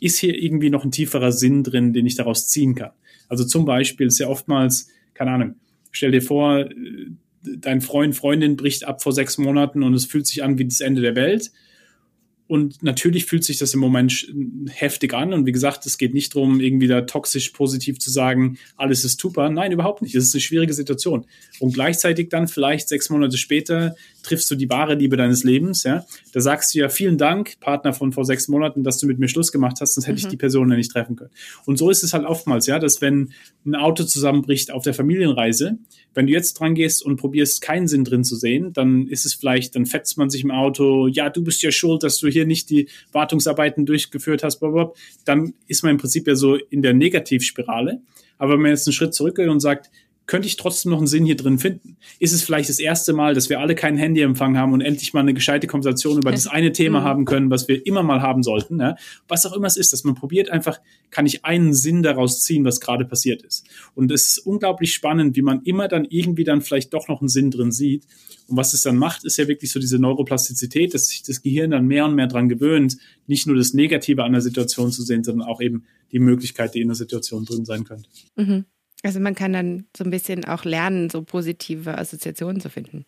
ist 0.00 0.18
hier 0.18 0.34
irgendwie 0.34 0.70
noch 0.70 0.84
ein 0.84 0.90
tieferer 0.90 1.32
Sinn 1.32 1.62
drin, 1.62 1.92
den 1.92 2.06
ich 2.06 2.16
daraus 2.16 2.48
ziehen 2.48 2.74
kann? 2.74 2.90
Also 3.28 3.44
zum 3.44 3.64
Beispiel 3.64 4.06
ist 4.06 4.18
ja 4.18 4.28
oftmals, 4.28 4.88
keine 5.14 5.32
Ahnung, 5.32 5.54
stell 5.90 6.10
dir 6.10 6.22
vor, 6.22 6.68
dein 7.42 7.80
Freund, 7.80 8.16
Freundin 8.16 8.56
bricht 8.56 8.84
ab 8.84 9.02
vor 9.02 9.12
sechs 9.12 9.38
Monaten 9.38 9.82
und 9.82 9.94
es 9.94 10.06
fühlt 10.06 10.26
sich 10.26 10.42
an 10.42 10.58
wie 10.58 10.64
das 10.64 10.80
Ende 10.80 11.02
der 11.02 11.14
Welt. 11.14 11.50
Und 12.48 12.82
natürlich 12.82 13.26
fühlt 13.26 13.44
sich 13.44 13.58
das 13.58 13.74
im 13.74 13.80
Moment 13.80 14.26
heftig 14.70 15.12
an. 15.12 15.34
Und 15.34 15.44
wie 15.44 15.52
gesagt, 15.52 15.84
es 15.84 15.98
geht 15.98 16.14
nicht 16.14 16.34
darum, 16.34 16.60
irgendwie 16.60 16.86
da 16.86 17.02
toxisch 17.02 17.50
positiv 17.50 17.98
zu 17.98 18.10
sagen, 18.10 18.58
alles 18.76 19.04
ist 19.04 19.20
super. 19.20 19.50
Nein, 19.50 19.70
überhaupt 19.70 20.00
nicht. 20.00 20.14
Es 20.14 20.24
ist 20.24 20.34
eine 20.34 20.40
schwierige 20.40 20.72
Situation. 20.72 21.26
Und 21.60 21.74
gleichzeitig 21.74 22.30
dann 22.30 22.48
vielleicht 22.48 22.88
sechs 22.88 23.10
Monate 23.10 23.36
später 23.36 23.94
triffst 24.22 24.50
du 24.50 24.54
die 24.54 24.68
wahre 24.68 24.94
Liebe 24.94 25.16
deines 25.16 25.44
Lebens. 25.44 25.84
Ja, 25.84 26.06
da 26.32 26.40
sagst 26.40 26.74
du 26.74 26.78
ja 26.78 26.88
vielen 26.88 27.18
Dank, 27.18 27.60
Partner 27.60 27.92
von 27.92 28.12
vor 28.12 28.24
sechs 28.24 28.48
Monaten, 28.48 28.82
dass 28.82 28.98
du 28.98 29.06
mit 29.06 29.18
mir 29.18 29.28
Schluss 29.28 29.52
gemacht 29.52 29.78
hast, 29.80 29.94
sonst 29.94 30.06
hätte 30.06 30.20
mhm. 30.20 30.24
ich 30.24 30.28
die 30.28 30.36
Person 30.36 30.70
ja 30.70 30.76
nicht 30.76 30.90
treffen 30.90 31.16
können. 31.16 31.30
Und 31.66 31.78
so 31.78 31.90
ist 31.90 32.02
es 32.02 32.14
halt 32.14 32.24
oftmals, 32.24 32.66
ja, 32.66 32.78
dass 32.78 33.00
wenn 33.00 33.32
ein 33.66 33.74
Auto 33.74 34.04
zusammenbricht 34.04 34.70
auf 34.70 34.84
der 34.84 34.94
Familienreise, 34.94 35.78
wenn 36.14 36.26
du 36.26 36.32
jetzt 36.32 36.54
dran 36.54 36.74
gehst 36.74 37.04
und 37.04 37.16
probierst, 37.16 37.60
keinen 37.60 37.86
Sinn 37.86 38.04
drin 38.04 38.24
zu 38.24 38.36
sehen, 38.36 38.72
dann 38.72 39.06
ist 39.06 39.24
es 39.24 39.34
vielleicht, 39.34 39.76
dann 39.76 39.86
fetzt 39.86 40.18
man 40.18 40.30
sich 40.30 40.42
im 40.42 40.50
Auto, 40.50 41.06
ja, 41.06 41.30
du 41.30 41.44
bist 41.44 41.62
ja 41.62 41.70
schuld, 41.70 42.02
dass 42.02 42.18
du 42.18 42.28
hier 42.28 42.37
nicht 42.44 42.70
die 42.70 42.88
Wartungsarbeiten 43.12 43.86
durchgeführt 43.86 44.42
hast, 44.42 44.58
blablabla. 44.58 44.94
dann 45.24 45.54
ist 45.66 45.82
man 45.82 45.92
im 45.92 45.98
Prinzip 45.98 46.26
ja 46.26 46.34
so 46.34 46.56
in 46.56 46.82
der 46.82 46.94
Negativspirale. 46.94 48.00
Aber 48.38 48.54
wenn 48.54 48.60
man 48.60 48.70
jetzt 48.70 48.86
einen 48.86 48.94
Schritt 48.94 49.14
zurückgeht 49.14 49.48
und 49.48 49.60
sagt, 49.60 49.90
könnte 50.28 50.46
ich 50.46 50.56
trotzdem 50.56 50.90
noch 50.90 50.98
einen 50.98 51.06
Sinn 51.06 51.24
hier 51.24 51.36
drin 51.36 51.58
finden? 51.58 51.96
Ist 52.20 52.32
es 52.32 52.42
vielleicht 52.42 52.68
das 52.68 52.78
erste 52.78 53.14
Mal, 53.14 53.34
dass 53.34 53.48
wir 53.48 53.60
alle 53.60 53.74
keinen 53.74 53.96
Handyempfang 53.96 54.58
haben 54.58 54.74
und 54.74 54.82
endlich 54.82 55.14
mal 55.14 55.20
eine 55.20 55.32
gescheite 55.32 55.66
Konversation 55.66 56.18
über 56.18 56.30
das 56.30 56.46
eine 56.46 56.70
Thema 56.70 57.00
mhm. 57.00 57.04
haben 57.04 57.24
können, 57.24 57.50
was 57.50 57.66
wir 57.66 57.84
immer 57.86 58.02
mal 58.02 58.20
haben 58.20 58.42
sollten? 58.42 58.78
Ja? 58.78 58.94
Was 59.26 59.46
auch 59.46 59.54
immer 59.54 59.66
es 59.66 59.78
ist, 59.78 59.92
dass 59.92 60.04
man 60.04 60.14
probiert 60.14 60.50
einfach, 60.50 60.80
kann 61.10 61.24
ich 61.24 61.46
einen 61.46 61.72
Sinn 61.72 62.02
daraus 62.02 62.42
ziehen, 62.42 62.64
was 62.66 62.78
gerade 62.78 63.06
passiert 63.06 63.42
ist. 63.42 63.66
Und 63.94 64.12
es 64.12 64.28
ist 64.28 64.38
unglaublich 64.46 64.92
spannend, 64.92 65.34
wie 65.34 65.42
man 65.42 65.62
immer 65.62 65.88
dann 65.88 66.04
irgendwie 66.04 66.44
dann 66.44 66.60
vielleicht 66.60 66.92
doch 66.92 67.08
noch 67.08 67.20
einen 67.20 67.30
Sinn 67.30 67.50
drin 67.50 67.72
sieht. 67.72 68.04
Und 68.48 68.58
was 68.58 68.74
es 68.74 68.82
dann 68.82 68.98
macht, 68.98 69.24
ist 69.24 69.38
ja 69.38 69.48
wirklich 69.48 69.72
so 69.72 69.80
diese 69.80 69.98
Neuroplastizität, 69.98 70.92
dass 70.92 71.06
sich 71.06 71.22
das 71.22 71.40
Gehirn 71.40 71.70
dann 71.70 71.86
mehr 71.86 72.04
und 72.04 72.14
mehr 72.14 72.26
dran 72.26 72.50
gewöhnt, 72.50 72.98
nicht 73.26 73.46
nur 73.46 73.56
das 73.56 73.72
Negative 73.72 74.24
an 74.24 74.32
der 74.32 74.42
Situation 74.42 74.92
zu 74.92 75.02
sehen, 75.02 75.24
sondern 75.24 75.48
auch 75.48 75.62
eben 75.62 75.84
die 76.12 76.18
Möglichkeit, 76.18 76.74
die 76.74 76.82
in 76.82 76.88
der 76.88 76.96
Situation 76.96 77.46
drin 77.46 77.64
sein 77.64 77.84
könnte. 77.84 78.08
Mhm. 78.36 78.66
Also 79.02 79.20
man 79.20 79.34
kann 79.34 79.52
dann 79.52 79.86
so 79.96 80.04
ein 80.04 80.10
bisschen 80.10 80.44
auch 80.44 80.64
lernen, 80.64 81.08
so 81.10 81.22
positive 81.22 81.96
Assoziationen 81.96 82.60
zu 82.60 82.68
finden. 82.68 83.04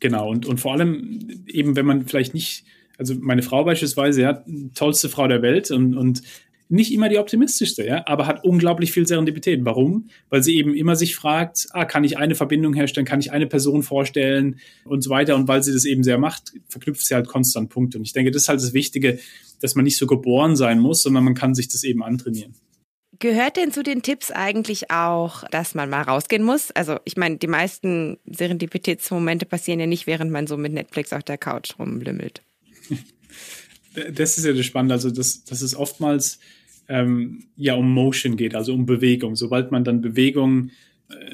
Genau, 0.00 0.30
und, 0.30 0.46
und 0.46 0.60
vor 0.60 0.72
allem 0.72 1.44
eben, 1.46 1.76
wenn 1.76 1.86
man 1.86 2.06
vielleicht 2.06 2.34
nicht, 2.34 2.64
also 2.98 3.14
meine 3.20 3.42
Frau 3.42 3.64
beispielsweise, 3.64 4.22
ja, 4.22 4.44
tollste 4.74 5.08
Frau 5.08 5.26
der 5.28 5.42
Welt 5.42 5.70
und, 5.70 5.96
und 5.96 6.22
nicht 6.70 6.92
immer 6.92 7.08
die 7.08 7.18
optimistischste, 7.18 7.86
ja, 7.86 8.06
aber 8.06 8.26
hat 8.26 8.44
unglaublich 8.44 8.92
viel 8.92 9.06
Serendipität. 9.06 9.64
Warum? 9.64 10.10
Weil 10.28 10.42
sie 10.42 10.56
eben 10.56 10.74
immer 10.74 10.96
sich 10.96 11.16
fragt, 11.16 11.66
ah, 11.70 11.84
kann 11.84 12.04
ich 12.04 12.18
eine 12.18 12.34
Verbindung 12.34 12.74
herstellen, 12.74 13.06
kann 13.06 13.20
ich 13.20 13.32
eine 13.32 13.46
Person 13.46 13.82
vorstellen 13.82 14.60
und 14.84 15.02
so 15.02 15.10
weiter. 15.10 15.34
Und 15.34 15.48
weil 15.48 15.62
sie 15.62 15.72
das 15.72 15.86
eben 15.86 16.04
sehr 16.04 16.18
macht, 16.18 16.52
verknüpft 16.68 17.06
sie 17.06 17.14
halt 17.14 17.26
konstant 17.26 17.70
Punkte. 17.70 17.98
Und 17.98 18.04
ich 18.04 18.12
denke, 18.12 18.30
das 18.30 18.42
ist 18.42 18.48
halt 18.48 18.60
das 18.60 18.74
Wichtige, 18.74 19.18
dass 19.60 19.74
man 19.74 19.84
nicht 19.84 19.96
so 19.96 20.06
geboren 20.06 20.56
sein 20.56 20.78
muss, 20.78 21.02
sondern 21.02 21.24
man 21.24 21.34
kann 21.34 21.54
sich 21.54 21.68
das 21.68 21.84
eben 21.84 22.02
antrainieren. 22.02 22.54
Gehört 23.20 23.56
denn 23.56 23.72
zu 23.72 23.82
den 23.82 24.02
Tipps 24.02 24.30
eigentlich 24.30 24.90
auch, 24.92 25.42
dass 25.50 25.74
man 25.74 25.90
mal 25.90 26.02
rausgehen 26.02 26.44
muss? 26.44 26.70
Also 26.70 26.98
ich 27.04 27.16
meine, 27.16 27.36
die 27.36 27.48
meisten 27.48 28.18
Serendipitätsmomente 28.26 29.44
passieren 29.44 29.80
ja 29.80 29.86
nicht, 29.86 30.06
während 30.06 30.30
man 30.30 30.46
so 30.46 30.56
mit 30.56 30.72
Netflix 30.72 31.12
auf 31.12 31.24
der 31.24 31.38
Couch 31.38 31.78
rumlümmelt. 31.78 32.42
Das 34.12 34.38
ist 34.38 34.44
ja 34.44 34.52
das 34.52 34.64
Spannende. 34.64 34.94
Also 34.94 35.10
das, 35.10 35.42
das 35.42 35.60
ist 35.60 35.74
oftmals 35.74 36.38
ähm, 36.88 37.46
ja 37.56 37.74
um 37.74 37.90
Motion 37.90 38.36
geht, 38.36 38.54
also 38.54 38.72
um 38.72 38.86
Bewegung. 38.86 39.34
Sobald 39.34 39.72
man 39.72 39.82
dann 39.82 40.02
Bewegung 40.02 40.70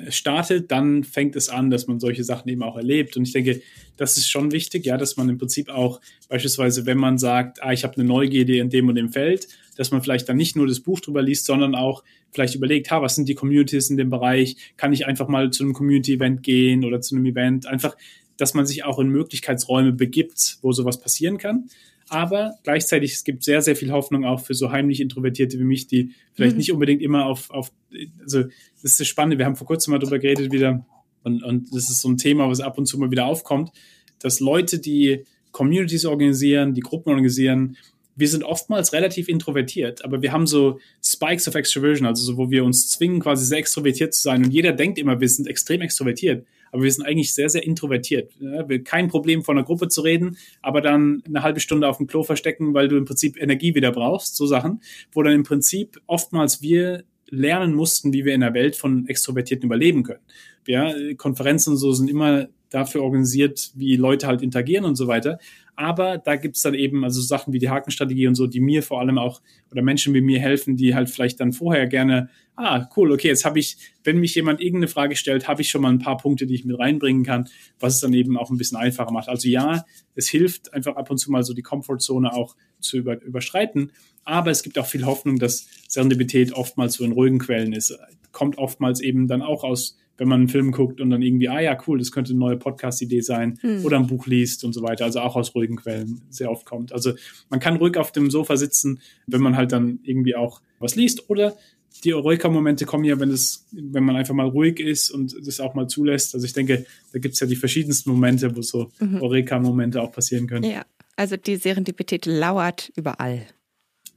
startet, 0.09 0.71
dann 0.71 1.03
fängt 1.03 1.35
es 1.35 1.49
an, 1.49 1.71
dass 1.71 1.87
man 1.89 1.99
solche 1.99 2.23
Sachen 2.23 2.49
eben 2.49 2.63
auch 2.63 2.77
erlebt. 2.77 3.17
Und 3.17 3.27
ich 3.27 3.33
denke, 3.33 3.61
das 3.97 4.17
ist 4.17 4.29
schon 4.29 4.53
wichtig, 4.53 4.87
ja, 4.87 4.97
dass 4.97 5.17
man 5.17 5.29
im 5.29 5.39
Prinzip 5.39 5.69
auch 5.69 6.01
beispielsweise, 6.29 6.87
wenn 6.87 6.99
man 6.99 7.19
sagt, 7.19 7.63
ah, 7.63 7.73
ich 7.73 7.83
habe 7.83 7.95
eine 7.97 8.05
Neugierde 8.05 8.59
in 8.59 8.71
dem 8.71 8.89
und 8.89 8.95
dem 8.95 9.11
Feld, 9.11 9.49
dass 9.77 9.91
man 9.91 10.01
vielleicht 10.01 10.29
dann 10.29 10.37
nicht 10.37 10.55
nur 10.55 10.69
das 10.69 10.81
Buch 10.81 11.01
drüber 11.01 11.23
liest, 11.23 11.47
sondern 11.47 11.75
auch 11.75 12.05
vielleicht 12.31 12.55
überlegt, 12.55 12.91
ha, 12.93 13.03
was 13.03 13.17
sind 13.17 13.29
die 13.29 13.35
Communities 13.35 13.91
in 13.91 13.97
dem 13.97 14.11
Bereich? 14.11 14.57
Kann 14.77 14.93
ich 14.93 15.07
einfach 15.07 15.27
mal 15.27 15.51
zu 15.51 15.65
einem 15.65 15.73
Community-Event 15.73 16.45
gehen 16.45 16.85
oder 16.85 17.01
zu 17.01 17.17
einem 17.17 17.27
Event? 17.27 17.67
Einfach, 17.67 17.97
dass 18.37 18.55
man 18.55 18.67
sich 18.67 18.85
auch 18.85 19.01
in 19.01 19.09
Möglichkeitsräume 19.09 19.93
begibt, 19.93 20.59
wo 20.63 20.71
sowas 20.73 21.01
passieren 21.01 21.39
kann. 21.39 21.69
Aber 22.15 22.55
gleichzeitig, 22.63 23.13
es 23.13 23.25
gibt 23.25 23.43
sehr, 23.43 23.61
sehr 23.61 23.75
viel 23.75 23.91
Hoffnung 23.91 24.25
auch 24.25 24.39
für 24.39 24.55
so 24.55 24.71
heimlich 24.71 25.01
Introvertierte 25.01 25.59
wie 25.59 25.65
mich, 25.65 25.89
die 25.89 26.13
vielleicht 26.33 26.53
mhm. 26.53 26.59
nicht 26.59 26.73
unbedingt 26.73 27.03
immer 27.03 27.27
auf, 27.27 27.51
auf, 27.51 27.73
also 28.21 28.43
das 28.43 28.85
ist 28.85 29.01
das 29.01 29.09
Spannende, 29.09 29.37
wir 29.37 29.47
haben 29.47 29.57
vor 29.57 29.67
kurzem 29.67 29.91
mal 29.91 29.99
drüber 29.99 30.21
geredet 30.21 30.53
wieder 30.53 30.87
und, 31.25 31.43
und 31.43 31.75
das 31.75 31.91
ist 31.91 32.03
so 32.03 32.09
ein 32.09 32.17
Thema, 32.17 32.49
was 32.49 32.61
ab 32.61 32.79
und 32.79 32.87
zu 32.87 32.99
mal 32.99 33.11
wieder 33.11 33.27
aufkommt, 33.27 33.73
dass 34.21 34.39
Leute, 34.39 34.79
die 34.79 35.25
Communities 35.51 36.05
organisieren, 36.05 36.73
die 36.73 36.83
Gruppen 36.83 37.11
organisieren, 37.11 37.77
wir 38.15 38.29
sind 38.29 38.45
oftmals 38.45 38.93
relativ 38.93 39.29
introvertiert, 39.29 40.05
aber 40.05 40.23
wir 40.23 40.31
haben 40.31 40.47
so 40.47 40.79
Spikes 41.03 41.49
of 41.49 41.57
Extroversion, 41.57 42.07
also 42.07 42.23
so, 42.23 42.37
wo 42.37 42.49
wir 42.49 42.65
uns 42.65 42.89
zwingen, 42.91 43.19
quasi 43.19 43.45
sehr 43.45 43.59
extrovertiert 43.59 44.15
zu 44.15 44.23
sein. 44.23 44.45
Und 44.45 44.53
jeder 44.53 44.71
denkt 44.71 45.01
immer, 45.01 45.21
wir 45.21 45.29
sind 45.29 45.49
extrem 45.49 45.81
extrovertiert, 45.81 46.47
aber 46.75 46.83
wir 46.83 46.91
sind 46.91 47.07
eigentlich 47.07 47.33
sehr, 47.33 47.49
sehr 47.49 47.63
introvertiert. 47.63 48.33
Wir 48.41 48.83
kein 48.83 49.07
Problem, 49.07 49.45
vor 49.45 49.55
einer 49.55 49.63
Gruppe 49.63 49.87
zu 49.87 50.01
reden, 50.01 50.37
aber 50.61 50.81
dann 50.81 51.23
eine 51.25 51.45
halbe 51.45 51.61
Stunde 51.61 51.89
auf 51.89 51.99
dem 51.99 52.09
Klo 52.09 52.25
verstecken, 52.25 52.75
weil 52.75 52.89
du 52.89 52.97
im 52.97 53.05
Prinzip 53.05 53.41
Energie 53.41 53.77
wieder 53.77 53.93
brauchst, 53.93 54.35
so 54.35 54.45
Sachen, 54.45 54.83
wo 55.13 55.23
dann 55.23 55.35
im 55.35 55.45
Prinzip 55.45 56.01
oftmals 56.09 56.63
wir 56.63 57.05
lernen 57.29 57.75
mussten, 57.75 58.13
wie 58.13 58.25
wir 58.25 58.35
in 58.35 58.41
der 58.41 58.55
Welt 58.55 58.75
von 58.75 59.07
Extrovertierten 59.07 59.67
überleben 59.67 60.03
können. 60.03 60.19
Ja, 60.67 60.93
Konferenzen 61.17 61.71
und 61.71 61.77
so 61.77 61.93
sind 61.93 62.11
immer 62.11 62.49
dafür 62.71 63.05
organisiert, 63.05 63.71
wie 63.77 63.95
Leute 63.95 64.27
halt 64.27 64.43
interagieren 64.43 64.85
und 64.85 64.97
so 64.97 65.07
weiter. 65.07 65.39
Aber 65.77 66.19
da 66.19 66.37
gibt's 66.37 66.63
dann 66.63 66.75
eben 66.75 67.05
also 67.05 67.21
Sachen 67.21 67.53
wie 67.53 67.59
die 67.59 67.69
Hakenstrategie 67.69 68.29
und 68.29 68.37
so, 68.37 68.47
die 68.47 68.61
mir 68.61 68.83
vor 68.83 69.01
allem 69.01 69.19
auch 69.19 69.41
oder 69.71 69.83
Menschen 69.83 70.15
wie 70.15 70.21
mir 70.21 70.39
helfen, 70.39 70.77
die 70.77 70.95
halt 70.95 71.11
vielleicht 71.11 71.41
dann 71.41 71.53
vorher 71.53 71.89
gerne, 71.89 72.31
ah, 72.55 72.89
cool, 72.97 73.11
okay, 73.11 73.29
jetzt 73.29 73.45
habe 73.45 73.59
ich, 73.59 73.77
wenn 74.05 74.19
mich 74.19 74.35
jemand 74.37 74.61
irgendeine 74.61 74.89
Frage 74.89 75.17
stellt, 75.17 75.49
habe 75.49 75.63
ich 75.63 75.71
schon 75.71 75.83
mal 75.83 75.91
ein 75.91 75.99
paar 75.99 76.17
Punkte, 76.17 76.47
die 76.47 76.55
ich 76.55 76.65
mit 76.65 76.79
reinbringen 76.79 77.25
kann, 77.25 77.49
was 77.81 77.97
es 77.97 78.01
dann 78.01 78.13
eben 78.13 78.39
auch 78.39 78.51
ein 78.51 78.57
bisschen 78.57 78.79
einfacher 78.79 79.11
macht. 79.11 79.29
Also 79.29 79.49
ja, 79.49 79.85
es 80.15 80.29
hilft 80.29 80.73
einfach 80.73 80.95
ab 80.95 81.11
und 81.11 81.19
zu 81.19 81.33
mal 81.33 81.43
so 81.43 81.55
die 81.55 81.63
Komfortzone 81.63 82.33
auch 82.33 82.55
zu 82.79 82.99
über, 82.99 83.21
überschreiten. 83.23 83.91
Aber 84.23 84.51
es 84.51 84.63
gibt 84.63 84.79
auch 84.79 84.87
viel 84.87 85.05
Hoffnung, 85.05 85.39
dass 85.39 85.67
Serendipität 85.89 86.53
oftmals 86.53 86.95
so 86.95 87.05
in 87.05 87.13
ruhigen 87.13 87.39
Quellen 87.39 87.73
ist. 87.73 87.99
Kommt 88.31 88.59
oftmals 88.59 89.01
eben 89.01 89.27
dann 89.27 89.43
auch 89.43 89.65
aus 89.65 89.97
wenn 90.17 90.29
man 90.29 90.41
einen 90.41 90.49
Film 90.49 90.73
guckt 90.73 91.01
und 91.01 91.11
dann 91.11 91.23
irgendwie, 91.23 91.49
ah 91.49 91.61
ja, 91.61 91.77
cool, 91.87 91.99
das 91.99 92.13
könnte 92.13 92.31
eine 92.31 92.39
neue 92.39 92.57
Podcast-Idee 92.57 93.21
sein 93.21 93.59
hm. 93.61 93.85
oder 93.85 93.99
ein 93.99 94.07
Buch 94.07 94.27
liest 94.27 94.65
und 94.65 94.73
so 94.73 94.83
weiter. 94.83 95.05
Also 95.05 95.21
auch 95.21 95.37
aus 95.37 95.55
ruhigen 95.55 95.77
Quellen 95.77 96.23
sehr 96.31 96.51
oft 96.51 96.65
kommt. 96.65 96.93
Also 96.93 97.13
man 97.51 97.61
kann 97.61 97.77
ruhig 97.77 97.97
auf 97.97 98.13
dem 98.13 98.31
Sofa 98.31 98.57
sitzen, 98.57 99.01
wenn 99.27 99.41
man 99.41 99.57
halt 99.57 99.73
dann 99.73 99.99
irgendwie 100.03 100.37
auch 100.37 100.61
was 100.79 100.95
liest 100.95 101.29
oder 101.31 101.57
die 102.03 102.13
Eureka-Momente 102.13 102.87
kommen 102.87 103.05
ja, 103.05 103.19
wenn 103.21 103.31
es, 103.31 103.67
wenn 103.71 104.05
man 104.05 104.17
einfach 104.17 104.35
mal 104.35 104.49
ruhig 104.49 104.81
ist 104.81 105.11
und 105.11 105.35
das 105.47 105.61
auch 105.61 105.75
mal 105.75 105.87
zulässt. 105.87 106.35
Also 106.35 106.45
ich 106.45 106.53
denke, 106.53 106.87
da 107.13 107.19
gibt 107.19 107.35
es 107.35 107.41
ja 107.41 107.47
die 107.47 107.57
verschiedensten 107.57 108.11
Momente, 108.11 108.55
wo 108.57 108.63
so 108.63 108.91
mhm. 108.99 109.23
Eureka-Momente 109.23 110.03
auch 110.03 110.11
passieren 110.11 110.47
können. 110.47 110.65
Ja, 110.65 110.85
also 111.17 111.37
die 111.37 111.57
Serendipität 111.57 112.27
lauert 112.27 112.91
überall. 112.97 113.47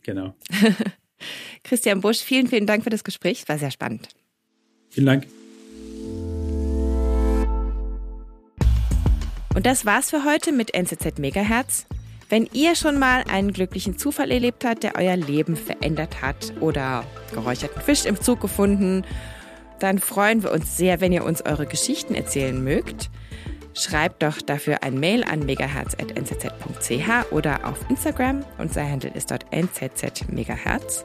Genau. 0.04 0.34
Christian 1.64 2.02
Busch, 2.02 2.20
vielen, 2.20 2.48
vielen 2.48 2.66
Dank 2.66 2.84
für 2.84 2.90
das 2.90 3.04
Gespräch. 3.04 3.48
War 3.48 3.60
sehr 3.60 3.72
spannend. 3.72 4.10
Vielen 4.90 5.06
Dank. 5.06 5.28
Und 9.58 9.66
das 9.66 9.88
war's 9.88 10.12
für 10.12 10.24
heute 10.24 10.52
mit 10.52 10.76
NZZ 10.76 11.18
Megahertz. 11.18 11.88
Wenn 12.30 12.48
ihr 12.54 12.76
schon 12.76 13.00
mal 13.00 13.24
einen 13.28 13.54
glücklichen 13.54 13.98
Zufall 13.98 14.30
erlebt 14.30 14.64
habt, 14.64 14.84
der 14.84 14.94
euer 14.96 15.16
Leben 15.16 15.56
verändert 15.56 16.22
hat 16.22 16.54
oder 16.60 17.04
geräucherten 17.34 17.82
Fisch 17.82 18.06
im 18.06 18.22
Zug 18.22 18.40
gefunden, 18.40 19.04
dann 19.80 19.98
freuen 19.98 20.44
wir 20.44 20.52
uns 20.52 20.78
sehr, 20.78 21.02
wenn 21.02 21.12
ihr 21.12 21.24
uns 21.24 21.44
eure 21.44 21.66
Geschichten 21.66 22.14
erzählen 22.14 22.64
mögt. 22.64 23.10
schreibt 23.74 24.22
doch 24.22 24.44
dafür 24.44 24.84
ein 24.84 25.00
Mail 25.00 25.24
an 25.24 25.40
megahertz.nzz.ch 25.40 27.32
oder 27.32 27.66
auf 27.66 27.80
Instagram. 27.90 28.46
Unser 28.60 28.88
Handle 28.88 29.10
ist 29.16 29.32
dort 29.32 29.48
nzzmegahertz. 29.52 31.04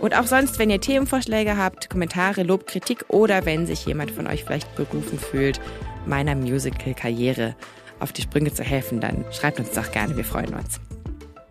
Und 0.00 0.16
auch 0.16 0.26
sonst, 0.28 0.60
wenn 0.60 0.70
ihr 0.70 0.80
Themenvorschläge 0.80 1.56
habt, 1.56 1.90
Kommentare, 1.90 2.44
Lob, 2.44 2.68
Kritik 2.68 3.06
oder 3.08 3.44
wenn 3.44 3.66
sich 3.66 3.86
jemand 3.86 4.12
von 4.12 4.28
euch 4.28 4.44
vielleicht 4.44 4.72
berufen 4.76 5.18
fühlt, 5.18 5.60
meiner 6.06 6.36
Musical-Karriere 6.36 7.56
auf 8.00 8.12
die 8.12 8.22
Sprünge 8.22 8.52
zu 8.52 8.62
helfen, 8.62 9.00
dann 9.00 9.24
schreibt 9.32 9.58
uns 9.58 9.70
doch 9.72 9.90
gerne, 9.92 10.16
wir 10.16 10.24
freuen 10.24 10.54
uns. 10.54 10.80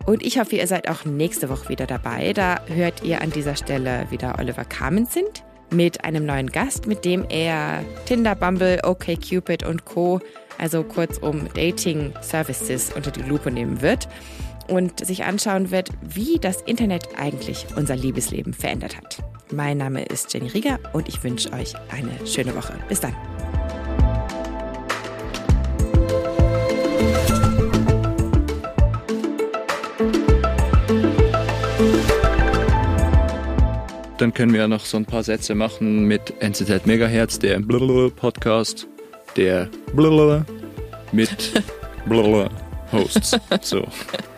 Und 0.06 0.24
ich 0.24 0.38
hoffe, 0.38 0.56
ihr 0.56 0.66
seid 0.66 0.88
auch 0.88 1.04
nächste 1.04 1.50
Woche 1.50 1.68
wieder 1.68 1.86
dabei. 1.86 2.32
Da 2.32 2.60
hört 2.66 3.02
ihr 3.02 3.20
an 3.20 3.30
dieser 3.30 3.56
Stelle 3.56 4.06
wieder 4.10 4.38
Oliver 4.38 4.64
Kamenzind 4.64 5.44
mit 5.70 6.02
einem 6.04 6.24
neuen 6.24 6.50
Gast, 6.50 6.86
mit 6.86 7.04
dem 7.04 7.26
er 7.28 7.84
Tinder, 8.06 8.34
Bumble, 8.34 8.80
OkCupid 8.84 9.64
und 9.66 9.84
Co., 9.84 10.20
also 10.56 10.82
kurzum 10.82 11.48
Dating 11.54 12.12
Services 12.20 12.90
unter 12.94 13.10
die 13.10 13.22
Lupe 13.22 13.50
nehmen 13.50 13.80
wird 13.82 14.08
und 14.66 15.04
sich 15.04 15.24
anschauen 15.24 15.70
wird, 15.70 15.90
wie 16.02 16.38
das 16.40 16.62
Internet 16.62 17.08
eigentlich 17.18 17.66
unser 17.76 17.94
Liebesleben 17.94 18.54
verändert 18.54 18.96
hat. 18.96 19.22
Mein 19.52 19.78
Name 19.78 20.04
ist 20.04 20.32
Jenny 20.32 20.48
Rieger 20.48 20.78
und 20.92 21.08
ich 21.08 21.22
wünsche 21.22 21.52
euch 21.52 21.74
eine 21.90 22.26
schöne 22.26 22.54
Woche. 22.54 22.74
Bis 22.88 23.00
dann. 23.00 23.14
Dann 34.18 34.34
können 34.34 34.52
wir 34.52 34.60
ja 34.60 34.68
noch 34.68 34.84
so 34.84 34.96
ein 34.96 35.06
paar 35.06 35.22
Sätze 35.22 35.54
machen 35.54 36.04
mit 36.04 36.34
NZZ 36.40 36.86
Megahertz, 36.86 37.38
der 37.38 37.60
Podcast, 38.10 38.88
der 39.36 39.68
mit 41.12 41.62
Hosts. 42.92 43.38
So. 43.62 43.86